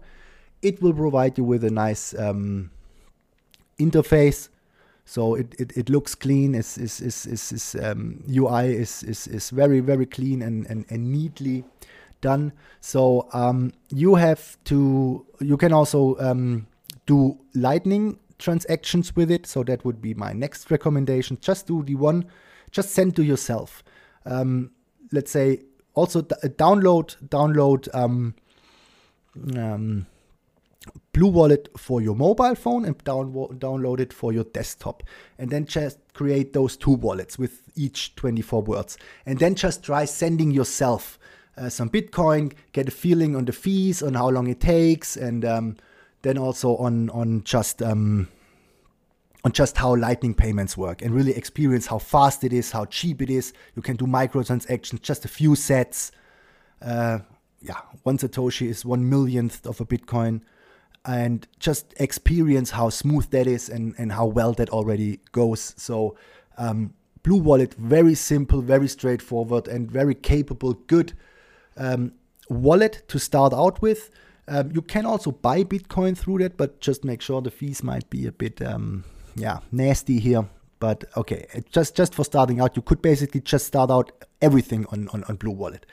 It 0.63 0.81
will 0.81 0.93
provide 0.93 1.37
you 1.37 1.43
with 1.43 1.63
a 1.63 1.69
nice 1.69 2.15
um, 2.17 2.71
interface. 3.77 4.49
So 5.07 5.35
it, 5.35 5.55
it, 5.57 5.77
it 5.77 5.89
looks 5.89 6.15
clean. 6.15 6.53
Is 6.53 6.77
is 6.77 6.99
is 6.99 7.25
is, 7.25 7.51
is 7.53 7.75
um, 7.81 8.21
UI 8.29 8.75
is, 8.75 9.03
is 9.03 9.25
is 9.25 9.51
very 9.51 9.79
very 9.79 10.05
clean 10.05 10.41
and, 10.41 10.67
and, 10.67 10.85
and 10.89 11.11
neatly 11.11 11.63
done. 12.19 12.51
So 12.81 13.29
um, 13.31 13.71
you 13.89 14.15
have 14.15 14.57
to. 14.65 15.25
You 15.39 15.55
can 15.55 15.71
also 15.71 16.17
um, 16.19 16.67
do 17.05 17.39
Lightning 17.55 18.19
transactions 18.37 19.15
with 19.15 19.31
it. 19.31 19.47
So 19.47 19.63
that 19.63 19.85
would 19.85 20.01
be 20.01 20.13
my 20.13 20.33
next 20.33 20.69
recommendation. 20.69 21.37
Just 21.39 21.67
do 21.67 21.83
the 21.83 21.95
one. 21.95 22.25
Just 22.71 22.89
send 22.89 23.15
to 23.15 23.23
yourself. 23.23 23.85
Um, 24.25 24.71
let's 25.13 25.31
say 25.31 25.61
also 25.93 26.21
download 26.21 27.15
download 27.29 27.87
um, 27.95 28.35
um, 29.55 30.05
Blue 31.13 31.27
Wallet 31.27 31.69
for 31.77 32.01
your 32.01 32.15
mobile 32.15 32.55
phone 32.55 32.85
and 32.85 32.97
down, 33.03 33.33
download 33.33 33.99
it 33.99 34.13
for 34.13 34.31
your 34.31 34.43
desktop. 34.43 35.03
And 35.37 35.49
then 35.49 35.65
just 35.65 35.97
create 36.13 36.53
those 36.53 36.77
two 36.77 36.91
wallets 36.91 37.39
with 37.39 37.61
each 37.75 38.15
24 38.15 38.61
words. 38.61 38.97
And 39.25 39.39
then 39.39 39.55
just 39.55 39.83
try 39.83 40.05
sending 40.05 40.51
yourself 40.51 41.17
uh, 41.57 41.69
some 41.69 41.89
Bitcoin, 41.89 42.53
get 42.71 42.87
a 42.87 42.91
feeling 42.91 43.35
on 43.35 43.45
the 43.45 43.51
fees, 43.51 44.03
on 44.03 44.13
how 44.13 44.29
long 44.29 44.47
it 44.47 44.59
takes, 44.59 45.17
and 45.17 45.43
um, 45.43 45.77
then 46.21 46.37
also 46.37 46.77
on 46.77 47.09
on 47.09 47.43
just 47.43 47.81
um, 47.81 48.27
on 49.43 49.51
just 49.51 49.77
how 49.77 49.95
Lightning 49.95 50.35
payments 50.35 50.77
work, 50.77 51.01
and 51.01 51.13
really 51.15 51.33
experience 51.33 51.87
how 51.87 51.97
fast 51.97 52.43
it 52.43 52.53
is, 52.53 52.71
how 52.71 52.85
cheap 52.85 53.21
it 53.21 53.29
is. 53.29 53.53
You 53.75 53.81
can 53.81 53.95
do 53.95 54.05
microtransactions, 54.05 55.01
just 55.01 55.25
a 55.25 55.27
few 55.27 55.51
sats. 55.51 56.11
Uh, 56.79 57.19
yeah, 57.59 57.81
one 58.03 58.19
Satoshi 58.19 58.67
is 58.67 58.85
one 58.85 59.09
millionth 59.09 59.65
of 59.65 59.81
a 59.81 59.85
Bitcoin 59.85 60.41
and 61.05 61.47
just 61.59 61.93
experience 61.97 62.71
how 62.71 62.89
smooth 62.89 63.29
that 63.29 63.47
is 63.47 63.69
and, 63.69 63.95
and 63.97 64.11
how 64.11 64.25
well 64.25 64.53
that 64.53 64.69
already 64.69 65.19
goes. 65.31 65.73
So, 65.77 66.15
um, 66.57 66.93
Blue 67.23 67.37
Wallet, 67.37 67.73
very 67.73 68.15
simple, 68.15 68.61
very 68.61 68.87
straightforward, 68.87 69.67
and 69.67 69.91
very 69.91 70.15
capable, 70.15 70.73
good 70.73 71.13
um, 71.75 72.13
wallet 72.49 73.03
to 73.09 73.19
start 73.19 73.53
out 73.53 73.81
with. 73.81 74.09
Um, 74.47 74.71
you 74.73 74.81
can 74.81 75.05
also 75.05 75.31
buy 75.31 75.63
Bitcoin 75.63 76.17
through 76.17 76.37
that, 76.39 76.55
but 76.55 76.79
just 76.79 77.03
make 77.03 77.21
sure 77.21 77.41
the 77.41 77.51
fees 77.51 77.83
might 77.83 78.09
be 78.09 78.27
a 78.27 78.31
bit, 78.31 78.61
um, 78.61 79.03
yeah, 79.35 79.59
nasty 79.71 80.19
here. 80.19 80.47
But 80.79 81.03
okay, 81.17 81.47
just 81.69 81.95
just 81.95 82.13
for 82.13 82.23
starting 82.23 82.61
out, 82.61 82.75
you 82.75 82.81
could 82.81 83.01
basically 83.01 83.41
just 83.41 83.65
start 83.65 83.89
out 83.89 84.11
everything 84.41 84.85
on, 84.91 85.09
on, 85.09 85.23
on 85.25 85.35
Blue 85.35 85.51
Wallet. 85.51 85.85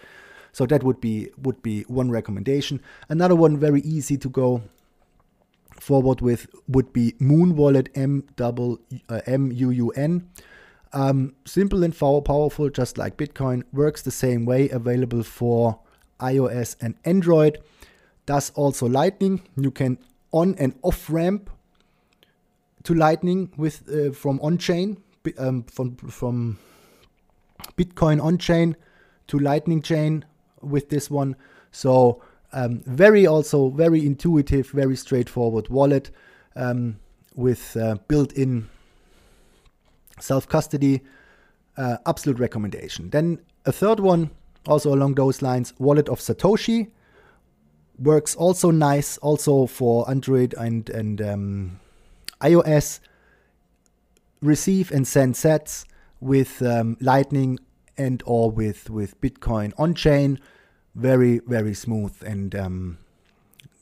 So 0.52 0.66
that 0.66 0.84
would 0.84 1.00
be 1.00 1.30
would 1.38 1.62
be 1.62 1.82
one 1.88 2.10
recommendation. 2.10 2.80
Another 3.08 3.34
one 3.34 3.56
very 3.58 3.80
easy 3.80 4.16
to 4.18 4.28
go 4.28 4.62
forward 5.80 6.20
with 6.20 6.46
would 6.68 6.92
be 6.92 7.12
Muun 7.20 7.54
Wallet 7.54 7.88
M 7.94 8.24
double 8.36 8.78
uh, 9.08 9.20
M 9.26 9.52
U 9.52 9.70
U 9.70 9.90
N. 9.90 10.28
Um, 10.92 11.34
simple 11.44 11.82
and 11.82 11.96
powerful, 11.96 12.70
just 12.70 12.96
like 12.96 13.16
Bitcoin, 13.16 13.64
works 13.72 14.02
the 14.02 14.12
same 14.12 14.44
way. 14.44 14.68
Available 14.68 15.24
for 15.24 15.80
iOS 16.20 16.76
and 16.80 16.94
Android. 17.04 17.58
Does 18.26 18.50
also 18.50 18.86
Lightning. 18.88 19.42
You 19.56 19.70
can 19.70 19.98
on 20.30 20.54
and 20.58 20.74
off 20.82 21.10
ramp 21.10 21.50
to 22.84 22.94
Lightning 22.94 23.52
with 23.56 23.82
uh, 23.88 24.12
from 24.12 24.40
on 24.40 24.58
chain 24.58 25.02
um, 25.38 25.64
from 25.64 25.96
from 25.96 26.58
Bitcoin 27.76 28.22
on 28.22 28.38
chain 28.38 28.76
to 29.26 29.38
Lightning 29.38 29.82
chain 29.82 30.24
with 30.60 30.88
this 30.90 31.10
one. 31.10 31.36
So 31.72 32.22
um, 32.54 32.82
very 32.86 33.26
also 33.26 33.68
very 33.68 34.06
intuitive, 34.06 34.70
very 34.70 34.96
straightforward 34.96 35.68
wallet 35.68 36.10
um, 36.56 36.98
with 37.34 37.76
uh, 37.76 37.96
built-in 38.08 38.68
self-custody. 40.20 41.02
Uh, 41.76 41.96
absolute 42.06 42.38
recommendation. 42.38 43.10
Then 43.10 43.40
a 43.66 43.72
third 43.72 43.98
one, 43.98 44.30
also 44.68 44.94
along 44.94 45.16
those 45.16 45.42
lines, 45.42 45.74
Wallet 45.80 46.08
of 46.08 46.20
Satoshi 46.20 46.92
works 47.98 48.36
also 48.36 48.70
nice, 48.70 49.18
also 49.18 49.66
for 49.66 50.08
Android 50.08 50.54
and 50.54 50.88
and 50.90 51.20
um, 51.20 51.80
iOS. 52.40 53.00
Receive 54.40 54.92
and 54.92 55.04
send 55.04 55.34
sats 55.34 55.84
with 56.20 56.62
um, 56.62 56.96
Lightning 57.00 57.58
and 57.98 58.22
or 58.24 58.52
with 58.52 58.88
with 58.88 59.20
Bitcoin 59.20 59.72
on 59.76 59.94
chain 59.94 60.38
very 60.94 61.40
very 61.46 61.74
smooth 61.74 62.14
and 62.24 62.54
um, 62.54 62.98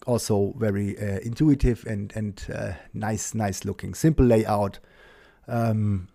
also 0.06 0.54
very 0.56 0.98
uh, 0.98 1.18
intuitive 1.20 1.84
and 1.86 2.12
and 2.16 2.44
uh, 2.54 2.72
nice 2.94 3.34
nice 3.34 3.64
looking. 3.64 3.94
Simple 3.94 4.24
layout. 4.24 4.78
Um, 5.48 6.08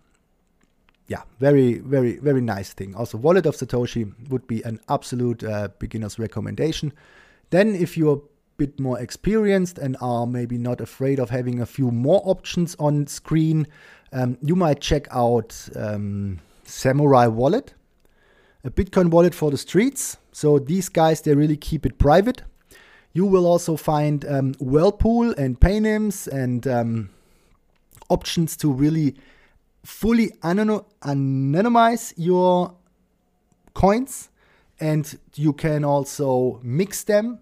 yeah 1.06 1.22
very 1.40 1.78
very 1.78 2.18
very 2.18 2.40
nice 2.40 2.72
thing. 2.72 2.94
Also 2.94 3.18
wallet 3.18 3.46
of 3.46 3.56
satoshi 3.56 4.12
would 4.28 4.46
be 4.46 4.62
an 4.62 4.80
absolute 4.88 5.42
uh, 5.42 5.68
beginner's 5.78 6.18
recommendation. 6.18 6.92
Then 7.50 7.74
if 7.74 7.96
you're 7.96 8.16
a 8.16 8.20
bit 8.58 8.78
more 8.78 9.00
experienced 9.00 9.78
and 9.78 9.96
are 10.00 10.26
maybe 10.26 10.58
not 10.58 10.80
afraid 10.80 11.18
of 11.18 11.30
having 11.30 11.60
a 11.60 11.66
few 11.66 11.90
more 11.90 12.20
options 12.24 12.76
on 12.78 13.06
screen 13.06 13.66
um, 14.12 14.36
you 14.42 14.56
might 14.56 14.80
check 14.80 15.06
out 15.10 15.68
um, 15.76 16.40
Samourai 16.64 17.32
Wallet 17.32 17.74
a 18.68 18.70
bitcoin 18.70 19.08
wallet 19.10 19.34
for 19.34 19.50
the 19.50 19.58
streets 19.58 20.18
so 20.38 20.60
these 20.60 20.88
guys, 20.88 21.20
they 21.22 21.34
really 21.34 21.56
keep 21.56 21.84
it 21.84 21.98
private. 21.98 22.42
You 23.12 23.26
will 23.26 23.44
also 23.44 23.74
find 23.76 24.24
um, 24.24 24.54
Whirlpool 24.60 25.34
and 25.36 25.58
PayNyms 25.58 26.28
and 26.28 26.64
um, 26.68 27.10
options 28.08 28.56
to 28.58 28.72
really 28.72 29.16
fully 29.84 30.28
anonymize 30.44 32.14
your 32.16 32.72
coins. 33.74 34.28
And 34.78 35.18
you 35.34 35.52
can 35.52 35.84
also 35.84 36.60
mix 36.62 37.02
them. 37.02 37.40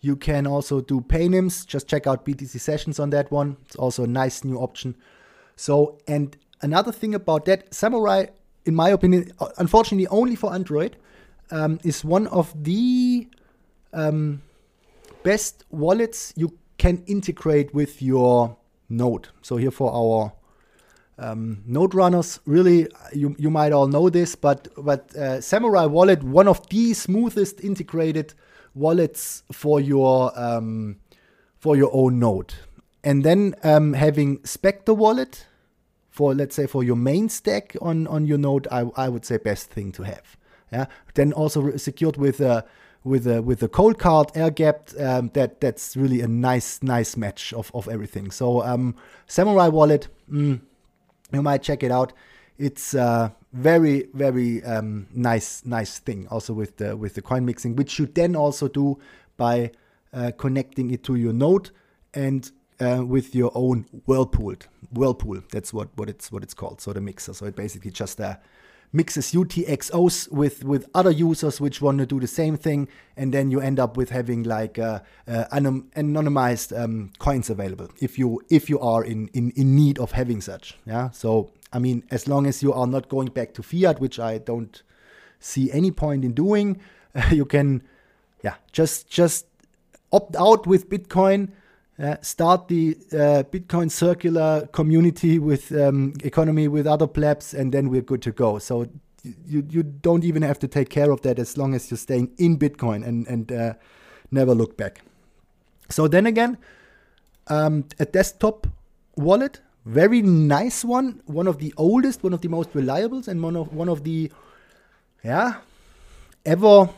You 0.00 0.16
can 0.16 0.46
also 0.46 0.80
do 0.80 1.02
PayNyms. 1.02 1.66
Just 1.66 1.88
check 1.88 2.06
out 2.06 2.24
BTC 2.24 2.58
sessions 2.58 2.98
on 2.98 3.10
that 3.10 3.30
one. 3.30 3.58
It's 3.66 3.76
also 3.76 4.04
a 4.04 4.06
nice 4.06 4.44
new 4.44 4.56
option. 4.56 4.96
So, 5.56 5.98
and 6.08 6.34
another 6.62 6.90
thing 6.90 7.14
about 7.14 7.44
that, 7.44 7.70
Samourai, 7.72 8.30
in 8.70 8.76
my 8.76 8.90
opinion, 8.90 9.32
unfortunately 9.58 10.06
only 10.06 10.36
for 10.36 10.54
Android 10.54 10.96
um, 11.50 11.80
is 11.82 12.04
one 12.04 12.28
of 12.28 12.46
the 12.62 13.26
um, 13.92 14.42
best 15.24 15.64
wallets 15.70 16.32
you 16.36 16.56
can 16.78 17.02
integrate 17.08 17.74
with 17.74 18.00
your 18.00 18.56
node. 18.88 19.26
So 19.42 19.56
here 19.56 19.72
for 19.72 19.92
our 19.92 20.32
um, 21.18 21.64
node 21.66 21.96
runners, 21.96 22.38
really, 22.46 22.86
you, 23.12 23.34
you 23.40 23.50
might 23.50 23.72
all 23.72 23.88
know 23.88 24.08
this, 24.08 24.36
but 24.36 24.68
but 24.76 25.10
uh, 25.16 25.40
Samourai 25.40 25.90
Wallet, 25.90 26.22
one 26.22 26.46
of 26.46 26.66
the 26.68 26.94
smoothest 26.94 27.60
integrated 27.64 28.34
wallets 28.74 29.42
for 29.50 29.80
your 29.80 30.30
um, 30.38 30.96
for 31.58 31.76
your 31.76 31.90
own 31.92 32.20
node. 32.20 32.54
And 33.02 33.24
then 33.24 33.56
um, 33.64 33.94
having 33.94 34.44
Specter 34.44 34.94
Wallet 34.94 35.46
for 36.10 36.34
let's 36.34 36.54
say 36.54 36.66
for 36.66 36.82
your 36.84 36.96
main 36.96 37.28
stack 37.28 37.76
on 37.80 38.06
on 38.06 38.26
your 38.26 38.38
node, 38.38 38.66
I, 38.70 38.90
I 38.96 39.08
would 39.08 39.24
say 39.24 39.38
best 39.38 39.70
thing 39.70 39.92
to 39.92 40.02
have. 40.02 40.36
Yeah. 40.72 40.86
Then 41.14 41.32
also 41.32 41.76
secured 41.76 42.16
with 42.16 42.40
a 42.40 42.64
with 43.04 43.26
a 43.26 43.42
with 43.42 43.62
a 43.62 43.68
Coldcard 43.68 44.36
air 44.36 44.50
gapped. 44.50 44.98
Um, 45.00 45.30
that 45.34 45.60
that's 45.60 45.96
really 45.96 46.20
a 46.20 46.28
nice 46.28 46.82
nice 46.82 47.16
match 47.16 47.52
of 47.52 47.70
of 47.74 47.88
everything. 47.88 48.30
So 48.30 48.62
um, 48.62 48.94
Samourai 49.28 49.72
Wallet, 49.72 50.08
mm, 50.30 50.60
you 51.32 51.42
might 51.42 51.62
check 51.62 51.82
it 51.82 51.90
out. 51.90 52.12
It's 52.58 52.92
a 52.94 53.34
very 53.52 54.08
very 54.12 54.62
um, 54.64 55.06
nice 55.14 55.64
nice 55.64 55.98
thing. 55.98 56.26
Also 56.28 56.52
with 56.52 56.76
the 56.76 56.96
with 56.96 57.14
the 57.14 57.22
coin 57.22 57.44
mixing, 57.44 57.76
which 57.76 57.98
you 57.98 58.06
then 58.06 58.36
also 58.36 58.68
do 58.68 58.98
by 59.36 59.70
uh, 60.12 60.32
connecting 60.36 60.90
it 60.90 61.02
to 61.04 61.14
your 61.14 61.32
node 61.32 61.70
and 62.12 62.50
uh, 62.80 63.04
with 63.04 63.34
your 63.34 63.52
own 63.54 63.86
whirlpool. 64.06 64.56
Whirlpool. 64.92 65.42
That's 65.52 65.72
what 65.72 65.88
what 65.96 66.08
it's 66.08 66.32
what 66.32 66.42
it's 66.42 66.54
called. 66.54 66.80
So 66.80 66.92
the 66.92 67.00
mixer. 67.00 67.34
So 67.34 67.46
it 67.46 67.56
basically 67.56 67.90
just 67.90 68.20
a 68.20 68.40
mixes 68.92 69.32
UTXOs 69.32 70.30
with 70.32 70.64
with 70.64 70.88
other 70.94 71.10
users 71.10 71.60
which 71.60 71.80
want 71.80 71.98
to 71.98 72.06
do 72.06 72.18
the 72.20 72.26
same 72.26 72.56
thing, 72.56 72.88
and 73.16 73.32
then 73.32 73.50
you 73.50 73.60
end 73.60 73.78
up 73.78 73.96
with 73.96 74.10
having 74.10 74.42
like 74.42 74.78
uh, 74.78 75.00
uh, 75.28 75.44
anonymized 75.52 76.78
um, 76.78 77.12
coins 77.18 77.50
available 77.50 77.88
if 78.00 78.18
you 78.18 78.42
if 78.50 78.68
you 78.68 78.80
are 78.80 79.04
in, 79.04 79.28
in 79.28 79.50
in 79.52 79.76
need 79.76 79.98
of 79.98 80.12
having 80.12 80.40
such. 80.40 80.76
Yeah. 80.86 81.10
So 81.10 81.50
I 81.72 81.78
mean, 81.78 82.04
as 82.10 82.26
long 82.26 82.46
as 82.46 82.62
you 82.62 82.72
are 82.72 82.86
not 82.86 83.08
going 83.08 83.28
back 83.28 83.54
to 83.54 83.62
fiat, 83.62 84.00
which 84.00 84.18
I 84.18 84.38
don't 84.38 84.82
see 85.38 85.70
any 85.72 85.90
point 85.90 86.24
in 86.24 86.32
doing, 86.32 86.80
you 87.30 87.44
can, 87.44 87.82
yeah, 88.42 88.54
just 88.72 89.08
just 89.08 89.46
opt 90.12 90.36
out 90.36 90.66
with 90.66 90.88
Bitcoin. 90.88 91.50
Uh, 92.00 92.16
start 92.22 92.66
the 92.68 92.96
uh, 93.12 93.42
Bitcoin 93.52 93.90
circular 93.90 94.66
community 94.72 95.38
with 95.38 95.70
um, 95.72 96.14
economy 96.24 96.66
with 96.66 96.86
other 96.86 97.06
plebs, 97.06 97.52
and 97.52 97.72
then 97.72 97.90
we're 97.90 98.00
good 98.00 98.22
to 98.22 98.32
go. 98.32 98.58
So 98.58 98.86
you 99.46 99.66
you 99.68 99.82
don't 99.82 100.24
even 100.24 100.40
have 100.40 100.58
to 100.60 100.68
take 100.68 100.88
care 100.88 101.10
of 101.10 101.20
that 101.22 101.38
as 101.38 101.58
long 101.58 101.74
as 101.74 101.90
you're 101.90 101.98
staying 101.98 102.30
in 102.38 102.58
Bitcoin 102.58 103.06
and 103.06 103.26
and 103.28 103.52
uh, 103.52 103.74
never 104.30 104.54
look 104.54 104.78
back. 104.78 105.02
So 105.90 106.08
then 106.08 106.24
again, 106.24 106.56
um, 107.48 107.84
a 107.98 108.06
desktop 108.06 108.66
wallet, 109.16 109.60
very 109.84 110.22
nice 110.22 110.82
one, 110.82 111.20
one 111.26 111.46
of 111.46 111.58
the 111.58 111.74
oldest, 111.76 112.22
one 112.22 112.32
of 112.32 112.40
the 112.40 112.48
most 112.48 112.72
reliables, 112.72 113.28
and 113.28 113.42
one 113.42 113.56
of 113.56 113.74
one 113.74 113.90
of 113.90 114.04
the 114.04 114.32
yeah 115.22 115.56
ever 116.46 116.88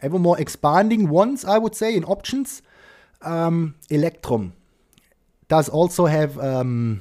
ever 0.00 0.18
more 0.20 0.38
expanding 0.38 1.08
ones, 1.08 1.44
I 1.44 1.58
would 1.58 1.74
say, 1.74 1.96
in 1.96 2.04
options 2.04 2.62
um, 3.24 3.74
Electrum 3.90 4.52
does 5.48 5.68
also 5.68 6.06
have 6.06 6.38
um, 6.38 7.00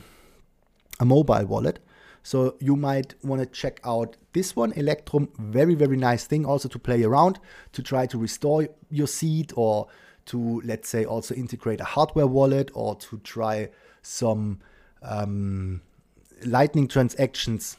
a 0.99 1.05
mobile 1.05 1.45
wallet. 1.45 1.79
So 2.23 2.55
you 2.59 2.75
might 2.75 3.15
want 3.23 3.41
to 3.41 3.45
check 3.45 3.81
out 3.83 4.15
this 4.31 4.55
one, 4.55 4.71
Electrum. 4.73 5.29
Very, 5.37 5.75
very 5.75 5.97
nice 5.97 6.25
thing 6.25 6.45
also 6.45 6.69
to 6.69 6.79
play 6.79 7.03
around, 7.03 7.39
to 7.73 7.83
try 7.83 8.05
to 8.07 8.17
restore 8.17 8.67
your 8.89 9.07
seed 9.07 9.51
or 9.55 9.87
to, 10.27 10.61
let's 10.63 10.87
say, 10.87 11.03
also 11.03 11.35
integrate 11.35 11.81
a 11.81 11.83
hardware 11.83 12.27
wallet 12.27 12.71
or 12.73 12.95
to 12.95 13.17
try 13.19 13.69
some 14.01 14.59
um, 15.01 15.81
Lightning 16.45 16.87
transactions. 16.87 17.77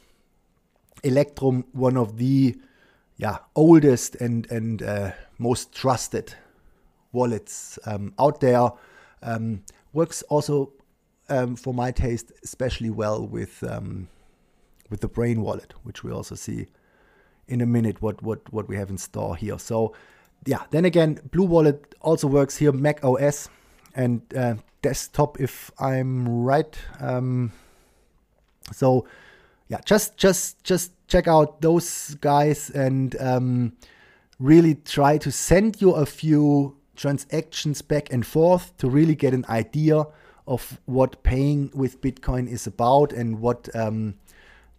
Electrum, 1.03 1.65
one 1.71 1.97
of 1.97 2.17
the 2.17 2.55
yeah, 3.17 3.37
oldest 3.55 4.15
and, 4.15 4.49
and 4.51 4.81
uh, 4.81 5.11
most 5.37 5.73
trusted 5.73 6.33
wallets 7.15 7.79
um, 7.85 8.13
out 8.19 8.39
there. 8.39 8.69
Um, 9.23 9.63
works 9.93 10.21
also 10.23 10.73
um, 11.29 11.55
for 11.55 11.73
my 11.73 11.91
taste 11.91 12.31
especially 12.43 12.89
well 12.89 13.25
with 13.25 13.63
um, 13.63 14.07
with 14.89 15.01
the 15.01 15.07
Brain 15.07 15.41
wallet, 15.41 15.73
which 15.83 16.03
we 16.03 16.11
also 16.11 16.35
see 16.35 16.67
in 17.47 17.61
a 17.61 17.65
minute 17.65 18.01
what 18.01 18.21
what 18.21 18.53
what 18.53 18.67
we 18.67 18.75
have 18.75 18.89
in 18.89 18.97
store 18.97 19.35
here. 19.35 19.57
So 19.57 19.95
yeah, 20.45 20.63
then 20.69 20.85
again, 20.85 21.19
Blue 21.31 21.45
Wallet 21.45 21.95
also 22.01 22.27
works 22.27 22.57
here, 22.57 22.71
Mac 22.71 23.03
OS 23.03 23.49
and 23.95 24.21
uh, 24.35 24.55
desktop, 24.81 25.39
if 25.39 25.71
I'm 25.79 26.27
right. 26.27 26.77
Um, 26.99 27.51
so 28.71 29.07
yeah, 29.69 29.79
just 29.85 30.17
just 30.17 30.63
just 30.63 30.91
check 31.07 31.27
out 31.27 31.61
those 31.61 32.15
guys 32.15 32.69
and 32.69 33.15
um, 33.19 33.73
really 34.39 34.75
try 34.75 35.17
to 35.17 35.31
send 35.31 35.81
you 35.81 35.91
a 35.91 36.05
few 36.05 36.77
transactions 36.95 37.81
back 37.81 38.11
and 38.11 38.25
forth 38.25 38.75
to 38.77 38.89
really 38.89 39.15
get 39.15 39.33
an 39.33 39.45
idea 39.49 40.05
of 40.47 40.79
what 40.85 41.23
paying 41.23 41.71
with 41.73 42.01
Bitcoin 42.01 42.47
is 42.47 42.67
about 42.67 43.11
and 43.11 43.39
what 43.39 43.69
um, 43.75 44.15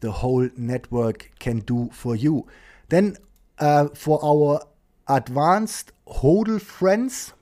the 0.01 0.13
whole 0.13 0.49
network 0.57 1.31
can 1.39 1.59
do 1.61 1.91
for 1.93 2.15
you. 2.15 2.47
Then 2.89 3.17
uh, 3.59 3.89
for 3.89 4.21
our 4.23 4.61
advanced 5.09 5.93
HODL 6.07 6.61
friends, 6.61 7.33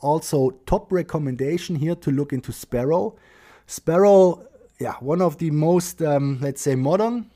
also 0.00 0.50
top 0.66 0.92
recommendation 0.92 1.76
here 1.76 1.94
to 1.96 2.10
look 2.10 2.32
into 2.32 2.52
Sparrow. 2.52 3.16
Sparrow, 3.66 4.46
yeah, 4.78 4.94
one 5.00 5.22
of 5.22 5.38
the 5.38 5.50
most, 5.50 6.02
um, 6.02 6.38
let's 6.40 6.60
say, 6.60 6.74
modern 6.74 7.30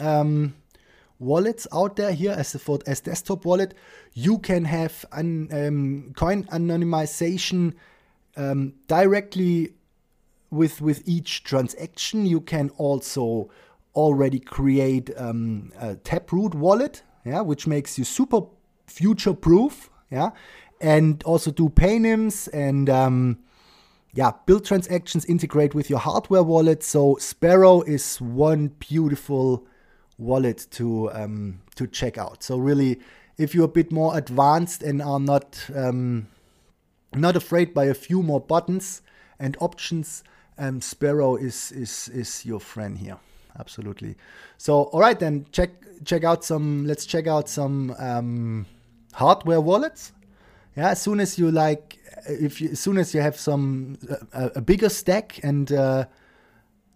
um, 0.00 0.54
wallets 1.18 1.66
out 1.72 1.96
there 1.96 2.12
here 2.12 2.32
as 2.32 2.54
for 2.56 2.78
as 2.86 3.00
desktop 3.00 3.44
wallet. 3.44 3.74
You 4.12 4.38
can 4.38 4.64
have 4.64 5.04
an 5.12 5.48
um, 5.52 6.12
coin 6.16 6.44
anonymization 6.44 7.74
um, 8.36 8.74
directly 8.86 9.74
with 10.50 10.80
with 10.80 11.02
each 11.06 11.44
transaction. 11.44 12.26
You 12.26 12.40
can 12.40 12.70
also 12.76 13.50
already 13.94 14.40
create 14.40 15.10
um, 15.16 15.72
a 15.78 15.96
Taproot 15.96 16.54
wallet, 16.54 17.02
yeah, 17.24 17.40
which 17.40 17.66
makes 17.66 17.98
you 17.98 18.04
super 18.04 18.42
future 18.86 19.34
proof, 19.34 19.90
yeah, 20.10 20.30
and 20.80 21.22
also 21.24 21.50
do 21.50 21.68
paynyms 21.68 22.48
and 22.52 22.90
um, 22.90 23.38
yeah, 24.14 24.32
build 24.46 24.64
transactions, 24.64 25.24
integrate 25.24 25.74
with 25.74 25.90
your 25.90 25.98
hardware 25.98 26.42
wallet. 26.42 26.82
So 26.82 27.16
Sparrow 27.16 27.82
is 27.82 28.20
one 28.20 28.68
beautiful 28.78 29.66
wallet 30.18 30.66
to 30.72 31.10
um, 31.12 31.60
to 31.76 31.86
check 31.86 32.18
out. 32.18 32.42
So 32.42 32.56
really, 32.56 33.00
if 33.38 33.54
you're 33.54 33.64
a 33.64 33.68
bit 33.68 33.90
more 33.92 34.16
advanced 34.16 34.82
and 34.82 35.02
are 35.02 35.20
not 35.20 35.68
um, 35.74 36.28
not 37.14 37.36
afraid 37.36 37.74
by 37.74 37.84
a 37.84 37.94
few 37.94 38.22
more 38.22 38.40
buttons 38.40 39.02
and 39.38 39.56
options, 39.60 40.24
um, 40.58 40.80
Sparrow 40.80 41.36
is 41.36 41.72
is 41.72 42.08
is 42.08 42.44
your 42.44 42.60
friend 42.60 42.98
here. 42.98 43.18
Absolutely. 43.58 44.16
So 44.58 44.84
all 44.84 45.00
right 45.00 45.18
then, 45.18 45.46
check 45.52 45.70
check 46.04 46.24
out 46.24 46.44
some. 46.44 46.86
Let's 46.86 47.06
check 47.06 47.26
out 47.26 47.48
some 47.48 47.94
um, 47.98 48.66
hardware 49.12 49.60
wallets. 49.60 50.12
Yeah, 50.76 50.90
as 50.90 51.00
soon 51.00 51.20
as 51.20 51.38
you 51.38 51.52
like, 51.52 51.98
if 52.28 52.60
you, 52.60 52.70
as 52.70 52.80
soon 52.80 52.98
as 52.98 53.14
you 53.14 53.20
have 53.20 53.38
some 53.38 53.96
a, 54.32 54.52
a 54.56 54.60
bigger 54.60 54.88
stack 54.88 55.38
and 55.44 55.70
uh, 55.70 56.06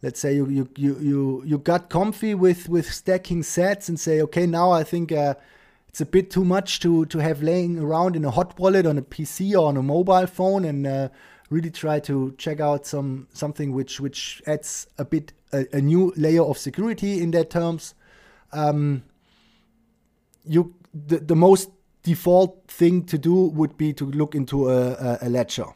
let's 0.02 0.20
say 0.20 0.34
you 0.34 0.46
you 0.48 0.68
you 0.76 0.98
you, 1.00 1.42
you 1.44 1.58
got 1.58 1.88
comfy 1.88 2.34
with 2.34 2.68
with 2.68 2.92
stacking 2.92 3.42
sats 3.42 3.88
and 3.88 3.98
say 3.98 4.20
okay 4.22 4.46
now 4.46 4.70
i 4.70 4.84
think 4.84 5.10
uh, 5.12 5.34
it's 5.88 6.00
a 6.00 6.06
bit 6.06 6.30
too 6.30 6.44
much 6.44 6.80
to 6.80 7.04
to 7.06 7.18
have 7.18 7.42
laying 7.42 7.78
around 7.78 8.16
in 8.16 8.24
a 8.24 8.30
hot 8.30 8.58
wallet 8.58 8.86
on 8.86 8.98
a 8.98 9.02
pc 9.02 9.52
or 9.52 9.66
on 9.68 9.76
a 9.76 9.82
mobile 9.82 10.26
phone 10.26 10.64
and 10.64 10.86
uh, 10.86 11.08
really 11.50 11.70
try 11.70 11.98
to 11.98 12.34
check 12.38 12.60
out 12.60 12.86
some 12.86 13.26
something 13.32 13.72
which 13.72 14.00
which 14.00 14.42
adds 14.46 14.86
a 14.98 15.04
bit 15.04 15.32
a, 15.52 15.66
a 15.72 15.80
new 15.80 16.12
layer 16.16 16.42
of 16.42 16.58
security 16.58 17.22
in 17.22 17.30
that 17.32 17.50
terms. 17.50 17.94
Um, 18.52 19.04
you 20.44 20.74
the, 20.94 21.18
the 21.18 21.36
most 21.36 21.70
default 22.02 22.66
thing 22.68 23.04
to 23.04 23.18
do 23.18 23.34
would 23.34 23.76
be 23.76 23.92
to 23.92 24.06
look 24.06 24.34
into 24.34 24.70
a, 24.70 24.92
a, 24.92 25.18
a 25.22 25.28
ledger 25.28 25.66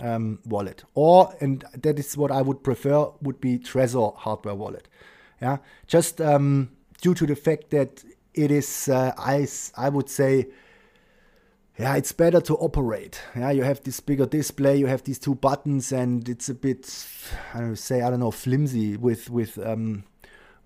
um, 0.00 0.38
wallet, 0.44 0.84
or 0.94 1.34
and 1.40 1.64
that 1.74 1.98
is 1.98 2.16
what 2.16 2.30
I 2.30 2.42
would 2.42 2.62
prefer 2.62 3.10
would 3.22 3.40
be 3.40 3.58
Trezor 3.58 4.16
hardware 4.16 4.54
wallet. 4.54 4.88
Yeah, 5.40 5.58
just 5.86 6.20
um, 6.20 6.70
due 7.00 7.14
to 7.14 7.26
the 7.26 7.36
fact 7.36 7.70
that 7.70 8.04
it 8.34 8.50
is, 8.50 8.88
uh, 8.88 9.12
I 9.18 9.46
I 9.76 9.88
would 9.88 10.08
say, 10.08 10.48
yeah, 11.78 11.96
it's 11.96 12.12
better 12.12 12.40
to 12.40 12.54
operate. 12.56 13.20
Yeah, 13.36 13.50
you 13.50 13.62
have 13.62 13.82
this 13.82 14.00
bigger 14.00 14.26
display, 14.26 14.76
you 14.76 14.86
have 14.86 15.02
these 15.04 15.18
two 15.18 15.34
buttons, 15.34 15.92
and 15.92 16.28
it's 16.28 16.48
a 16.48 16.54
bit, 16.54 17.06
I 17.52 17.68
would 17.68 17.78
say, 17.78 18.02
I 18.02 18.10
don't 18.10 18.20
know, 18.20 18.30
flimsy 18.30 18.96
with 18.96 19.30
with 19.30 19.58
um, 19.58 20.04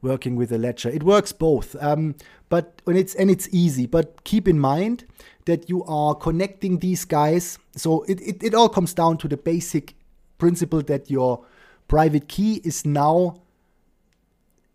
working 0.02 0.36
with 0.36 0.52
a 0.52 0.58
ledger. 0.58 0.88
It 0.88 1.02
works 1.02 1.32
both, 1.32 1.76
um, 1.82 2.14
but 2.48 2.80
when 2.84 2.96
it's 2.96 3.14
and 3.14 3.30
it's 3.30 3.48
easy. 3.52 3.86
But 3.86 4.24
keep 4.24 4.48
in 4.48 4.58
mind 4.58 5.04
that 5.44 5.68
you 5.68 5.84
are 5.84 6.14
connecting 6.14 6.78
these 6.78 7.04
guys. 7.04 7.58
So 7.74 8.02
it, 8.02 8.20
it, 8.20 8.42
it 8.42 8.54
all 8.54 8.68
comes 8.68 8.94
down 8.94 9.18
to 9.18 9.28
the 9.28 9.36
basic 9.36 9.94
principle 10.36 10.82
that 10.82 11.10
your 11.10 11.44
private 11.88 12.28
key 12.28 12.60
is 12.64 12.84
now 12.84 13.40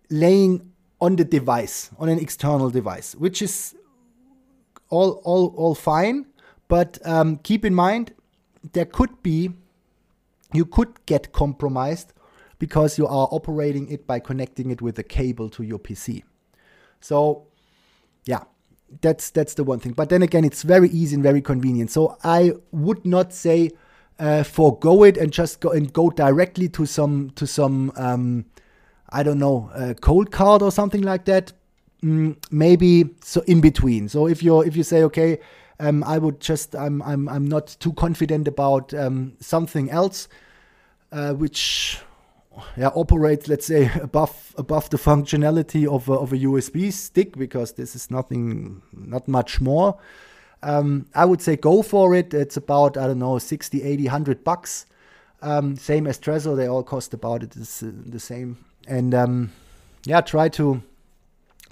laying 0.10 0.72
on 1.00 1.16
the 1.16 1.24
device, 1.24 1.90
on 2.00 2.10
an 2.10 2.20
external 2.20 2.70
device, 2.70 3.16
which 3.16 3.42
is 3.42 3.76
all 4.90 5.22
all 5.24 5.54
all 5.56 5.76
fine. 5.76 6.26
But 6.68 6.98
um, 7.06 7.38
keep 7.38 7.66
in 7.66 7.74
mind 7.74 8.14
there 8.72 8.86
could 8.86 9.22
be 9.22 9.52
you 10.54 10.66
could 10.66 11.06
get 11.06 11.32
compromised 11.34 12.14
because 12.64 12.98
you 12.98 13.06
are 13.06 13.28
operating 13.30 13.92
it 13.92 14.08
by 14.08 14.20
connecting 14.22 14.72
it 14.72 14.82
with 14.82 14.98
a 14.98 15.04
cable 15.04 15.50
to 15.50 15.64
your 15.64 15.78
PC. 15.78 16.24
So 17.02 17.48
yeah, 18.24 18.44
that's 19.02 19.32
that's 19.32 19.56
the 19.56 19.66
one 19.66 19.80
thing. 19.80 19.92
But 19.92 20.08
then 20.08 20.22
again, 20.22 20.46
it's 20.46 20.64
very 20.64 20.88
easy 20.88 21.16
and 21.16 21.22
very 21.22 21.42
convenient. 21.42 21.92
So 21.92 22.18
I 22.24 22.54
would 22.72 23.06
not 23.06 23.34
say 23.34 23.72
uh, 24.18 24.44
forego 24.44 25.04
it 25.04 25.18
and 25.18 25.34
just 25.34 25.60
go 25.60 25.72
and 25.72 25.92
go 25.92 26.10
directly 26.10 26.70
to 26.70 26.86
some 26.86 27.32
to 27.32 27.46
some 27.46 27.92
um, 27.98 28.46
I 29.10 29.24
don't 29.24 29.40
know 29.40 29.70
uh, 29.76 29.94
Coldcard 29.96 30.62
or 30.62 30.72
something 30.72 31.02
like 31.02 31.26
that. 31.26 31.52
Mm, 32.02 32.38
maybe 32.50 33.10
so 33.22 33.42
in 33.42 33.60
between. 33.60 34.08
So 34.08 34.26
if 34.26 34.42
you're 34.42 34.66
if 34.66 34.78
you 34.78 34.84
say 34.84 35.04
okay, 35.04 35.40
um, 35.82 36.02
I 36.06 36.18
would 36.18 36.40
just 36.40 36.78
I'm 36.78 37.02
I'm 37.02 37.28
I'm 37.28 37.46
not 37.46 37.76
too 37.82 37.92
confident 37.92 38.48
about 38.48 38.94
um, 38.94 39.34
something 39.42 39.92
else, 39.92 40.30
uh, 41.12 41.34
which 41.34 42.00
yeah, 42.78 42.90
operate, 42.90 43.48
let's 43.48 43.66
say, 43.66 43.92
above 44.02 44.54
above 44.58 44.90
the 44.90 44.98
functionality 44.98 45.88
of 45.88 46.10
a, 46.10 46.14
of 46.14 46.34
a 46.34 46.38
USB 46.38 46.92
stick 46.92 47.38
because 47.38 47.74
this 47.74 47.96
is 47.96 48.12
nothing, 48.12 48.82
not 48.92 49.28
much 49.28 49.62
more. 49.62 49.98
Um, 50.62 51.08
I 51.14 51.26
would 51.26 51.42
say 51.42 51.56
go 51.58 51.82
for 51.82 52.16
it. 52.16 52.34
It's 52.34 52.58
about 52.58 52.98
I 52.98 53.08
don't 53.08 53.20
know 53.20 53.38
60, 53.38 53.84
80, 53.84 54.04
100 54.04 54.44
bucks. 54.44 54.86
Um, 55.42 55.76
same 55.76 56.08
as 56.08 56.20
Trezor, 56.20 56.56
they 56.56 56.68
all 56.68 56.84
cost 56.84 57.14
about 57.14 57.44
it 57.44 57.56
is 57.58 57.84
uh, 57.84 57.92
the 58.06 58.20
same. 58.20 58.64
And 58.88 59.14
um, 59.14 59.52
yeah, 60.06 60.22
try 60.22 60.48
to 60.50 60.82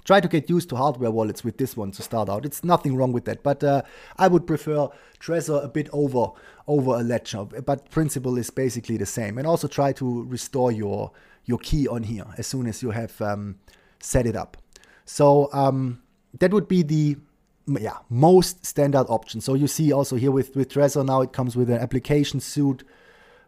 try 0.03 0.19
to 0.19 0.27
get 0.27 0.49
used 0.49 0.69
to 0.69 0.75
hardware 0.75 1.11
wallets 1.11 1.43
with 1.43 1.57
this 1.57 1.77
one 1.77 1.91
to 1.91 2.01
start 2.01 2.29
out. 2.29 2.45
It's 2.45 2.63
nothing 2.63 2.95
wrong 2.95 3.11
with 3.11 3.25
that, 3.25 3.43
but 3.43 3.63
uh, 3.63 3.83
I 4.17 4.27
would 4.27 4.47
prefer 4.47 4.89
Trezor 5.19 5.63
a 5.63 5.67
bit 5.67 5.89
over 5.93 6.31
over 6.67 6.91
a 6.95 7.03
Ledger. 7.03 7.45
But 7.45 7.89
principle 7.89 8.37
is 8.37 8.49
basically 8.49 8.97
the 8.97 9.05
same. 9.05 9.37
And 9.37 9.47
also 9.47 9.67
try 9.67 9.91
to 9.93 10.23
restore 10.23 10.71
your 10.71 11.11
your 11.45 11.57
key 11.59 11.87
on 11.87 12.03
here 12.03 12.25
as 12.37 12.47
soon 12.47 12.67
as 12.67 12.81
you 12.83 12.91
have 12.91 13.19
um, 13.21 13.57
set 13.99 14.25
it 14.25 14.35
up. 14.35 14.57
So 15.05 15.49
um, 15.53 16.01
that 16.39 16.53
would 16.53 16.67
be 16.67 16.83
the 16.83 17.17
yeah 17.67 17.97
most 18.09 18.65
standard 18.65 19.05
option. 19.09 19.41
So 19.41 19.53
you 19.53 19.67
see 19.67 19.91
also 19.91 20.15
here 20.15 20.31
with 20.31 20.55
with 20.55 20.69
Trezor 20.69 21.05
now 21.05 21.21
it 21.21 21.33
comes 21.33 21.55
with 21.55 21.69
an 21.69 21.79
application 21.79 22.39
suite. 22.39 22.83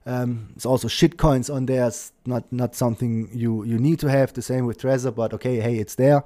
Um, 0.06 0.50
it's 0.56 0.66
also 0.66 0.88
shitcoins 0.88 1.54
on 1.54 1.66
there. 1.66 1.88
It's 1.88 2.12
not 2.26 2.52
not 2.52 2.76
something 2.76 3.30
you 3.34 3.64
you 3.64 3.78
need 3.78 4.00
to 4.00 4.08
have. 4.08 4.34
The 4.34 4.42
same 4.42 4.66
with 4.66 4.80
Trezor, 4.80 5.16
but 5.16 5.34
okay, 5.34 5.60
hey, 5.60 5.78
it's 5.78 5.96
there, 5.96 6.24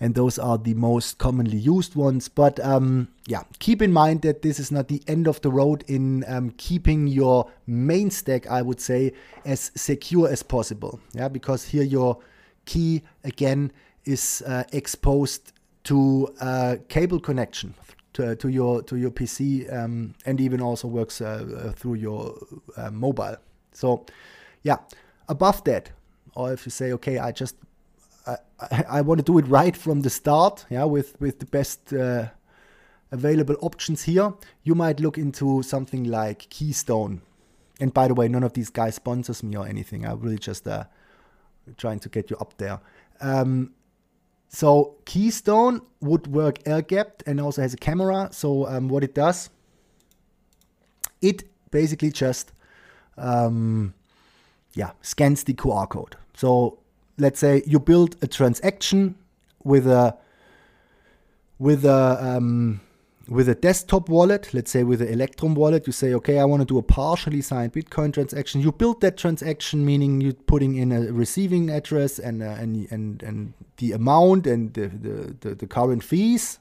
and 0.00 0.14
those 0.14 0.38
are 0.38 0.58
the 0.58 0.74
most 0.74 1.18
commonly 1.18 1.56
used 1.56 1.94
ones. 1.94 2.28
But 2.28 2.58
um, 2.60 3.08
yeah, 3.26 3.42
keep 3.60 3.82
in 3.82 3.92
mind 3.92 4.22
that 4.22 4.42
this 4.42 4.58
is 4.58 4.72
not 4.72 4.88
the 4.88 5.02
end 5.06 5.28
of 5.28 5.40
the 5.42 5.50
road 5.50 5.84
in 5.86 6.24
um, 6.26 6.50
keeping 6.56 7.06
your 7.06 7.50
main 7.66 8.10
stack. 8.10 8.46
I 8.48 8.62
would 8.62 8.80
say 8.80 9.12
as 9.44 9.70
secure 9.76 10.28
as 10.28 10.42
possible. 10.42 10.98
Yeah, 11.12 11.28
because 11.28 11.64
here 11.66 11.84
your 11.84 12.18
key 12.64 13.02
again 13.22 13.72
is 14.04 14.42
uh, 14.46 14.64
exposed 14.72 15.52
to 15.84 16.34
uh, 16.40 16.76
cable 16.88 17.20
connection 17.20 17.74
to, 18.20 18.36
to 18.36 18.48
your 18.48 18.82
to 18.82 18.96
your 18.96 19.10
PC 19.10 19.72
um, 19.72 20.14
and 20.26 20.40
even 20.40 20.60
also 20.60 20.88
works 20.88 21.20
uh, 21.20 21.24
uh, 21.26 21.72
through 21.72 21.94
your 21.94 22.34
uh, 22.76 22.90
mobile. 22.90 23.36
So, 23.72 24.04
yeah, 24.62 24.76
above 25.28 25.64
that, 25.64 25.90
or 26.34 26.52
if 26.52 26.66
you 26.66 26.70
say, 26.70 26.92
okay, 26.92 27.18
I 27.18 27.32
just 27.32 27.56
I, 28.26 28.36
I, 28.60 28.84
I 28.88 29.00
want 29.00 29.18
to 29.18 29.24
do 29.24 29.38
it 29.38 29.46
right 29.46 29.76
from 29.76 30.02
the 30.02 30.10
start, 30.10 30.66
yeah, 30.70 30.84
with 30.84 31.18
with 31.20 31.38
the 31.38 31.46
best 31.46 31.92
uh, 31.92 32.26
available 33.10 33.56
options 33.62 34.02
here, 34.02 34.34
you 34.64 34.74
might 34.74 35.00
look 35.00 35.16
into 35.16 35.62
something 35.62 36.04
like 36.04 36.48
Keystone. 36.50 37.22
And 37.80 37.94
by 37.94 38.08
the 38.08 38.14
way, 38.14 38.28
none 38.28 38.42
of 38.42 38.52
these 38.52 38.68
guys 38.68 38.96
sponsors 38.96 39.42
me 39.42 39.56
or 39.56 39.66
anything. 39.66 40.04
I'm 40.04 40.20
really 40.20 40.38
just 40.38 40.68
uh, 40.68 40.84
trying 41.78 42.00
to 42.00 42.10
get 42.10 42.28
you 42.28 42.36
up 42.36 42.58
there. 42.58 42.80
Um, 43.22 43.72
so 44.52 44.96
Keystone 45.04 45.80
would 46.00 46.26
work 46.26 46.58
air 46.66 46.82
gapped 46.82 47.22
and 47.24 47.40
also 47.40 47.62
has 47.62 47.72
a 47.72 47.76
camera. 47.76 48.28
So 48.32 48.66
um, 48.66 48.88
what 48.88 49.04
it 49.04 49.14
does, 49.14 49.48
it 51.22 51.44
basically 51.70 52.10
just 52.10 52.52
um, 53.16 53.94
yeah 54.74 54.90
scans 55.02 55.44
the 55.44 55.54
QR 55.54 55.88
code. 55.88 56.16
So 56.34 56.78
let's 57.16 57.38
say 57.38 57.62
you 57.64 57.78
build 57.78 58.16
a 58.22 58.26
transaction 58.26 59.14
with 59.62 59.86
a 59.86 60.16
with 61.60 61.84
a 61.84 62.18
um, 62.20 62.80
with 63.30 63.48
a 63.48 63.54
desktop 63.54 64.08
wallet, 64.08 64.52
let's 64.52 64.72
say 64.72 64.82
with 64.82 65.00
an 65.00 65.06
Electrum 65.06 65.54
wallet, 65.54 65.86
you 65.86 65.92
say, 65.92 66.12
okay, 66.14 66.40
I 66.40 66.44
want 66.44 66.62
to 66.62 66.66
do 66.66 66.78
a 66.78 66.82
partially 66.82 67.40
signed 67.40 67.72
Bitcoin 67.72 68.12
transaction. 68.12 68.60
You 68.60 68.72
build 68.72 69.00
that 69.02 69.16
transaction, 69.16 69.86
meaning 69.86 70.20
you're 70.20 70.32
putting 70.32 70.74
in 70.74 70.90
a 70.90 71.12
receiving 71.12 71.70
address 71.70 72.18
and 72.18 72.42
uh, 72.42 72.46
and, 72.46 72.90
and 72.90 73.22
and 73.22 73.52
the 73.76 73.92
amount 73.92 74.48
and 74.48 74.74
the, 74.74 74.88
the, 74.88 75.36
the, 75.40 75.54
the 75.54 75.66
current 75.68 76.02
fees, 76.02 76.58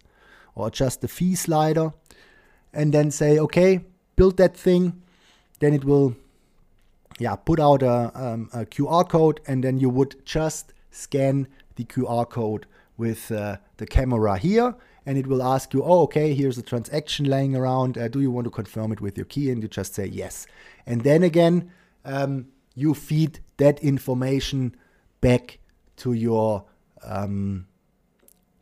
or 0.54 0.70
just 0.70 1.02
the 1.02 1.08
fee 1.08 1.34
slider, 1.34 1.92
and 2.72 2.94
then 2.94 3.10
say, 3.10 3.40
okay, 3.40 3.82
build 4.16 4.38
that 4.38 4.56
thing. 4.56 5.02
Then 5.58 5.74
it 5.74 5.84
will, 5.84 6.16
yeah, 7.18 7.36
put 7.36 7.60
out 7.60 7.82
a, 7.82 8.12
um, 8.14 8.48
a 8.54 8.66
QR 8.66 9.10
code, 9.10 9.42
and 9.48 9.64
then 9.64 9.80
you 9.80 9.90
would 9.90 10.24
just 10.24 10.74
scan 10.92 11.48
the 11.78 11.86
QR 11.86 12.30
code 12.30 12.68
with 12.96 13.32
uh, 13.32 13.58
the 13.78 13.88
camera 13.88 14.38
here 14.38 14.76
and 15.10 15.18
it 15.18 15.26
will 15.26 15.42
ask 15.42 15.74
you, 15.74 15.84
oh, 15.84 16.02
okay, 16.02 16.36
here's 16.36 16.60
a 16.60 16.62
transaction 16.62 17.26
laying 17.26 17.56
around. 17.56 17.98
Uh, 17.98 18.08
do 18.08 18.22
you 18.22 18.30
want 18.30 18.46
to 18.46 18.52
confirm 18.52 18.92
it 18.92 19.02
with 19.02 19.18
your 19.18 19.26
key? 19.26 19.50
And 19.50 19.64
you 19.64 19.68
just 19.68 19.96
say 19.96 20.06
yes. 20.06 20.46
And 20.86 21.02
then 21.02 21.24
again, 21.24 21.72
um, 22.06 22.46
you 22.76 22.94
feed 22.94 23.40
that 23.58 23.80
information 23.80 24.76
back 25.20 25.58
to 25.96 26.14
your 26.14 26.64
um, 27.04 27.66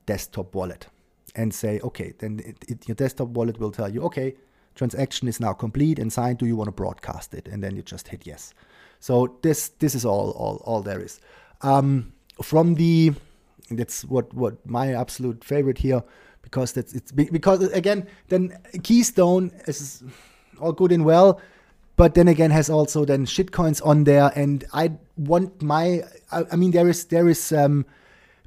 desktop 0.06 0.56
wallet 0.56 0.88
and 1.36 1.54
say, 1.54 1.82
okay, 1.82 2.14
then 2.20 2.40
it, 2.46 2.56
it, 2.70 2.88
your 2.88 2.96
desktop 2.96 3.28
wallet 3.28 3.60
will 3.60 3.72
tell 3.72 3.90
you, 3.90 4.02
okay, 4.04 4.34
transaction 4.74 5.28
is 5.28 5.42
now 5.42 5.52
complete 5.52 6.00
and 6.00 6.14
signed. 6.14 6.38
Do 6.38 6.46
you 6.46 6.56
want 6.56 6.70
to 6.70 6.72
broadcast 6.72 7.34
it? 7.34 7.50
And 7.50 7.62
then 7.62 7.76
you 7.76 7.82
just 7.82 8.08
hit 8.08 8.26
yes. 8.26 8.54
So 9.02 9.38
this 9.42 9.68
this 9.80 9.94
is 9.94 10.06
all 10.06 10.32
all 10.32 10.62
all 10.64 10.82
there 10.82 11.02
is. 11.02 11.20
Um, 11.62 12.14
from 12.42 12.76
the 12.76 13.16
that's 13.70 14.06
what 14.06 14.34
what 14.34 14.66
my 14.66 14.94
absolute 14.94 15.44
favorite 15.44 15.80
here 15.80 16.04
because 16.48 16.72
that's 16.72 16.94
it's 16.94 17.12
because 17.12 17.62
uh, 17.62 17.70
again 17.74 18.08
then 18.30 18.58
Keystone 18.84 19.52
is 19.68 20.04
all 20.60 20.72
good 20.72 20.92
and 20.92 21.04
well, 21.04 21.42
but 21.98 22.16
then 22.16 22.28
again 22.28 22.52
has 22.52 22.70
also 22.70 23.04
then 23.06 23.26
shitcoins 23.26 23.86
on 23.86 24.06
there, 24.06 24.32
and 24.36 24.64
I 24.74 24.94
want 25.18 25.62
my 25.62 26.04
I, 26.32 26.46
I 26.54 26.56
mean 26.56 26.72
there 26.72 26.88
is 26.88 27.06
there 27.06 27.28
is 27.28 27.52
um, 27.52 27.86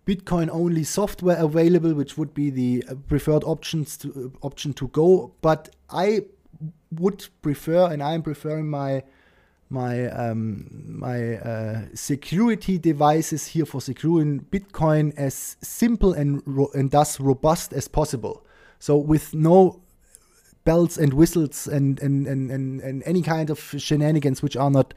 Bitcoin 0.06 0.48
only 0.50 0.84
software 0.84 1.36
available, 1.36 1.92
which 1.94 2.16
would 2.16 2.32
be 2.32 2.48
the 2.50 2.84
uh, 2.88 2.94
preferred 3.06 3.44
options 3.44 3.98
to, 3.98 4.32
uh, 4.42 4.46
option 4.46 4.72
to 4.74 4.88
go, 4.88 5.32
but 5.42 5.68
I 5.90 6.22
would 6.92 7.28
prefer 7.42 7.92
and 7.92 8.02
I'm 8.02 8.22
preferring 8.22 8.68
my 8.68 9.02
my 9.70 10.10
um, 10.10 10.68
my 10.98 11.36
uh, 11.36 11.82
security 11.94 12.76
devices 12.76 13.46
here 13.46 13.64
for 13.64 13.80
securing 13.80 14.40
Bitcoin 14.40 15.14
as 15.16 15.56
simple 15.62 16.12
and 16.12 16.42
and 16.74 16.90
thus 16.90 17.20
robust 17.20 17.72
as 17.72 17.86
possible. 17.88 18.44
So 18.80 18.96
with 18.96 19.32
no 19.32 19.80
bells 20.64 20.98
and 20.98 21.14
whistles 21.14 21.68
and 21.68 22.00
and, 22.02 22.26
and, 22.26 22.50
and, 22.50 22.80
and 22.80 23.02
any 23.06 23.22
kind 23.22 23.48
of 23.48 23.58
shenanigans 23.78 24.42
which 24.42 24.56
are 24.56 24.70
not 24.70 24.92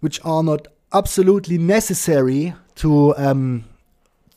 which 0.00 0.20
are 0.24 0.44
not 0.44 0.68
absolutely 0.92 1.58
necessary 1.58 2.54
to 2.76 3.16
um, 3.16 3.64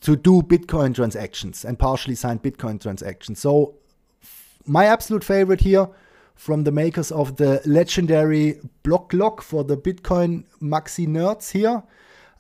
to 0.02 0.16
do 0.16 0.42
Bitcoin 0.42 0.96
transactions 0.96 1.64
and 1.64 1.78
partially 1.78 2.16
signed 2.16 2.42
Bitcoin 2.42 2.82
transactions. 2.82 3.40
So 3.40 3.76
my 4.66 4.86
absolute 4.86 5.24
favorite 5.24 5.62
here 5.62 5.88
from 6.36 6.64
the 6.64 6.72
makers 6.72 7.12
of 7.12 7.36
the 7.36 7.62
legendary 7.66 8.60
Blockclock 8.84 9.42
for 9.42 9.64
the 9.64 9.78
Bitcoin 9.78 10.44
maxi 10.62 11.08
nerds 11.08 11.52
here. 11.52 11.84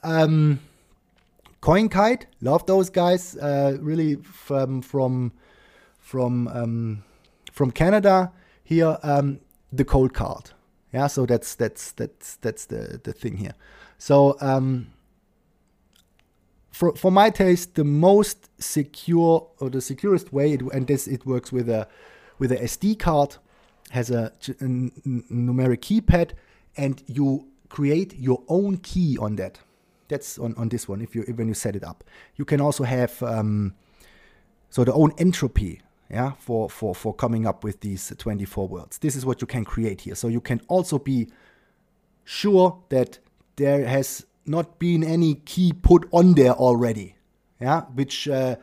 Um, 0.04 0.60
CoinKite, 1.62 2.24
love 2.42 2.66
those 2.66 2.90
guys. 2.90 3.38
Uh, 3.38 3.78
really 3.80 4.16
from 4.16 4.82
from 4.82 5.32
from 6.00 6.48
um, 6.48 7.04
from 7.52 7.72
Canada 7.72 8.32
here. 8.64 8.98
Um, 9.04 9.40
the 9.72 9.86
Coldcard, 9.86 10.52
yeah. 10.92 11.08
So 11.08 11.26
that's 11.26 11.56
that's 11.56 11.92
that's 11.92 12.38
that's 12.38 12.66
the 12.66 13.00
the 13.04 13.14
thing 13.14 13.38
here. 13.38 13.54
So 14.00 14.36
um, 14.42 14.88
for 16.72 16.96
for 16.96 17.12
my 17.12 17.30
taste, 17.30 17.76
the 17.76 17.84
most 17.84 18.50
secure 18.60 19.48
or 19.60 19.70
the 19.70 19.82
securest 19.82 20.34
way, 20.34 20.54
it, 20.54 20.62
and 20.74 20.88
this 20.88 21.08
it 21.08 21.26
works 21.26 21.52
with 21.52 21.70
a 21.70 21.88
with 22.40 22.52
a 22.52 22.58
SD 22.58 22.98
card 22.98 23.38
has 23.92 24.10
a, 24.10 24.32
a 24.48 24.54
numeric 24.64 25.80
keypad 25.80 26.32
and 26.78 27.04
you 27.08 27.48
create 27.70 28.18
your 28.18 28.42
own 28.48 28.78
key 28.78 29.18
on 29.20 29.36
that. 29.36 29.60
That's 30.08 30.38
on, 30.38 30.54
on 30.56 30.70
this 30.70 30.90
one 30.90 31.02
if 31.02 31.16
you 31.16 31.24
when 31.36 31.48
you 31.48 31.54
set 31.54 31.76
it 31.76 31.84
up. 31.84 32.04
You 32.36 32.46
can 32.46 32.60
also 32.60 32.84
have 32.84 33.22
um, 33.24 33.74
so 34.70 34.84
the 34.84 34.94
own 34.94 35.14
entropy 35.18 35.82
yeah 36.10 36.32
for, 36.40 36.70
for 36.70 36.94
for 36.94 37.14
coming 37.14 37.46
up 37.46 37.64
with 37.64 37.80
these 37.82 38.14
24 38.18 38.68
words. 38.68 38.98
This 38.98 39.16
is 39.16 39.26
what 39.26 39.42
you 39.42 39.48
can 39.48 39.64
create 39.64 40.02
here. 40.02 40.16
So 40.16 40.28
you 40.28 40.42
can 40.42 40.62
also 40.68 41.00
be 41.00 41.30
sure 42.26 42.82
that 42.90 43.20
there 43.56 43.86
has 43.86 44.26
not 44.46 44.80
been 44.80 45.04
any 45.04 45.36
key 45.36 45.74
put 45.74 46.08
on 46.12 46.34
there 46.34 46.54
already. 46.54 47.16
Yeah, 47.60 47.82
which 47.94 48.28
uh, 48.28 48.56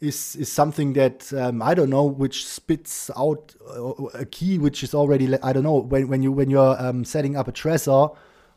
is 0.00 0.34
is 0.36 0.50
something 0.50 0.94
that 0.94 1.32
um, 1.34 1.60
I 1.62 1.74
don't 1.74 1.90
know, 1.90 2.04
which 2.04 2.46
spits 2.46 3.10
out 3.16 3.54
a 4.14 4.24
key 4.24 4.58
which 4.58 4.82
is 4.82 4.94
already 4.94 5.38
I 5.42 5.52
don't 5.52 5.62
know 5.62 5.76
when 5.76 6.08
when 6.08 6.22
you 6.22 6.32
when 6.32 6.50
you're 6.50 6.76
um, 6.80 7.04
setting 7.04 7.36
up 7.36 7.48
a 7.48 7.52
Trezor 7.52 8.16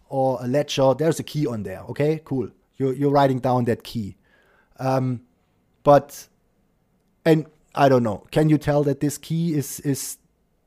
or 0.10 0.40
a 0.42 0.48
ledger, 0.48 0.94
there's 0.94 1.20
a 1.20 1.24
key 1.24 1.46
on 1.46 1.64
there. 1.64 1.82
Okay, 1.90 2.22
cool. 2.24 2.50
You're 2.78 2.94
you're 2.94 3.12
writing 3.12 3.40
down 3.40 3.66
that 3.66 3.84
key, 3.84 4.16
um, 4.80 5.22
but 5.84 6.28
and 7.26 7.46
I 7.76 7.90
don't 7.90 8.04
know. 8.04 8.26
Can 8.32 8.50
you 8.50 8.58
tell 8.58 8.84
that 8.84 9.02
this 9.02 9.18
key 9.18 9.54
is 9.54 9.82
is 9.82 10.18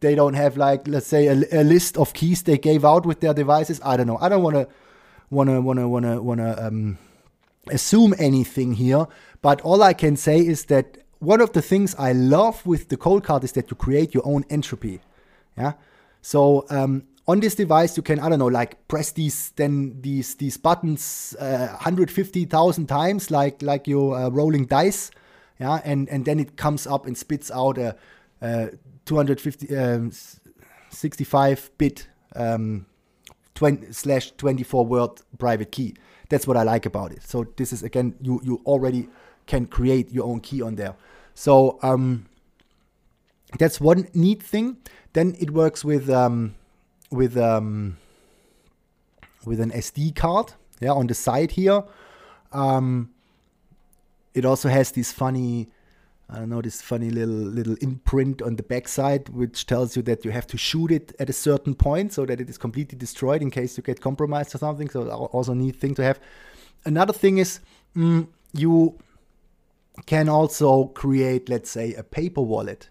they 0.01 0.15
don't 0.15 0.35
have 0.35 0.59
like 0.59 0.87
let's 0.87 1.07
say 1.07 1.29
a, 1.29 1.63
a 1.63 1.65
list 1.65 1.97
of 1.97 2.13
keys 2.13 2.43
they 2.43 2.59
gave 2.59 2.85
out 2.85 3.07
with 3.07 3.21
their 3.21 3.33
devices? 3.33 3.81
I 3.83 3.97
don't 3.97 4.07
know. 4.07 4.19
I 4.21 4.29
don't 4.29 4.43
want 4.43 4.57
to 4.57 4.69
wanna 5.31 5.61
wanna 5.61 5.89
wanna 5.89 6.23
wanna 6.23 6.55
um, 6.61 6.99
assume 7.71 8.15
anything 8.19 8.73
here. 8.73 9.07
But 9.43 9.61
all 9.61 9.83
I 9.83 9.93
can 9.93 10.17
say 10.17 10.39
is 10.39 10.67
that 10.67 10.99
one 11.19 11.41
of 11.41 11.53
the 11.53 11.63
things 11.63 11.95
I 11.99 12.13
love 12.13 12.65
with 12.67 12.89
the 12.89 12.97
Coldcard 12.97 13.45
is 13.45 13.53
that 13.53 13.71
you 13.71 13.77
create 13.77 14.15
your 14.15 14.27
own 14.27 14.45
entropy. 14.51 15.01
Yeah. 15.57 15.73
So 16.21 16.67
um, 16.71 17.05
on 17.29 17.41
this 17.41 17.55
device, 17.55 17.97
you 17.97 18.03
can 18.03 18.21
I 18.21 18.29
don't 18.29 18.39
know 18.39 18.47
like 18.47 18.87
press 18.89 19.13
these 19.13 19.51
then 19.57 20.01
these 20.01 20.35
these 20.37 20.57
buttons 20.57 21.35
uh, 21.41 21.69
150,000 21.69 22.87
times 22.87 23.31
like 23.31 23.63
like 23.63 23.87
you're 23.87 24.15
uh, 24.15 24.29
rolling 24.31 24.67
dice. 24.67 25.11
Yeah, 25.59 25.81
and 25.85 26.09
and 26.09 26.25
then 26.25 26.39
it 26.39 26.57
comes 26.57 26.87
up 26.87 27.07
and 27.07 27.17
spits 27.17 27.51
out 27.51 27.79
a, 27.79 27.97
a 28.43 28.71
250 29.07 29.77
um, 29.77 30.13
65 30.91 31.71
bit 31.79 32.09
um, 32.35 32.87
20 33.55 33.93
slash 33.93 34.33
24 34.33 34.87
word 34.87 35.11
private 35.39 35.73
key. 35.73 35.95
That's 36.29 36.47
what 36.47 36.57
I 36.57 36.63
like 36.63 36.87
about 36.87 37.13
it. 37.13 37.23
So 37.23 37.47
this 37.57 37.73
is 37.73 37.83
again, 37.83 38.15
you 38.21 38.41
you 38.43 38.61
already 38.67 39.09
can 39.47 39.67
create 39.67 40.13
your 40.13 40.25
own 40.27 40.41
key 40.41 40.63
on 40.63 40.75
there. 40.75 40.95
So 41.35 41.79
um, 41.83 42.27
that's 43.59 43.81
one 43.81 44.09
neat 44.15 44.43
thing. 44.43 44.79
Then 45.13 45.37
it 45.39 45.51
works 45.51 45.85
with 45.85 46.11
um, 46.11 46.55
with 47.11 47.37
um, 47.37 47.97
with 49.45 49.61
an 49.61 49.71
SD 49.71 50.15
card. 50.15 50.53
Yeah, 50.81 50.93
on 50.93 51.07
the 51.07 51.15
side 51.15 51.53
here. 51.53 51.85
Um, 52.53 53.11
it 54.35 54.45
also 54.45 54.69
has 54.69 54.93
this 54.93 55.11
funny 55.13 55.69
I 56.29 56.39
don't 56.39 56.49
know 56.49 56.61
this 56.61 56.83
funny 56.83 57.11
little 57.11 57.35
little 57.35 57.77
imprint 57.81 58.43
on 58.43 58.57
the 58.57 58.63
backside, 58.65 59.29
which 59.29 59.67
tells 59.67 59.97
you 59.97 60.03
that 60.03 60.25
you 60.25 60.33
have 60.33 60.47
to 60.49 60.59
shoot 60.59 60.91
it 60.91 61.15
at 61.21 61.31
a 61.31 61.33
certain 61.33 61.75
point 61.75 62.13
so 62.13 62.27
that 62.27 62.41
it 62.41 62.51
is 62.51 62.59
completely 62.59 62.99
destroyed 62.99 63.43
in 63.43 63.51
case 63.51 63.77
you 63.77 63.83
get 63.83 64.01
compromised 64.01 64.55
or 64.55 64.59
something. 64.59 64.91
So 64.91 65.09
also 65.09 65.53
a 65.53 65.55
neat 65.55 65.77
thing 65.77 65.95
to 65.95 66.03
have. 66.03 66.19
Another 66.85 67.13
thing 67.13 67.39
is 67.39 67.61
mm, 67.95 68.27
you 68.53 68.99
can 70.07 70.29
also 70.29 70.87
create, 70.87 71.49
let's 71.49 71.71
say, 71.71 71.95
a 71.95 72.03
paper 72.03 72.43
wallet 72.43 72.91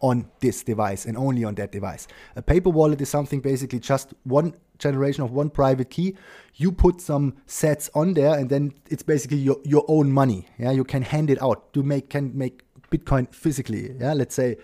on 0.00 0.30
this 0.40 0.62
device 0.62 1.06
and 1.06 1.16
only 1.16 1.42
on 1.44 1.54
that 1.54 1.72
device. 1.72 2.06
A 2.36 2.42
paper 2.42 2.68
wallet 2.68 3.00
is 3.00 3.08
something 3.08 3.40
basically 3.40 3.78
just 3.78 4.12
one 4.24 4.54
generation 4.78 5.24
of 5.24 5.32
one 5.32 5.48
private 5.48 5.88
key. 5.88 6.14
You 6.54 6.70
put 6.70 7.00
some 7.00 7.36
sats 7.46 7.88
on 7.94 8.14
there, 8.14 8.38
and 8.38 8.50
then 8.50 8.74
it's 8.90 9.02
basically 9.02 9.38
your, 9.38 9.56
your 9.64 9.84
own 9.88 10.12
money. 10.12 10.46
Yeah, 10.58 10.72
you 10.72 10.84
can 10.84 11.02
hand 11.02 11.30
it 11.30 11.40
out. 11.42 11.68
You 11.74 11.82
make 11.82 12.10
can 12.10 12.36
make 12.36 12.63
Bitcoin 12.94 13.32
physically. 13.34 13.94
Yeah, 13.98 14.14
let's 14.14 14.34
say 14.34 14.56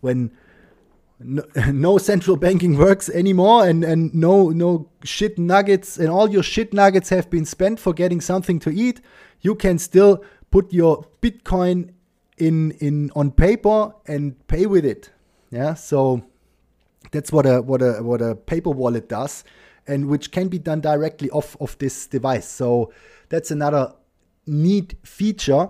when 0.00 0.30
no, 1.18 1.42
no, 1.72 1.98
central 1.98 2.36
banking 2.36 2.76
works 2.76 3.08
anymore 3.08 3.66
and, 3.66 3.84
and 3.84 4.14
no 4.14 4.50
no 4.50 4.88
shit 5.02 5.38
nuggets 5.38 5.98
and 5.98 6.08
all 6.08 6.30
your 6.30 6.42
shit 6.42 6.72
nuggets 6.72 7.08
have 7.08 7.30
been 7.30 7.44
spent 7.44 7.80
for 7.80 7.92
getting 7.92 8.20
something 8.20 8.58
to 8.60 8.70
eat, 8.70 9.00
you 9.40 9.54
can 9.54 9.78
still 9.78 10.22
put 10.50 10.72
your 10.72 11.06
Bitcoin 11.20 11.90
in 12.38 12.72
in 12.72 13.10
on 13.14 13.30
paper 13.30 13.94
and 14.06 14.46
pay 14.46 14.66
with 14.66 14.84
it. 14.84 15.10
Yeah, 15.50 15.74
so 15.74 16.24
that's 17.10 17.32
what 17.32 17.46
a 17.46 17.62
what 17.62 17.80
a 17.82 18.02
what 18.02 18.20
a 18.20 18.34
paper 18.34 18.70
wallet 18.70 19.08
does, 19.08 19.44
and 19.86 20.08
which 20.08 20.30
can 20.30 20.48
be 20.48 20.58
done 20.58 20.80
directly 20.80 21.30
off 21.30 21.56
of 21.60 21.78
this 21.78 22.06
device. 22.06 22.48
So 22.48 22.92
that's 23.28 23.50
another 23.50 23.94
neat 24.46 24.94
feature 25.02 25.68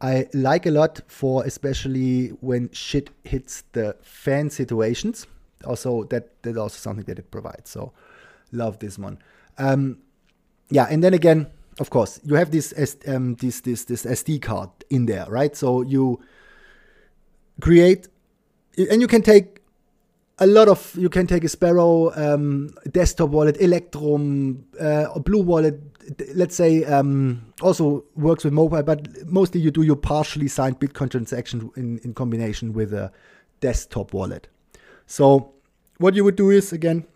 I 0.00 0.28
like 0.32 0.66
a 0.66 0.70
lot 0.70 1.00
for 1.08 1.44
especially 1.44 2.28
when 2.40 2.70
shit 2.72 3.10
hits 3.24 3.64
the 3.72 3.96
fan 4.02 4.50
situations. 4.50 5.26
Also, 5.64 6.04
that 6.04 6.40
that's 6.42 6.56
also 6.56 6.76
something 6.76 7.04
that 7.06 7.18
it 7.18 7.30
provides. 7.30 7.70
So, 7.70 7.92
love 8.52 8.78
this 8.78 8.98
one. 8.98 9.18
Um, 9.58 9.98
yeah, 10.70 10.86
and 10.88 11.02
then 11.02 11.14
again, 11.14 11.48
of 11.80 11.90
course, 11.90 12.20
you 12.24 12.34
have 12.34 12.50
this 12.50 12.96
um, 13.06 13.34
this 13.36 13.60
this 13.60 13.84
this 13.84 14.04
SD 14.04 14.42
card 14.42 14.70
in 14.90 15.06
there, 15.06 15.26
right? 15.28 15.56
So 15.56 15.82
you 15.82 16.20
create, 17.60 18.08
and 18.76 19.00
you 19.00 19.08
can 19.08 19.22
take 19.22 19.58
a 20.38 20.46
lot 20.46 20.68
of 20.68 20.94
you 20.96 21.08
can 21.08 21.26
take 21.26 21.44
a 21.44 21.48
Sparrow 21.48 22.12
um, 22.16 22.70
desktop 22.90 23.30
wallet, 23.30 23.56
Electrum, 23.60 24.64
uh, 24.80 25.18
Blue 25.18 25.42
Wallet, 25.42 25.80
let's 26.34 26.54
say 26.54 26.84
um, 26.84 27.52
also 27.60 28.04
works 28.14 28.44
with 28.44 28.52
mobile, 28.52 28.82
but 28.82 29.08
mostly 29.26 29.60
you 29.60 29.70
do 29.70 29.82
your 29.82 29.96
partially 29.96 30.48
signed 30.48 30.80
Bitcoin 30.80 31.10
transaction 31.10 31.70
in, 31.76 31.98
in 31.98 32.14
combination 32.14 32.72
with 32.72 32.92
a 32.92 33.12
desktop 33.60 34.12
wallet. 34.12 34.48
So 35.06 35.52
what 35.98 36.14
you 36.14 36.24
would 36.24 36.36
do 36.36 36.50
is 36.50 36.72
again, 36.72 37.06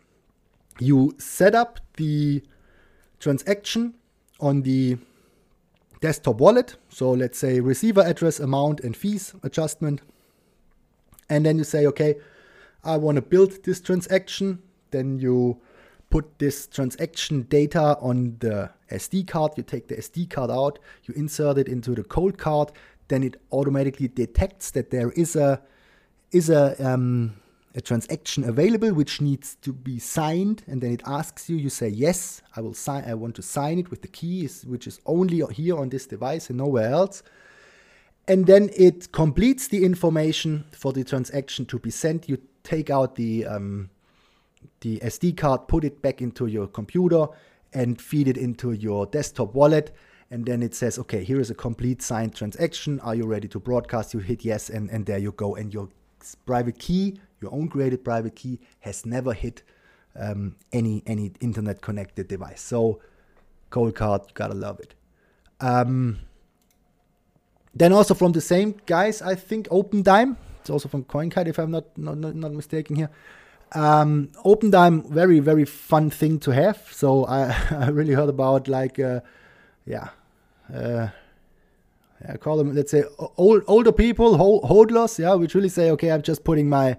you 0.78 1.14
set 1.18 1.54
up 1.54 1.80
the 1.96 2.42
transaction 3.20 3.94
on 4.40 4.62
the 4.62 4.98
desktop 6.00 6.40
wallet. 6.40 6.76
So 6.88 7.12
let's 7.12 7.38
say 7.38 7.60
receiver 7.60 8.02
address, 8.02 8.40
amount, 8.40 8.80
and 8.80 8.96
fees 8.96 9.34
adjustment. 9.42 10.00
And 11.30 11.46
then 11.46 11.56
you 11.58 11.64
say, 11.64 11.86
okay, 11.86 12.16
I 12.84 12.96
want 12.96 13.16
to 13.16 13.22
build 13.22 13.64
this 13.64 13.80
transaction. 13.80 14.60
Then 14.90 15.18
you 15.18 15.60
put 16.10 16.38
this 16.38 16.66
transaction 16.66 17.42
data 17.42 17.96
on 18.00 18.36
the 18.40 18.70
SD 18.94 19.26
card. 19.26 19.52
You 19.56 19.62
take 19.62 19.88
the 19.88 19.96
SD 19.96 20.30
card 20.30 20.50
out, 20.50 20.78
you 21.04 21.14
insert 21.14 21.58
it 21.58 21.68
into 21.68 21.94
the 21.94 22.02
Coldcard, 22.02 22.70
then 23.08 23.22
it 23.22 23.36
automatically 23.50 24.08
detects 24.08 24.70
that 24.72 24.90
there 24.90 25.10
is 25.12 25.36
a 25.36 25.60
is 26.30 26.48
a 26.48 26.74
um, 26.84 27.36
a 27.74 27.80
transaction 27.80 28.44
available 28.44 28.92
which 28.92 29.20
needs 29.20 29.54
to 29.56 29.72
be 29.72 29.98
signed, 29.98 30.62
and 30.66 30.80
then 30.82 30.92
it 30.92 31.02
asks 31.06 31.48
you. 31.48 31.56
You 31.56 31.70
say 31.70 31.88
yes, 31.88 32.42
I 32.56 32.60
will 32.60 32.74
sign. 32.74 33.04
I 33.06 33.14
want 33.14 33.34
to 33.36 33.42
sign 33.42 33.78
it 33.78 33.90
with 33.90 34.02
the 34.02 34.08
key, 34.08 34.46
which 34.66 34.86
is 34.86 35.00
only 35.06 35.42
here 35.52 35.78
on 35.78 35.88
this 35.88 36.06
device 36.06 36.48
and 36.50 36.58
nowhere 36.58 36.90
else. 36.90 37.22
And 38.28 38.46
then 38.46 38.70
it 38.76 39.10
completes 39.12 39.68
the 39.68 39.84
information 39.84 40.64
for 40.70 40.92
the 40.92 41.02
transaction 41.02 41.66
to 41.66 41.78
be 41.78 41.90
sent. 41.90 42.28
You 42.28 42.38
take 42.62 42.88
out 42.90 43.16
the 43.16 43.46
um, 43.46 43.90
the 44.80 44.98
SD 45.00 45.36
card, 45.36 45.66
put 45.68 45.84
it 45.84 46.02
back 46.02 46.20
into 46.20 46.46
your 46.46 46.66
computer, 46.66 47.26
and 47.74 48.00
feed 48.00 48.28
it 48.28 48.36
into 48.36 48.72
your 48.72 49.06
desktop 49.06 49.54
wallet. 49.54 49.94
And 50.30 50.46
then 50.46 50.62
it 50.62 50.74
says, 50.74 50.98
okay, 50.98 51.24
here 51.24 51.40
is 51.40 51.50
a 51.50 51.54
complete 51.54 52.00
signed 52.00 52.34
transaction. 52.34 53.00
Are 53.00 53.14
you 53.14 53.26
ready 53.26 53.48
to 53.48 53.60
broadcast? 53.60 54.14
You 54.14 54.20
hit 54.20 54.44
yes, 54.44 54.70
and, 54.70 54.88
and 54.90 55.04
there 55.04 55.18
you 55.18 55.32
go. 55.32 55.56
And 55.56 55.72
your 55.74 55.88
private 56.46 56.78
key, 56.78 57.18
your 57.40 57.52
own 57.52 57.68
created 57.68 58.04
private 58.04 58.34
key, 58.34 58.58
has 58.80 59.04
never 59.04 59.34
hit 59.34 59.62
um, 60.18 60.56
any 60.72 61.02
any 61.06 61.32
internet 61.40 61.80
connected 61.80 62.28
device. 62.28 62.60
So, 62.60 63.00
Coldcard, 63.70 64.28
you 64.28 64.34
gotta 64.34 64.54
love 64.54 64.80
it. 64.80 64.94
Um, 65.60 66.18
then 67.74 67.92
also 67.92 68.14
from 68.14 68.32
the 68.32 68.40
same 68.40 68.74
guys, 68.86 69.22
I 69.22 69.34
think 69.34 69.68
Opendime. 69.68 70.36
It's 70.60 70.70
also 70.70 70.88
from 70.88 71.04
CoinKite, 71.04 71.48
if 71.48 71.58
I'm 71.58 71.72
not, 71.72 71.86
not, 71.96 72.16
not 72.18 72.52
mistaken 72.52 72.94
here. 72.94 73.10
Um, 73.74 74.28
Opendime, 74.44 75.08
very 75.08 75.40
very 75.40 75.64
fun 75.64 76.10
thing 76.10 76.38
to 76.40 76.50
have. 76.50 76.88
So 76.90 77.24
I, 77.24 77.56
I 77.70 77.88
really 77.88 78.14
heard 78.14 78.28
about 78.28 78.68
like, 78.68 78.98
uh, 78.98 79.20
yeah, 79.86 80.08
uh, 80.72 81.08
I 82.28 82.36
call 82.36 82.56
them 82.56 82.74
let's 82.74 82.90
say 82.90 83.04
old 83.36 83.62
older 83.66 83.92
people, 83.92 84.36
hodlers, 84.38 85.18
yeah, 85.18 85.34
which 85.34 85.54
really 85.54 85.68
say, 85.68 85.90
okay, 85.92 86.10
I'm 86.10 86.22
just 86.22 86.44
putting 86.44 86.68
my 86.68 86.96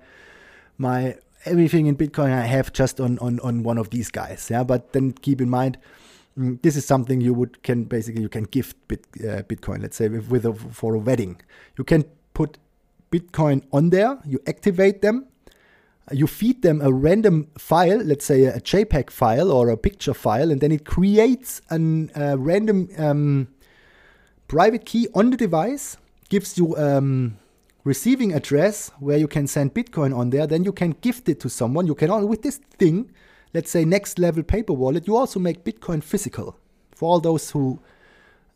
my 0.77 1.17
everything 1.45 1.87
in 1.87 1.95
Bitcoin 1.95 2.31
I 2.31 2.45
have 2.45 2.73
just 2.73 2.99
on 2.99 3.19
on 3.19 3.39
on 3.41 3.63
one 3.63 3.77
of 3.77 3.89
these 3.89 4.09
guys, 4.09 4.49
yeah. 4.49 4.63
But 4.63 4.93
then 4.93 5.11
keep 5.11 5.41
in 5.41 5.49
mind. 5.49 5.77
Mm, 6.37 6.59
this 6.63 6.75
is 6.75 6.83
something 6.83 7.21
you 7.21 7.31
would 7.33 7.61
can 7.61 7.83
basically 7.83 8.23
you 8.23 8.29
can 8.29 8.45
gift 8.45 8.75
bit, 8.87 9.05
uh, 9.19 9.43
Bitcoin. 9.43 9.83
Let's 9.83 9.97
say 9.97 10.07
with, 10.07 10.29
with 10.29 10.45
a, 10.45 10.53
for 10.53 10.95
a 10.95 10.97
wedding, 10.97 11.39
you 11.77 11.83
can 11.83 12.05
put 12.33 12.57
Bitcoin 13.11 13.63
on 13.71 13.91
there. 13.91 14.17
You 14.25 14.39
activate 14.47 15.03
them, 15.03 15.27
you 16.11 16.27
feed 16.27 16.61
them 16.61 16.81
a 16.81 16.91
random 16.91 17.47
file, 17.57 17.97
let's 17.97 18.25
say 18.25 18.45
a 18.45 18.59
JPEG 18.59 19.09
file 19.09 19.51
or 19.51 19.69
a 19.69 19.77
picture 19.77 20.13
file, 20.13 20.51
and 20.51 20.59
then 20.59 20.71
it 20.71 20.85
creates 20.85 21.61
a 21.71 21.75
uh, 21.75 22.35
random 22.37 22.89
um, 22.97 23.47
private 24.47 24.85
key 24.85 25.07
on 25.15 25.29
the 25.29 25.37
device, 25.37 25.97
gives 26.29 26.57
you 26.57 26.75
um, 26.77 27.37
receiving 27.83 28.33
address 28.33 28.91
where 28.99 29.17
you 29.17 29.27
can 29.27 29.47
send 29.47 29.73
Bitcoin 29.73 30.15
on 30.15 30.29
there. 30.29 30.47
Then 30.47 30.63
you 30.63 30.73
can 30.73 30.91
gift 31.01 31.29
it 31.29 31.39
to 31.41 31.49
someone. 31.49 31.87
You 31.87 31.95
can 31.95 32.27
with 32.27 32.41
this 32.41 32.57
thing, 32.77 33.11
let's 33.53 33.71
say 33.71 33.85
next 33.85 34.19
level 34.19 34.43
paper 34.43 34.73
wallet. 34.73 35.07
You 35.07 35.15
also 35.15 35.39
make 35.39 35.63
Bitcoin 35.63 36.03
physical 36.03 36.57
for 36.91 37.09
all 37.09 37.19
those 37.19 37.51
who 37.51 37.79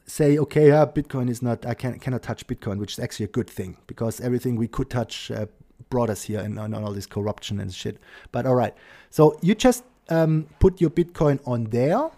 say, 0.06 0.38
okay, 0.38 0.70
yeah, 0.70 0.86
Bitcoin 0.86 1.30
is 1.30 1.42
not, 1.42 1.66
I 1.66 1.74
can, 1.74 2.00
cannot 2.00 2.24
touch 2.24 2.48
Bitcoin, 2.48 2.80
which 2.80 2.94
is 2.94 3.00
actually 3.00 3.26
a 3.26 3.30
good 3.30 3.50
thing 3.50 3.78
because 3.88 4.22
everything 4.22 4.56
we 4.56 4.68
could 4.68 4.90
touch, 4.90 5.32
uh, 5.32 5.48
brought 5.90 6.10
us 6.10 6.24
here 6.24 6.40
and 6.40 6.60
on 6.60 6.74
all 6.74 6.92
this 6.92 7.06
corruption 7.06 7.60
and 7.60 7.74
shit. 7.74 7.98
But 8.32 8.46
all 8.46 8.56
right, 8.56 8.74
so 9.10 9.38
you 9.42 9.56
just 9.56 9.84
um, 10.10 10.48
put 10.60 10.82
your 10.82 10.90
Bitcoin 10.90 11.40
on 11.46 11.66
there, 11.66 12.10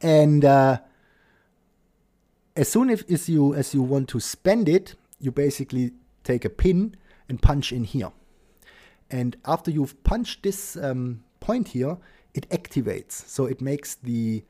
and 0.00 0.44
uh, 0.44 0.78
as 2.54 2.68
soon 2.68 2.90
as, 2.90 3.02
as 3.02 3.28
you 3.28 3.54
as 3.54 3.74
you 3.74 3.82
want 3.82 4.08
to 4.08 4.20
spend 4.20 4.68
it, 4.68 4.94
you 5.20 5.30
basically 5.30 5.92
take 6.24 6.44
a 6.44 6.50
pin 6.50 6.96
and 7.28 7.40
punch 7.40 7.72
in 7.72 7.84
here. 7.84 8.12
And 9.10 9.36
after 9.44 9.70
you've 9.70 10.02
punched 10.02 10.42
this 10.42 10.76
um, 10.76 11.22
point 11.40 11.68
here, 11.68 11.98
it 12.34 12.48
activates. 12.50 13.12
So 13.12 13.46
it 13.46 13.60
makes 13.60 13.94
the 13.94 14.44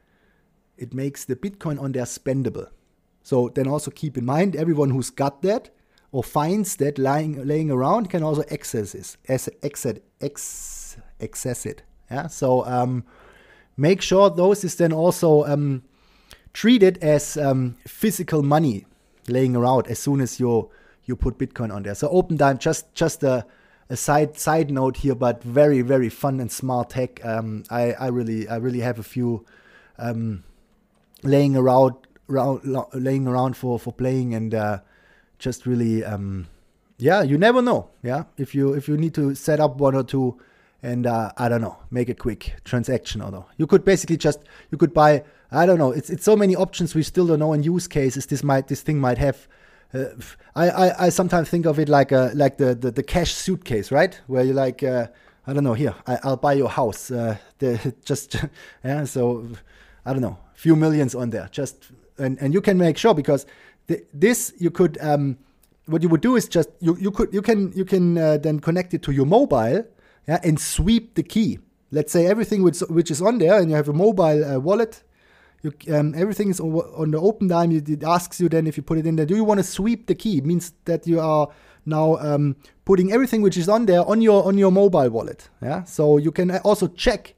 it 0.78 0.92
makes 0.94 1.24
the 1.24 1.36
Bitcoin 1.36 1.80
on 1.80 1.92
there 1.92 2.04
spendable. 2.04 2.68
So 3.22 3.48
then 3.48 3.66
also 3.66 3.90
keep 3.90 4.16
in 4.16 4.24
mind 4.24 4.54
everyone 4.54 4.90
who's 4.90 5.10
got 5.10 5.42
that 5.42 5.70
or 6.16 6.24
finds 6.24 6.76
that 6.76 6.98
lying 6.98 7.46
laying 7.46 7.70
around 7.70 8.08
can 8.08 8.22
also 8.22 8.42
access 8.50 8.92
this, 8.92 9.18
access, 9.28 11.66
it. 11.66 11.82
Yeah. 12.10 12.28
So 12.28 12.64
um, 12.64 13.04
make 13.76 14.00
sure 14.00 14.30
those 14.30 14.64
is 14.64 14.76
then 14.76 14.94
also 14.94 15.44
um, 15.44 15.82
treated 16.54 16.96
as 17.04 17.36
um, 17.36 17.76
physical 17.86 18.42
money 18.42 18.86
laying 19.28 19.54
around 19.54 19.88
as 19.88 19.98
soon 19.98 20.22
as 20.22 20.40
you 20.40 20.70
you 21.04 21.16
put 21.16 21.36
Bitcoin 21.36 21.70
on 21.70 21.82
there. 21.82 21.94
So 21.94 22.08
Opendime, 22.08 22.60
just 22.60 22.94
just 22.94 23.22
a, 23.22 23.44
a 23.90 23.96
side 23.96 24.38
side 24.38 24.70
note 24.70 24.96
here, 24.96 25.14
but 25.14 25.42
very 25.42 25.82
very 25.82 26.08
fun 26.08 26.40
and 26.40 26.50
smart 26.50 26.88
tech. 26.88 27.22
Um, 27.26 27.64
I 27.68 27.92
I 27.92 28.06
really 28.06 28.48
I 28.48 28.56
really 28.56 28.80
have 28.80 28.98
a 28.98 29.04
few 29.04 29.44
um, 29.98 30.44
laying 31.22 31.56
around, 31.56 31.96
around 32.30 32.62
laying 32.94 33.28
around 33.28 33.54
for 33.54 33.78
for 33.78 33.92
playing 33.92 34.34
and 34.34 34.54
uh, 34.54 34.78
just 35.38 35.66
really 35.66 36.04
um, 36.04 36.46
yeah 36.98 37.22
you 37.22 37.38
never 37.38 37.62
know 37.62 37.88
yeah? 38.02 38.24
If 38.36 38.54
you 38.54 38.72
if 38.74 38.88
you 38.88 38.96
need 38.96 39.14
to 39.14 39.34
set 39.34 39.60
up 39.60 39.76
one 39.76 39.94
or 39.94 40.02
two 40.02 40.38
and 40.82 41.06
uh, 41.06 41.32
I 41.36 41.48
don't 41.48 41.60
know 41.60 41.78
make 41.90 42.08
a 42.08 42.14
quick 42.14 42.54
transaction 42.64 43.20
or 43.20 43.30
no 43.30 43.46
you 43.56 43.66
could 43.66 43.84
basically 43.84 44.16
just 44.16 44.40
you 44.70 44.78
could 44.78 44.92
buy 44.92 45.24
I 45.50 45.66
don't 45.66 45.78
know 45.78 45.92
it's 45.92 46.10
it's 46.10 46.24
so 46.24 46.36
many 46.36 46.56
options 46.56 46.94
we 46.94 47.02
still 47.02 47.26
don't 47.26 47.38
know 47.38 47.52
in 47.52 47.62
use 47.62 47.88
cases 47.88 48.26
this 48.26 48.42
might 48.42 48.68
this 48.68 48.82
thing 48.82 48.98
might 48.98 49.18
have. 49.18 49.48
Uh, 49.94 50.06
I, 50.56 50.68
I, 50.68 51.06
I 51.06 51.08
sometimes 51.10 51.48
think 51.48 51.64
of 51.64 51.78
it 51.78 51.88
like 51.88 52.10
a 52.10 52.32
like 52.34 52.58
the, 52.58 52.74
the, 52.74 52.90
the 52.90 53.04
cash 53.04 53.32
suitcase 53.32 53.92
right? 53.92 54.20
Where 54.26 54.42
you 54.42 54.52
like 54.52 54.82
uh, 54.82 55.06
I 55.46 55.52
don't 55.52 55.62
know 55.62 55.74
here 55.74 55.94
I, 56.06 56.18
will 56.24 56.36
buy 56.36 56.54
your 56.54 56.68
house 56.68 57.10
uh, 57.10 57.36
the, 57.58 57.94
just 58.04 58.36
yeah 58.84 59.04
so 59.04 59.48
I 60.04 60.12
don't 60.12 60.22
know 60.22 60.38
few 60.56 60.74
millions 60.74 61.14
on 61.14 61.30
there. 61.30 61.48
Just 61.52 61.92
and, 62.18 62.38
and 62.40 62.52
you 62.52 62.60
can 62.60 62.78
make 62.78 62.96
sure 62.96 63.14
because 63.14 63.46
this 64.12 64.52
you 64.58 64.70
could 64.70 64.98
um, 65.00 65.38
what 65.86 66.02
you 66.02 66.08
would 66.08 66.20
do 66.20 66.36
is 66.36 66.48
just 66.48 66.70
you, 66.80 66.96
you 66.98 67.10
could 67.10 67.32
you 67.32 67.42
can 67.42 67.72
you 67.72 67.84
can 67.84 68.18
uh, 68.18 68.36
then 68.38 68.60
connect 68.60 68.94
it 68.94 69.02
to 69.02 69.12
your 69.12 69.26
mobile 69.26 69.84
yeah, 70.28 70.40
and 70.42 70.60
sweep 70.60 71.14
the 71.14 71.22
key. 71.22 71.58
Let's 71.90 72.12
say 72.12 72.26
everything 72.26 72.62
which 72.62 72.80
which 72.80 73.10
is 73.10 73.22
on 73.22 73.38
there 73.38 73.58
and 73.60 73.70
you 73.70 73.76
have 73.76 73.88
a 73.88 73.92
mobile 73.92 74.44
uh, 74.44 74.58
wallet. 74.58 75.02
You, 75.62 75.72
um, 75.94 76.14
everything 76.16 76.50
is 76.50 76.60
on 76.60 77.10
the 77.10 77.20
Opendime. 77.20 77.88
It 77.88 78.02
asks 78.04 78.40
you 78.40 78.48
then 78.48 78.66
if 78.66 78.76
you 78.76 78.82
put 78.82 78.98
it 78.98 79.06
in 79.06 79.16
there. 79.16 79.26
Do 79.26 79.34
you 79.34 79.44
want 79.44 79.58
to 79.58 79.64
sweep 79.64 80.06
the 80.06 80.14
key? 80.14 80.38
It 80.38 80.44
means 80.44 80.72
that 80.84 81.06
you 81.06 81.20
are 81.20 81.48
now 81.86 82.16
um, 82.16 82.56
putting 82.84 83.12
everything 83.12 83.40
which 83.42 83.56
is 83.56 83.68
on 83.68 83.86
there 83.86 84.04
on 84.04 84.20
your 84.20 84.44
on 84.44 84.58
your 84.58 84.72
mobile 84.72 85.08
wallet. 85.10 85.48
Yeah. 85.62 85.84
So 85.84 86.18
you 86.18 86.32
can 86.32 86.50
also 86.58 86.88
check. 86.88 87.34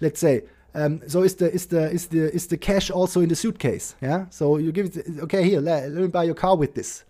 Let's 0.00 0.18
say 0.18 0.44
um, 0.74 1.00
so 1.08 1.22
is 1.22 1.34
the 1.34 1.52
is 1.52 1.66
the 1.66 1.90
is 1.90 2.06
the 2.06 2.32
is 2.32 2.46
the 2.46 2.56
cash 2.56 2.90
also 2.90 3.20
in 3.20 3.28
the 3.28 3.36
suitcase? 3.36 3.96
Yeah. 4.00 4.26
So 4.30 4.56
you 4.58 4.72
give 4.72 4.86
it. 4.86 5.06
Okay, 5.22 5.42
here 5.42 5.60
let, 5.60 5.90
let 5.90 6.02
me 6.02 6.08
buy 6.08 6.24
your 6.24 6.34
car 6.34 6.56
with 6.56 6.74
this. 6.74 7.04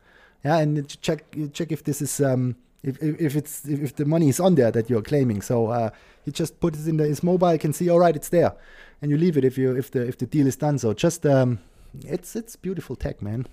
Yeah, 0.44 0.56
and 0.58 0.88
check 1.02 1.24
check 1.52 1.70
if 1.70 1.84
this 1.84 2.00
is 2.00 2.20
um, 2.20 2.56
if, 2.82 3.02
if, 3.02 3.36
it's 3.36 3.66
if 3.66 3.96
the 3.96 4.06
money 4.06 4.28
is 4.28 4.40
on 4.40 4.54
there 4.54 4.70
that 4.70 4.88
you're 4.88 5.02
claiming. 5.02 5.42
So 5.42 5.66
uh, 5.66 5.90
he 6.24 6.30
just 6.30 6.60
put 6.60 6.74
it 6.74 6.86
in 6.88 6.96
the, 6.96 7.04
his 7.04 7.22
mobile, 7.22 7.56
can 7.58 7.72
see 7.72 7.90
all 7.90 7.98
right, 7.98 8.16
it's 8.16 8.30
there, 8.30 8.54
and 9.02 9.10
you 9.10 9.18
leave 9.18 9.36
it 9.36 9.44
if 9.44 9.58
you 9.58 9.76
if 9.76 9.90
the 9.90 10.06
if 10.06 10.16
the 10.16 10.26
deal 10.26 10.46
is 10.46 10.56
done. 10.56 10.78
So 10.78 10.94
just 10.94 11.26
um, 11.26 11.58
it's 12.06 12.34
it's 12.36 12.56
beautiful 12.56 12.96
tech, 12.96 13.20
man. 13.20 13.46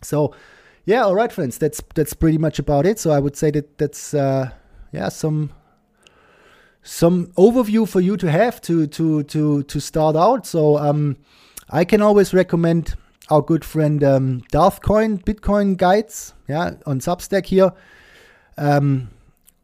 So 0.00 0.34
yeah, 0.86 1.02
all 1.02 1.14
right, 1.14 1.30
friends, 1.30 1.58
that's 1.58 1.82
that's 1.94 2.14
pretty 2.14 2.38
much 2.38 2.58
about 2.58 2.86
it. 2.86 2.98
So 2.98 3.10
I 3.10 3.18
would 3.18 3.36
say 3.36 3.50
that 3.50 3.76
that's 3.76 4.14
uh, 4.14 4.50
yeah 4.92 5.10
some 5.10 5.50
some 6.82 7.26
overview 7.36 7.88
for 7.88 8.00
you 8.00 8.16
to 8.16 8.30
have 8.30 8.60
to 8.62 8.86
to 8.86 9.22
to 9.24 9.62
to 9.64 9.80
start 9.80 10.16
out. 10.16 10.46
So 10.46 10.78
um, 10.78 11.16
I 11.68 11.84
can 11.84 12.02
always 12.02 12.32
recommend 12.32 12.94
our 13.28 13.42
good 13.42 13.64
friend 13.64 14.02
um, 14.02 14.42
Darthcoin 14.52 15.22
Bitcoin 15.22 15.76
guides. 15.76 16.34
Yeah, 16.48 16.72
on 16.86 17.00
Substack 17.00 17.46
here. 17.46 17.72
Um, 18.56 19.10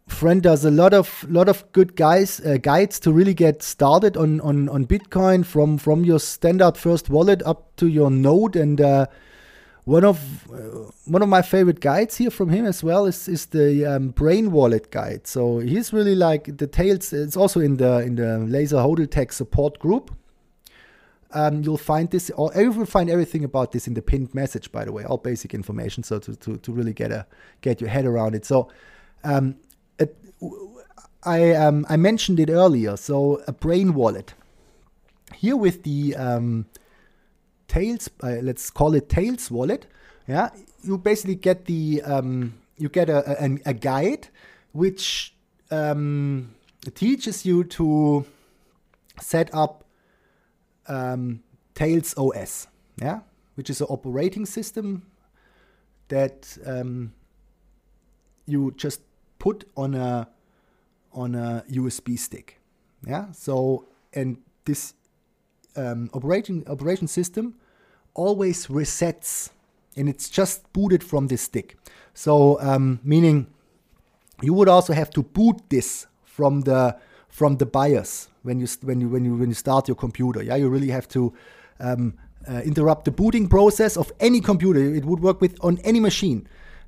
friend 0.06 0.40
does 0.42 0.64
a 0.64 0.70
lot 0.70 0.94
of 0.94 1.26
lot 1.28 1.48
of 1.48 1.70
good 1.72 1.96
guys 1.96 2.40
uh, 2.40 2.58
guides 2.62 3.00
to 3.00 3.12
really 3.12 3.34
get 3.34 3.62
started 3.62 4.16
on 4.16 4.40
on 4.40 4.68
on 4.68 4.86
Bitcoin 4.86 5.44
from 5.44 5.78
from 5.78 6.04
your 6.04 6.20
standard 6.20 6.76
first 6.76 7.10
wallet 7.10 7.42
up 7.44 7.74
to 7.76 7.86
your 7.86 8.10
node 8.10 8.56
and. 8.56 8.80
Uh, 8.80 9.06
one 9.86 10.04
of 10.04 10.48
uh, 10.52 10.90
one 11.04 11.22
of 11.22 11.28
my 11.28 11.42
favorite 11.42 11.78
guides 11.78 12.16
here 12.16 12.30
from 12.30 12.48
him 12.48 12.66
as 12.66 12.82
well 12.82 13.06
is 13.06 13.28
is 13.28 13.46
the 13.46 13.86
um, 13.86 14.08
Brain 14.08 14.50
Wallet 14.50 14.90
guide. 14.90 15.28
So 15.28 15.60
he's 15.60 15.92
really 15.92 16.16
like 16.16 16.56
the 16.58 16.66
tails. 16.66 17.12
It's 17.12 17.36
also 17.36 17.60
in 17.60 17.76
the 17.76 18.00
in 18.00 18.16
the 18.16 18.44
Lazor 18.48 18.84
Hodl 18.84 19.08
Tech 19.08 19.32
support 19.32 19.78
group. 19.78 20.10
Um, 21.32 21.62
you'll 21.62 21.78
find 21.78 22.10
this, 22.10 22.30
or 22.30 22.50
you 22.56 22.72
will 22.72 22.86
find 22.86 23.08
everything 23.08 23.44
about 23.44 23.70
this 23.70 23.86
in 23.86 23.94
the 23.94 24.02
pinned 24.02 24.34
message. 24.34 24.72
By 24.72 24.84
the 24.84 24.92
way, 24.92 25.04
all 25.04 25.18
basic 25.18 25.54
information. 25.54 26.02
So 26.02 26.18
to 26.18 26.34
to, 26.34 26.56
to 26.56 26.72
really 26.72 26.92
get 26.92 27.12
a 27.12 27.24
get 27.60 27.80
your 27.80 27.90
head 27.90 28.06
around 28.06 28.34
it. 28.34 28.44
So 28.44 28.68
um, 29.22 29.54
it, 30.00 30.16
I 31.22 31.52
um, 31.52 31.86
I 31.88 31.96
mentioned 31.96 32.40
it 32.40 32.50
earlier. 32.50 32.96
So 32.96 33.40
a 33.46 33.52
Brain 33.52 33.94
Wallet 33.94 34.34
here 35.32 35.56
with 35.56 35.84
the 35.84 36.16
um, 36.16 36.66
Tails, 37.68 38.08
uh, 38.22 38.36
let's 38.42 38.70
call 38.70 38.94
it 38.94 39.08
Tails 39.08 39.50
wallet. 39.50 39.86
Yeah, 40.28 40.50
you 40.82 40.98
basically 40.98 41.36
get 41.36 41.66
the 41.66 42.02
um, 42.02 42.54
you 42.78 42.88
get 42.88 43.08
a, 43.08 43.44
a, 43.44 43.58
a 43.66 43.74
guide 43.74 44.28
which 44.72 45.34
um, 45.70 46.54
teaches 46.94 47.46
you 47.46 47.64
to 47.64 48.24
set 49.20 49.54
up 49.54 49.84
um, 50.88 51.42
Tails 51.74 52.14
OS. 52.16 52.66
Yeah, 53.00 53.20
which 53.54 53.70
is 53.70 53.80
an 53.80 53.88
operating 53.88 54.46
system 54.46 55.06
that 56.08 56.56
um, 56.64 57.12
you 58.46 58.72
just 58.76 59.00
put 59.38 59.64
on 59.76 59.94
a 59.94 60.28
on 61.12 61.34
a 61.34 61.64
USB 61.70 62.18
stick. 62.18 62.60
Yeah, 63.06 63.32
so 63.32 63.86
and 64.12 64.38
this 64.64 64.94
um, 65.76 66.10
operating 66.12 66.66
operation 66.68 67.06
system 67.06 67.54
always 68.14 68.66
resets 68.66 69.50
and 69.96 70.08
it's 70.08 70.28
just 70.28 70.70
booted 70.72 71.02
from 71.02 71.28
this 71.28 71.42
stick. 71.42 71.76
So 72.14 72.60
um, 72.60 73.00
meaning 73.02 73.46
you 74.42 74.54
would 74.54 74.68
also 74.68 74.92
have 74.92 75.10
to 75.10 75.22
boot 75.22 75.60
this 75.68 76.06
from 76.24 76.62
the 76.62 76.96
from 77.28 77.56
the 77.56 77.66
BIOS 77.66 78.28
when 78.42 78.60
you 78.60 78.66
when 78.82 79.00
you 79.00 79.08
when 79.08 79.24
you 79.24 79.34
when 79.34 79.48
you 79.48 79.54
start 79.54 79.88
your 79.88 79.96
computer. 79.96 80.42
Yeah, 80.42 80.56
you 80.56 80.68
really 80.68 80.90
have 80.90 81.08
to 81.08 81.32
um, 81.80 82.14
uh, 82.48 82.60
interrupt 82.64 83.04
the 83.04 83.10
booting 83.10 83.48
process 83.48 83.96
of 83.96 84.12
any 84.20 84.40
computer. 84.40 84.80
It 84.80 85.04
would 85.04 85.20
work 85.20 85.40
with 85.40 85.56
on 85.62 85.78
any 85.84 86.00
machine. 86.00 86.46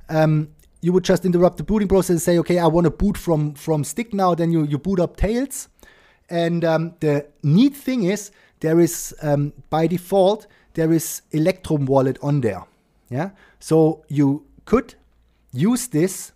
Um, 0.09 0.49
you 0.81 0.93
would 0.93 1.05
just 1.05 1.25
interrupt 1.25 1.57
the 1.57 1.65
booting 1.65 1.89
process 1.89 2.11
and 2.11 2.23
say, 2.23 2.39
okay, 2.39 2.59
I 2.59 2.67
want 2.67 2.85
to 2.85 2.91
boot 2.91 3.17
from 3.17 3.55
from 3.55 3.85
stick 3.85 4.13
now. 4.15 4.35
Then 4.35 4.53
you 4.53 4.65
you 4.65 4.79
boot 4.79 5.01
up 5.01 5.17
Tails, 5.17 5.69
and 6.29 6.65
um, 6.65 6.95
the 7.01 7.27
neat 7.43 7.75
thing 7.75 8.05
is 8.05 8.31
there 8.61 8.81
is 8.81 9.15
um, 9.23 9.53
by 9.71 9.87
default 9.87 10.47
there 10.75 10.93
is 10.93 11.23
Electrum 11.33 11.87
wallet 11.87 12.19
on 12.23 12.41
there. 12.41 12.65
Yeah, 13.11 13.31
so 13.59 14.05
you 14.09 14.45
could 14.65 14.95
use 15.53 15.89
this, 15.89 16.33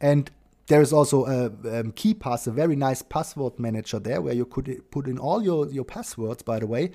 and 0.00 0.30
there 0.68 0.80
is 0.80 0.92
also 0.92 1.26
a 1.26 1.46
um, 1.46 1.92
KeePass, 1.92 2.46
a 2.46 2.52
very 2.52 2.76
nice 2.76 3.02
password 3.02 3.58
manager 3.58 3.98
there 3.98 4.22
where 4.22 4.34
you 4.34 4.46
could 4.46 4.90
put 4.90 5.08
in 5.08 5.18
all 5.18 5.42
your 5.42 5.68
your 5.68 5.84
passwords. 5.84 6.42
By 6.42 6.60
the 6.60 6.66
way, 6.66 6.92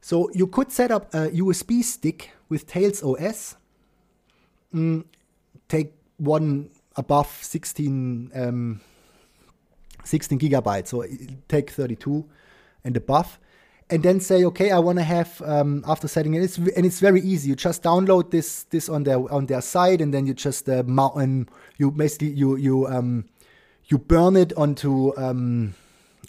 so 0.00 0.30
you 0.34 0.46
could 0.46 0.72
set 0.72 0.90
up 0.90 1.14
a 1.14 1.30
USB 1.30 1.82
stick 1.82 2.32
with 2.48 2.66
Tails 2.66 3.02
OS. 3.02 3.56
Mm, 4.74 5.04
take 5.68 5.94
one 6.16 6.70
above 6.96 7.28
16 7.40 8.30
um, 8.34 8.80
16 10.04 10.38
gigabytes, 10.38 10.88
so 10.88 11.04
take 11.48 11.70
32 11.70 12.28
and 12.84 12.96
above 12.96 13.38
and 13.90 14.02
then 14.02 14.20
say 14.20 14.44
okay 14.44 14.70
i 14.70 14.78
want 14.78 14.98
to 14.98 15.04
have 15.04 15.42
um, 15.44 15.84
after 15.86 16.08
setting 16.08 16.34
it 16.34 16.42
it's, 16.42 16.56
and 16.56 16.86
it's 16.86 17.00
very 17.00 17.20
easy. 17.20 17.50
You 17.50 17.56
just 17.56 17.82
download 17.82 18.30
this 18.30 18.64
this 18.64 18.88
on 18.88 19.04
their 19.04 19.18
on 19.32 19.46
their 19.46 19.60
site 19.60 20.00
and 20.00 20.12
then 20.12 20.26
you 20.26 20.34
just 20.34 20.68
uh, 20.68 20.82
mount 20.86 21.16
and 21.16 21.50
you 21.78 21.90
basically 21.90 22.30
you 22.30 22.56
you 22.56 22.86
um 22.86 23.26
you 23.86 23.98
burn 23.98 24.36
it 24.36 24.52
onto 24.54 25.16
um 25.18 25.74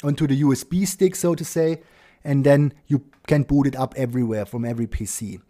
onto 0.03 0.27
the 0.27 0.41
usb 0.41 0.87
stick 0.87 1.15
so 1.15 1.35
to 1.35 1.45
say 1.45 1.81
and 2.23 2.43
then 2.43 2.73
you 2.87 3.03
can 3.27 3.43
boot 3.43 3.67
it 3.67 3.75
up 3.75 3.93
everywhere 3.95 4.45
from 4.45 4.65
every 4.65 4.87
pc 4.87 5.41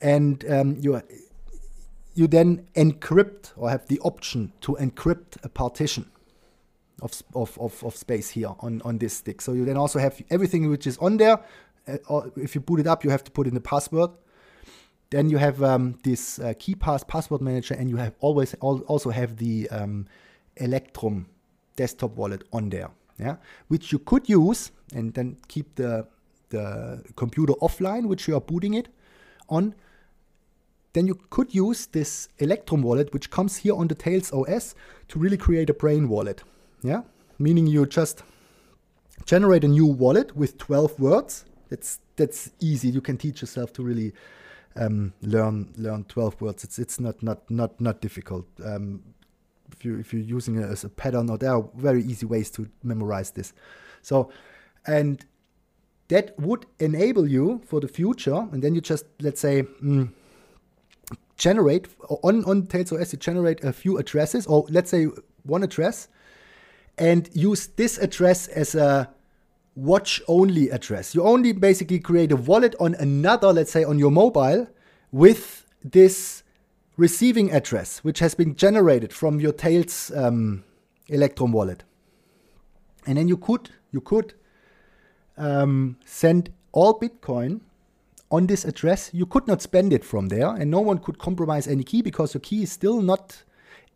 and 0.00 0.44
um, 0.50 0.76
you 0.80 1.00
you 2.14 2.26
then 2.26 2.66
encrypt 2.74 3.52
or 3.56 3.70
have 3.70 3.86
the 3.88 3.98
option 4.00 4.52
to 4.60 4.72
encrypt 4.74 5.42
a 5.42 5.48
partition 5.48 6.10
of, 7.02 7.22
of, 7.34 7.58
of, 7.58 7.84
of 7.84 7.96
space 7.96 8.30
here 8.30 8.50
on, 8.60 8.82
on 8.82 8.98
this 8.98 9.14
stick. 9.14 9.40
So 9.40 9.52
you 9.52 9.64
then 9.64 9.76
also 9.76 9.98
have 9.98 10.20
everything 10.30 10.68
which 10.70 10.86
is 10.86 10.98
on 10.98 11.16
there. 11.18 11.40
Uh, 11.86 12.22
if 12.36 12.54
you 12.54 12.60
boot 12.60 12.80
it 12.80 12.86
up, 12.86 13.04
you 13.04 13.10
have 13.10 13.24
to 13.24 13.30
put 13.30 13.46
in 13.46 13.54
the 13.54 13.60
password. 13.60 14.10
Then 15.10 15.30
you 15.30 15.38
have 15.38 15.62
um, 15.62 15.98
this 16.02 16.38
uh, 16.38 16.54
KeePass 16.54 17.06
password 17.06 17.40
manager, 17.40 17.74
and 17.74 17.88
you 17.88 17.96
have 17.96 18.14
always 18.20 18.56
al 18.60 18.80
also 18.88 19.10
have 19.10 19.36
the 19.36 19.68
um, 19.70 20.06
Electrum 20.56 21.26
desktop 21.76 22.16
wallet 22.16 22.42
on 22.52 22.70
there. 22.70 22.90
yeah, 23.18 23.36
which 23.68 23.92
you 23.92 23.98
could 23.98 24.28
use 24.28 24.72
and 24.94 25.14
then 25.14 25.36
keep 25.48 25.74
the 25.76 26.06
the 26.48 27.02
computer 27.16 27.52
offline, 27.54 28.06
which 28.06 28.28
you 28.28 28.34
are 28.36 28.40
booting 28.40 28.74
it 28.74 28.88
on. 29.48 29.74
Then 30.92 31.06
you 31.06 31.14
could 31.30 31.54
use 31.54 31.86
this 31.86 32.28
Electrum 32.38 32.82
wallet, 32.82 33.12
which 33.12 33.30
comes 33.30 33.58
here 33.58 33.74
on 33.74 33.88
the 33.88 33.94
Tails 33.94 34.32
OS, 34.32 34.74
to 35.08 35.18
really 35.18 35.36
create 35.36 35.68
a 35.68 35.74
brain 35.74 36.08
wallet. 36.08 36.42
Yeah, 36.86 37.02
meaning 37.38 37.66
you 37.66 37.84
just 37.84 38.22
generate 39.24 39.64
a 39.64 39.68
new 39.68 39.86
wallet 39.86 40.36
with 40.36 40.56
12 40.58 41.00
words. 41.00 41.44
That's 41.68 41.98
that's 42.14 42.52
easy. 42.60 42.88
You 42.90 43.00
can 43.00 43.16
teach 43.16 43.40
yourself 43.40 43.72
to 43.72 43.82
really 43.82 44.12
um, 44.76 45.12
learn 45.20 45.74
learn 45.76 46.04
12 46.04 46.40
words. 46.40 46.62
It's 46.62 46.78
it's 46.78 47.00
not 47.00 47.20
not 47.24 47.50
not 47.50 47.80
not 47.80 48.00
difficult. 48.00 48.46
Um, 48.64 49.02
if 49.72 49.84
you 49.84 49.98
if 49.98 50.12
you're 50.12 50.22
using 50.22 50.56
it 50.58 50.70
as 50.70 50.84
a 50.84 50.88
pattern, 50.88 51.28
or 51.28 51.38
there 51.38 51.50
are 51.56 51.68
very 51.74 52.04
easy 52.04 52.24
ways 52.24 52.50
to 52.52 52.68
memorize 52.84 53.32
this. 53.32 53.52
So, 54.02 54.30
and 54.86 55.26
that 56.06 56.38
would 56.38 56.66
enable 56.78 57.26
you 57.26 57.62
for 57.66 57.80
the 57.80 57.88
future. 57.88 58.46
And 58.52 58.62
then 58.62 58.74
you 58.74 58.80
just 58.80 59.06
let's 59.20 59.40
say. 59.40 59.62
Mm, 59.82 60.12
generate 61.36 61.86
on 62.22 62.42
on 62.44 62.66
Tails 62.66 62.92
OS 62.92 63.12
you 63.12 63.18
generate 63.18 63.62
a 63.62 63.70
few 63.70 63.98
addresses 63.98 64.46
or 64.46 64.64
let's 64.70 64.88
say 64.90 65.06
one 65.42 65.62
address 65.62 66.08
and 66.98 67.28
use 67.32 67.66
this 67.68 67.98
address 67.98 68.48
as 68.48 68.74
a 68.74 69.10
watch 69.74 70.22
only 70.26 70.70
address. 70.70 71.14
You 71.14 71.22
only 71.22 71.52
basically 71.52 72.00
create 72.00 72.32
a 72.32 72.36
wallet 72.36 72.74
on 72.80 72.94
another, 72.94 73.52
let's 73.52 73.70
say 73.70 73.84
on 73.84 73.98
your 73.98 74.10
mobile, 74.10 74.66
with 75.12 75.66
this 75.84 76.42
receiving 76.96 77.52
address, 77.52 77.98
which 77.98 78.18
has 78.20 78.34
been 78.34 78.56
generated 78.56 79.12
from 79.12 79.38
your 79.38 79.52
Tails 79.52 80.10
um, 80.16 80.64
Electrum 81.08 81.52
wallet. 81.52 81.84
And 83.06 83.18
then 83.18 83.28
you 83.28 83.36
could 83.36 83.70
you 83.92 84.00
could 84.00 84.34
um, 85.36 85.96
send 86.04 86.50
all 86.72 86.98
Bitcoin 86.98 87.60
on 88.30 88.46
this 88.46 88.64
address. 88.64 89.10
You 89.12 89.26
could 89.26 89.46
not 89.46 89.62
spend 89.62 89.92
it 89.92 90.04
from 90.04 90.28
there, 90.28 90.48
and 90.48 90.70
no 90.70 90.80
one 90.80 90.98
could 90.98 91.18
compromise 91.18 91.68
any 91.68 91.84
key 91.84 92.02
because 92.02 92.34
your 92.34 92.40
key 92.40 92.62
is 92.62 92.72
still 92.72 93.00
not 93.00 93.44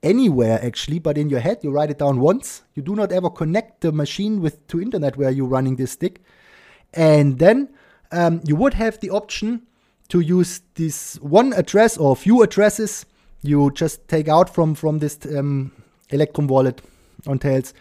anywhere 0.03 0.59
actually, 0.63 0.99
but 0.99 1.19
in 1.19 1.31
your 1.31 1.41
head 1.41 1.59
you 1.63 1.71
write 1.71 1.91
it 1.91 1.99
down 1.99 2.21
once. 2.21 2.63
You 2.75 2.83
do 2.83 2.95
not 2.95 3.13
ever 3.13 3.31
connect 3.31 3.81
the 3.81 3.93
machine 3.93 4.41
with 4.41 4.67
to 4.69 4.81
internet 4.81 5.17
where 5.17 5.31
you're 5.31 5.47
running 5.47 5.77
this 5.77 5.93
stick, 5.93 6.23
and 6.95 7.39
then 7.39 7.69
um, 8.13 8.41
you 8.45 8.57
would 8.57 8.75
have 8.75 8.99
the 9.01 9.11
option 9.11 9.63
to 10.09 10.21
use 10.21 10.63
this 10.75 11.17
one 11.21 11.53
address 11.53 11.97
or 11.97 12.17
few 12.17 12.43
addresses 12.43 13.07
you 13.43 13.71
just 13.71 14.07
take 14.09 14.29
out 14.29 14.53
from 14.53 14.75
from 14.75 14.99
this 14.99 15.19
um, 15.37 15.73
Electrum 16.11 16.47
wallet 16.47 16.83
on 17.27 17.39
Tails 17.39 17.73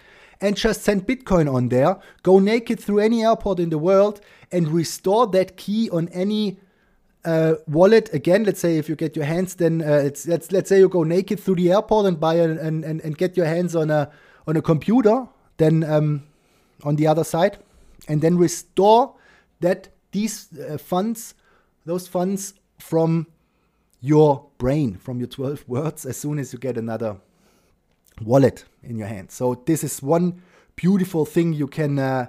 and 0.42 0.56
just 0.56 0.84
send 0.84 1.06
Bitcoin 1.06 1.54
on 1.54 1.68
there. 1.68 1.98
Go 2.24 2.40
naked 2.40 2.80
through 2.80 3.00
any 3.00 3.26
airport 3.26 3.60
in 3.60 3.70
the 3.70 3.78
world 3.78 4.22
and 4.52 4.70
restore 4.70 5.28
that 5.28 5.58
key 5.58 5.90
on 5.90 6.08
any 6.10 6.60
uh, 7.26 7.56
wallet 7.68 8.14
again. 8.14 8.44
Let's 8.44 8.60
say 8.60 8.78
if 8.78 8.90
you 8.90 8.96
get 8.96 9.16
your 9.16 9.26
hands, 9.26 9.56
then 9.56 9.82
uh, 9.82 10.02
it's 10.06 10.28
let's 10.28 10.52
let's 10.52 10.70
say 10.70 10.80
you 10.80 10.90
go 10.90 11.04
naked 11.04 11.40
through 11.40 11.56
the 11.56 11.72
airport 11.72 12.06
and 12.06 12.20
buy 12.20 12.36
an, 12.36 12.58
and, 12.58 12.84
and 12.84 13.02
and 13.02 13.18
get 13.18 13.36
your 13.36 13.46
hands 13.46 13.76
on 13.76 13.90
a 13.90 14.10
on 14.48 14.56
a 14.56 14.62
computer. 14.62 15.28
Then 15.58 15.84
um, 15.84 16.24
on 16.84 16.96
the 16.96 17.08
other 17.08 17.24
side, 17.24 17.58
and 18.08 18.22
then 18.22 18.38
restore 18.38 19.16
that 19.60 19.90
these 20.12 20.48
uh, 20.58 20.78
funds, 20.78 21.36
those 21.86 22.08
funds 22.08 22.54
from 22.80 23.28
your 24.02 24.46
brain, 24.58 24.96
from 24.96 25.20
your 25.20 25.28
12 25.28 25.66
words, 25.68 26.06
as 26.06 26.18
soon 26.18 26.40
as 26.40 26.54
you 26.54 26.60
get 26.60 26.78
another 26.78 27.18
wallet 28.22 28.64
in 28.84 28.98
your 28.98 29.08
hand. 29.08 29.32
So 29.32 29.62
this 29.66 29.84
is 29.84 30.02
one 30.02 30.42
beautiful 30.76 31.26
thing 31.26 31.54
you 31.54 31.68
can 31.68 32.00
uh, 32.00 32.28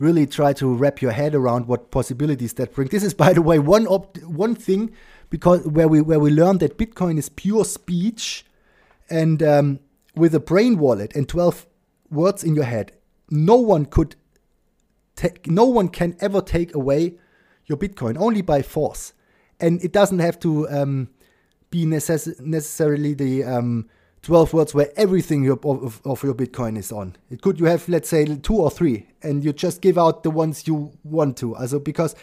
really 0.00 0.26
try 0.26 0.52
to 0.54 0.74
wrap 0.74 1.00
your 1.00 1.12
head 1.12 1.34
around 1.34 1.68
what 1.68 1.92
possibilities 1.92 2.54
that 2.54 2.74
bring. 2.74 2.88
This 2.88 3.04
is, 3.04 3.14
by 3.14 3.32
the 3.32 3.42
way, 3.42 3.60
one 3.60 3.86
op- 3.86 4.18
one 4.22 4.56
thing 4.56 4.90
because 5.28 5.64
where 5.66 5.86
we 5.86 6.00
where 6.00 6.18
we 6.18 6.30
learned 6.30 6.58
that 6.60 6.76
Bitcoin 6.76 7.18
is 7.18 7.28
pure 7.28 7.64
speech, 7.64 8.44
and 9.08 9.42
um, 9.42 9.78
with 10.16 10.34
a 10.34 10.40
brain 10.40 10.78
wallet 10.78 11.14
and 11.14 11.28
12 11.28 11.66
words 12.10 12.42
in 12.42 12.56
your 12.56 12.64
head, 12.64 12.92
no 13.30 13.54
one 13.56 13.84
could 13.84 14.16
take, 15.14 15.46
no 15.46 15.66
one 15.66 15.88
can 15.88 16.16
ever 16.18 16.40
take 16.40 16.74
away 16.74 17.14
your 17.66 17.78
Bitcoin 17.78 18.16
only 18.18 18.42
by 18.42 18.62
force, 18.62 19.12
and 19.60 19.84
it 19.84 19.92
doesn't 19.92 20.18
have 20.18 20.40
to 20.40 20.68
um, 20.70 21.10
be 21.70 21.84
necess- 21.84 22.40
necessarily 22.40 23.12
the 23.12 23.44
um, 23.44 23.88
12 24.22 24.52
words 24.52 24.74
where 24.74 24.90
everything 24.96 25.48
of, 25.48 25.64
of, 25.64 26.00
of, 26.04 26.22
your 26.22 26.34
Bitcoin 26.34 26.76
is 26.76 26.92
on. 26.92 27.16
It 27.30 27.40
could 27.40 27.58
you 27.58 27.66
have 27.66 27.88
let's 27.88 28.08
say 28.08 28.26
two 28.26 28.56
or 28.56 28.70
three, 28.70 29.06
and 29.22 29.42
you 29.42 29.52
just 29.52 29.80
give 29.80 29.96
out 29.96 30.22
the 30.24 30.30
ones 30.30 30.66
you 30.66 30.92
want 31.04 31.38
to. 31.38 31.56
Also 31.56 31.78
because 31.78 32.14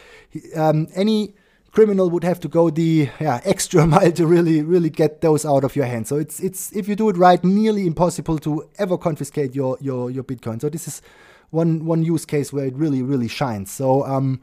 um, 0.54 0.86
any 0.94 1.34
criminal 1.72 2.08
would 2.10 2.24
have 2.24 2.40
to 2.40 2.48
go 2.48 2.70
the 2.70 3.08
yeah, 3.20 3.40
extra 3.44 3.86
mile 3.86 4.12
to 4.12 4.26
really 4.26 4.62
really 4.62 4.90
get 4.90 5.20
those 5.22 5.44
out 5.44 5.64
of 5.64 5.74
your 5.74 5.86
hands. 5.86 6.08
So 6.08 6.16
it's 6.16 6.40
it's 6.40 6.72
if 6.72 6.88
you 6.88 6.94
do 6.94 7.08
it 7.08 7.16
right, 7.16 7.42
nearly 7.42 7.86
impossible 7.86 8.38
to 8.40 8.68
ever 8.78 8.96
confiscate 8.96 9.54
your 9.54 9.76
your 9.80 10.10
your 10.10 10.24
Bitcoin. 10.24 10.60
So 10.60 10.68
this 10.68 10.86
is 10.86 11.02
one 11.50 11.84
one 11.84 12.04
use 12.04 12.24
case 12.24 12.52
where 12.52 12.66
it 12.66 12.74
really 12.74 13.02
really 13.02 13.28
shines. 13.28 13.72
So 13.72 14.04
um, 14.06 14.40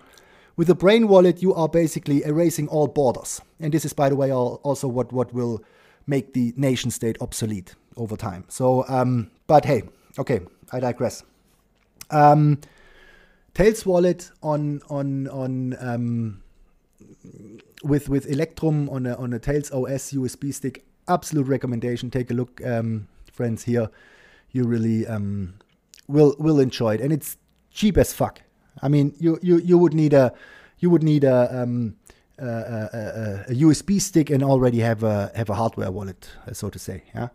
with 0.57 0.69
a 0.69 0.75
brain 0.75 1.07
wallet, 1.07 1.41
you 1.41 1.53
are 1.53 1.69
basically 1.69 2.23
erasing 2.23 2.67
all 2.67 2.87
borders, 2.87 3.41
and 3.61 3.73
this 3.73 3.85
is 3.85 3.93
by 3.93 4.09
the 4.09 4.15
way 4.15 4.33
also 4.33 4.89
what 4.89 5.13
what 5.13 5.33
will 5.33 5.63
make 6.07 6.33
the 6.33 6.53
nation 6.55 6.91
state 6.91 7.17
obsolete 7.21 7.75
over 7.97 8.15
time. 8.15 8.45
So, 8.47 8.85
um, 8.87 9.31
but 9.47 9.65
hey, 9.65 9.83
okay, 10.19 10.41
I 10.71 10.79
digress. 10.79 11.23
Um, 12.11 12.59
Tails 13.53 13.85
wallet 13.85 14.31
on 14.43 14.81
on 14.89 15.29
on 15.29 15.77
um, 15.79 16.43
with 17.83 18.09
with 18.09 18.29
Electrum 18.29 18.89
on 18.89 19.05
a 19.05 19.15
on 19.15 19.33
a 19.33 19.39
Tails 19.39 19.71
OS 19.71 20.11
USB 20.11 20.53
stick. 20.53 20.83
Absolute 21.07 21.47
recommendation. 21.47 22.09
Take 22.09 22.31
a 22.31 22.33
look, 22.33 22.61
um, 22.65 23.07
friends. 23.31 23.63
Here, 23.63 23.89
you 24.51 24.65
really 24.65 25.07
um, 25.07 25.53
will 26.07 26.35
will 26.37 26.59
enjoy 26.59 26.95
it, 26.95 27.01
and 27.01 27.13
it's 27.13 27.37
cheap 27.71 27.97
as 27.97 28.11
fuck. 28.11 28.41
I 28.81 28.89
mean, 28.89 29.13
you 29.19 29.39
you 29.41 29.57
you 29.59 29.77
would 29.77 29.93
need 29.93 30.13
a 30.13 30.33
you 30.79 30.89
would 30.89 31.03
need 31.03 31.23
a 31.23 31.61
um, 31.61 31.95
a, 32.37 33.45
a, 33.49 33.53
USB 33.53 34.01
stick 34.01 34.29
and 34.29 34.43
already 34.43 34.79
have 34.79 35.03
a 35.03 35.31
have 35.35 35.49
a 35.49 35.55
hardware 35.55 35.91
wallet, 35.91 36.29
uh, 36.47 36.53
so 36.53 36.69
to 36.69 36.79
say. 36.79 37.03
Yeah. 37.13 37.29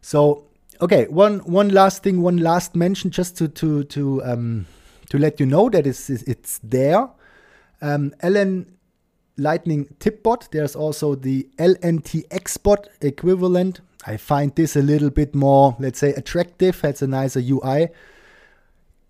So 0.00 0.44
okay, 0.80 1.06
one 1.08 1.40
one 1.40 1.70
last 1.70 2.02
thing, 2.02 2.22
one 2.22 2.38
last 2.38 2.74
mention, 2.76 3.10
just 3.10 3.36
to 3.38 3.48
to 3.48 3.84
to 3.84 4.22
um, 4.24 4.66
to 5.10 5.18
let 5.18 5.40
you 5.40 5.46
know 5.46 5.68
that 5.70 5.86
it's 5.86 6.10
it's 6.10 6.58
there. 6.62 7.08
Um, 7.80 8.12
LN 8.22 8.66
Lightning 9.36 9.86
Tipbot. 9.98 10.50
There's 10.50 10.76
also 10.76 11.14
the 11.14 11.48
LNTX 11.58 12.62
bot 12.62 12.88
equivalent. 13.00 13.80
I 14.06 14.16
find 14.16 14.54
this 14.54 14.76
a 14.76 14.82
little 14.82 15.10
bit 15.10 15.34
more, 15.34 15.76
let's 15.78 15.98
say, 15.98 16.12
attractive. 16.14 16.80
Has 16.80 17.02
a 17.02 17.06
nicer 17.06 17.40
UI. 17.40 17.88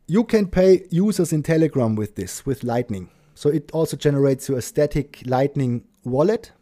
You 0.07 0.25
can 0.25 0.49
pay 0.49 0.85
users 0.91 1.33
in 1.33 1.43
Telegram 1.43 1.97
with 1.97 2.17
this, 2.17 2.45
with 2.45 2.63
Lightning. 2.63 3.09
So 3.43 3.49
it 3.49 3.73
also 3.73 3.97
generates 3.97 4.49
you 4.49 4.55
a 4.55 4.63
static 4.63 5.21
Lightning 5.27 5.83
wallet. 6.05 6.53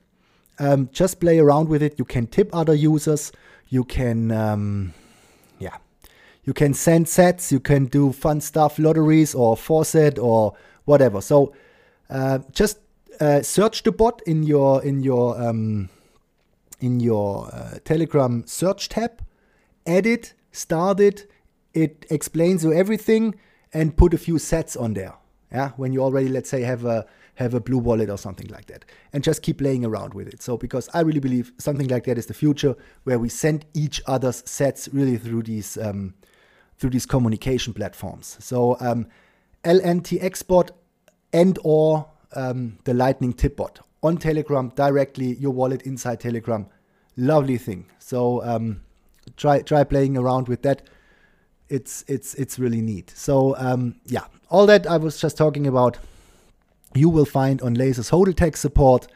Um, 0.58 0.88
just 0.92 1.20
play 1.20 1.38
around 1.38 1.68
with 1.68 1.82
it. 1.82 1.98
You 1.98 2.06
can 2.06 2.26
tip 2.26 2.48
other 2.54 2.74
users. 2.74 3.32
You 3.68 3.84
can, 3.84 4.30
um, 4.32 4.94
yeah, 5.58 5.76
you 6.44 6.54
can 6.54 6.72
send 6.72 7.04
sats. 7.04 7.52
You 7.52 7.60
can 7.60 7.84
do 7.84 8.12
fun 8.12 8.40
stuff, 8.40 8.78
lotteries 8.78 9.34
or 9.34 9.58
faucet 9.58 10.18
or 10.18 10.54
whatever. 10.86 11.20
So 11.20 11.54
uh, 12.08 12.38
just 12.50 12.78
uh, 13.20 13.42
search 13.42 13.82
the 13.82 13.92
bot 13.92 14.22
in 14.26 14.42
your 14.42 14.82
in 14.82 15.02
your 15.02 15.38
um, 15.38 15.90
in 16.80 16.98
your 16.98 17.50
uh, 17.52 17.78
Telegram 17.84 18.42
search 18.46 18.88
tab. 18.88 19.22
Add 19.86 20.06
it, 20.06 20.32
start 20.50 20.98
it. 20.98 21.30
It 21.74 22.06
explains 22.08 22.64
you 22.64 22.72
everything 22.72 23.34
and 23.70 23.94
put 23.94 24.14
a 24.14 24.18
few 24.18 24.36
sats 24.36 24.80
on 24.80 24.94
there 24.94 25.19
yeah 25.52 25.70
when 25.76 25.92
you 25.92 26.02
already 26.02 26.28
let's 26.28 26.48
say 26.48 26.62
have 26.62 26.84
a 26.84 27.06
have 27.40 27.54
a 27.54 27.60
BlueWallet 27.60 28.12
or 28.12 28.18
something 28.18 28.48
like 28.48 28.66
that. 28.66 28.84
And 29.14 29.24
just 29.24 29.40
keep 29.42 29.58
playing 29.58 29.84
around 29.84 30.12
with 30.12 30.28
it. 30.28 30.42
So 30.42 30.56
because 30.56 30.88
i 30.92 31.00
really 31.00 31.20
believe 31.20 31.52
something 31.58 31.88
like 31.88 32.04
that 32.04 32.18
is 32.18 32.26
the 32.26 32.34
future 32.34 32.76
where 33.04 33.18
we 33.18 33.28
send 33.30 33.64
each 33.74 34.02
other's 34.06 34.42
sats 34.42 34.88
really 34.92 35.16
through 35.16 35.44
these 35.44 35.78
um, 35.78 36.14
through 36.78 36.90
these 36.90 37.06
communication 37.06 37.72
platforms. 37.74 38.36
So 38.40 38.76
um, 38.80 39.06
bot 40.48 40.70
and 41.32 41.58
or 41.64 42.06
um, 42.34 42.78
the 42.84 42.94
lightning 42.94 43.32
tip 43.32 43.56
bot. 43.56 43.80
On 44.02 44.16
telegram 44.16 44.70
directly 44.76 45.34
your 45.36 45.52
wallet 45.52 45.82
inside 45.82 46.20
telegram. 46.20 46.66
Lovely 47.16 47.58
thing. 47.58 47.86
So 47.98 48.42
um, 48.44 48.82
try 49.36 49.62
try 49.62 49.84
playing 49.84 50.16
around 50.16 50.48
with 50.48 50.62
that 50.62 50.82
it's 51.70 52.04
it's 52.08 52.34
it's 52.34 52.58
really 52.58 52.80
neat. 52.80 53.12
So 53.14 53.56
um, 53.56 53.94
yeah, 54.06 54.24
all 54.48 54.66
that 54.66 54.86
I 54.86 54.96
was 54.96 55.20
just 55.20 55.36
talking 55.36 55.66
about, 55.66 55.98
you 56.94 57.08
will 57.08 57.24
find 57.24 57.62
on 57.62 57.74
Lazor's 57.74 58.10
Hodl 58.10 58.34
Tech 58.34 58.56
support. 58.56 59.06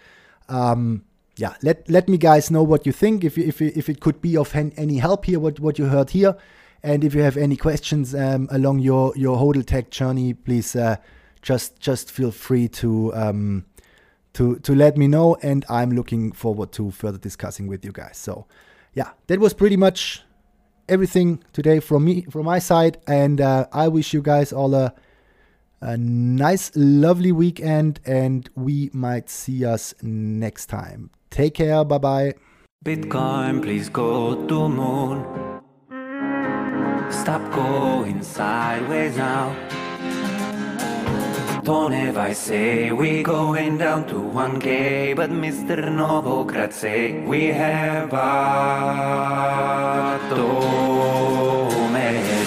Um, 0.48 1.04
yeah, 1.36 1.54
let 1.62 1.88
let 1.90 2.08
me 2.08 2.16
guys 2.16 2.50
know 2.50 2.62
what 2.62 2.86
you 2.86 2.92
think. 2.92 3.24
If 3.24 3.36
you, 3.36 3.44
if 3.44 3.60
if 3.60 3.88
it 3.88 4.00
could 4.00 4.22
be 4.22 4.36
of 4.36 4.54
any 4.54 4.98
help 4.98 5.24
here, 5.24 5.40
what 5.40 5.60
what 5.60 5.78
you 5.78 5.86
heard 5.86 6.10
here, 6.10 6.36
And 6.84 7.02
if 7.02 7.14
you 7.14 7.22
have 7.22 7.38
any 7.38 7.56
questions 7.56 8.14
um, 8.14 8.46
along 8.50 8.80
your 8.80 9.14
your 9.16 9.38
hodl 9.38 9.64
tech 9.64 9.88
journey, 9.90 10.34
please 10.34 10.76
uh, 10.76 10.96
just 11.40 11.80
just 11.80 12.10
feel 12.10 12.30
free 12.30 12.68
to 12.68 13.10
um, 13.14 13.64
to 14.34 14.56
to 14.56 14.74
let 14.74 14.98
me 14.98 15.08
know. 15.08 15.36
And 15.42 15.64
I'm 15.70 15.92
looking 15.92 16.30
forward 16.32 16.72
to 16.72 16.90
further 16.90 17.16
discussing 17.16 17.68
with 17.68 17.86
you 17.86 17.90
guys. 17.90 18.18
So 18.18 18.46
yeah, 18.92 19.12
that 19.28 19.40
was 19.40 19.54
pretty 19.54 19.78
much 19.78 20.22
everything 20.88 21.42
today 21.52 21.80
from 21.80 22.04
me 22.04 22.22
from 22.22 22.44
my 22.46 22.58
side. 22.58 22.98
And 23.06 23.40
uh, 23.40 23.66
I 23.72 23.88
wish 23.88 24.12
you 24.12 24.22
guys 24.22 24.52
all 24.52 24.74
a 24.74 24.94
a 25.84 25.98
nice, 25.98 26.72
lovely 26.74 27.30
weekend, 27.30 28.00
and 28.06 28.48
we 28.54 28.88
might 28.94 29.28
see 29.28 29.66
us 29.66 29.94
next 30.02 30.66
time. 30.66 31.10
Take 31.30 31.54
care. 31.54 31.84
Bye 31.84 31.98
bye. 31.98 32.34
Bitcoin, 32.84 33.62
please 33.62 33.90
go 33.90 34.46
to 34.46 34.68
moon. 34.68 35.24
Stop 37.10 37.52
going 37.52 38.22
sideways 38.22 39.16
now. 39.16 39.83
Tone 41.64 42.12
Vays 42.12 42.36
say 42.36 42.92
we 42.92 43.22
going 43.22 43.78
down 43.78 44.06
to 44.08 44.16
1k, 44.16 45.16
but 45.16 45.30
Mr. 45.30 45.76
Novogratz 45.88 46.74
say 46.74 47.24
we 47.24 47.46
have 47.46 48.10
bottomed 48.10 48.20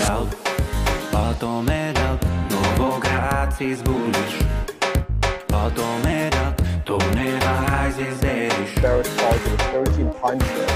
out, 0.08 0.30
bottomed 1.12 1.98
out. 1.98 2.22
Novogratz 2.52 3.60
is 3.60 3.82
bullish, 3.82 4.44
bottomed 5.48 6.36
out. 6.36 6.62
Don't 6.86 7.18
ever 7.18 7.66
rise 7.72 7.98
is 7.98 8.22
bearish. 8.22 8.76
Bearish 8.76 9.16
target 9.18 9.62
13 9.88 10.14
times 10.14 10.44
there. 10.44 10.70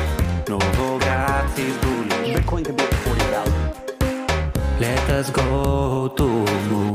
Novogratz 0.47 1.59
is 1.59 1.77
bullish. 1.83 2.35
Bitcoin 2.35 2.65
could 2.65 2.75
be 2.75 2.83
at 2.83 2.93
40,000. 3.05 3.81
Let 4.79 5.09
us 5.11 5.29
go 5.29 6.07
to 6.17 6.23
moon. 6.71 6.90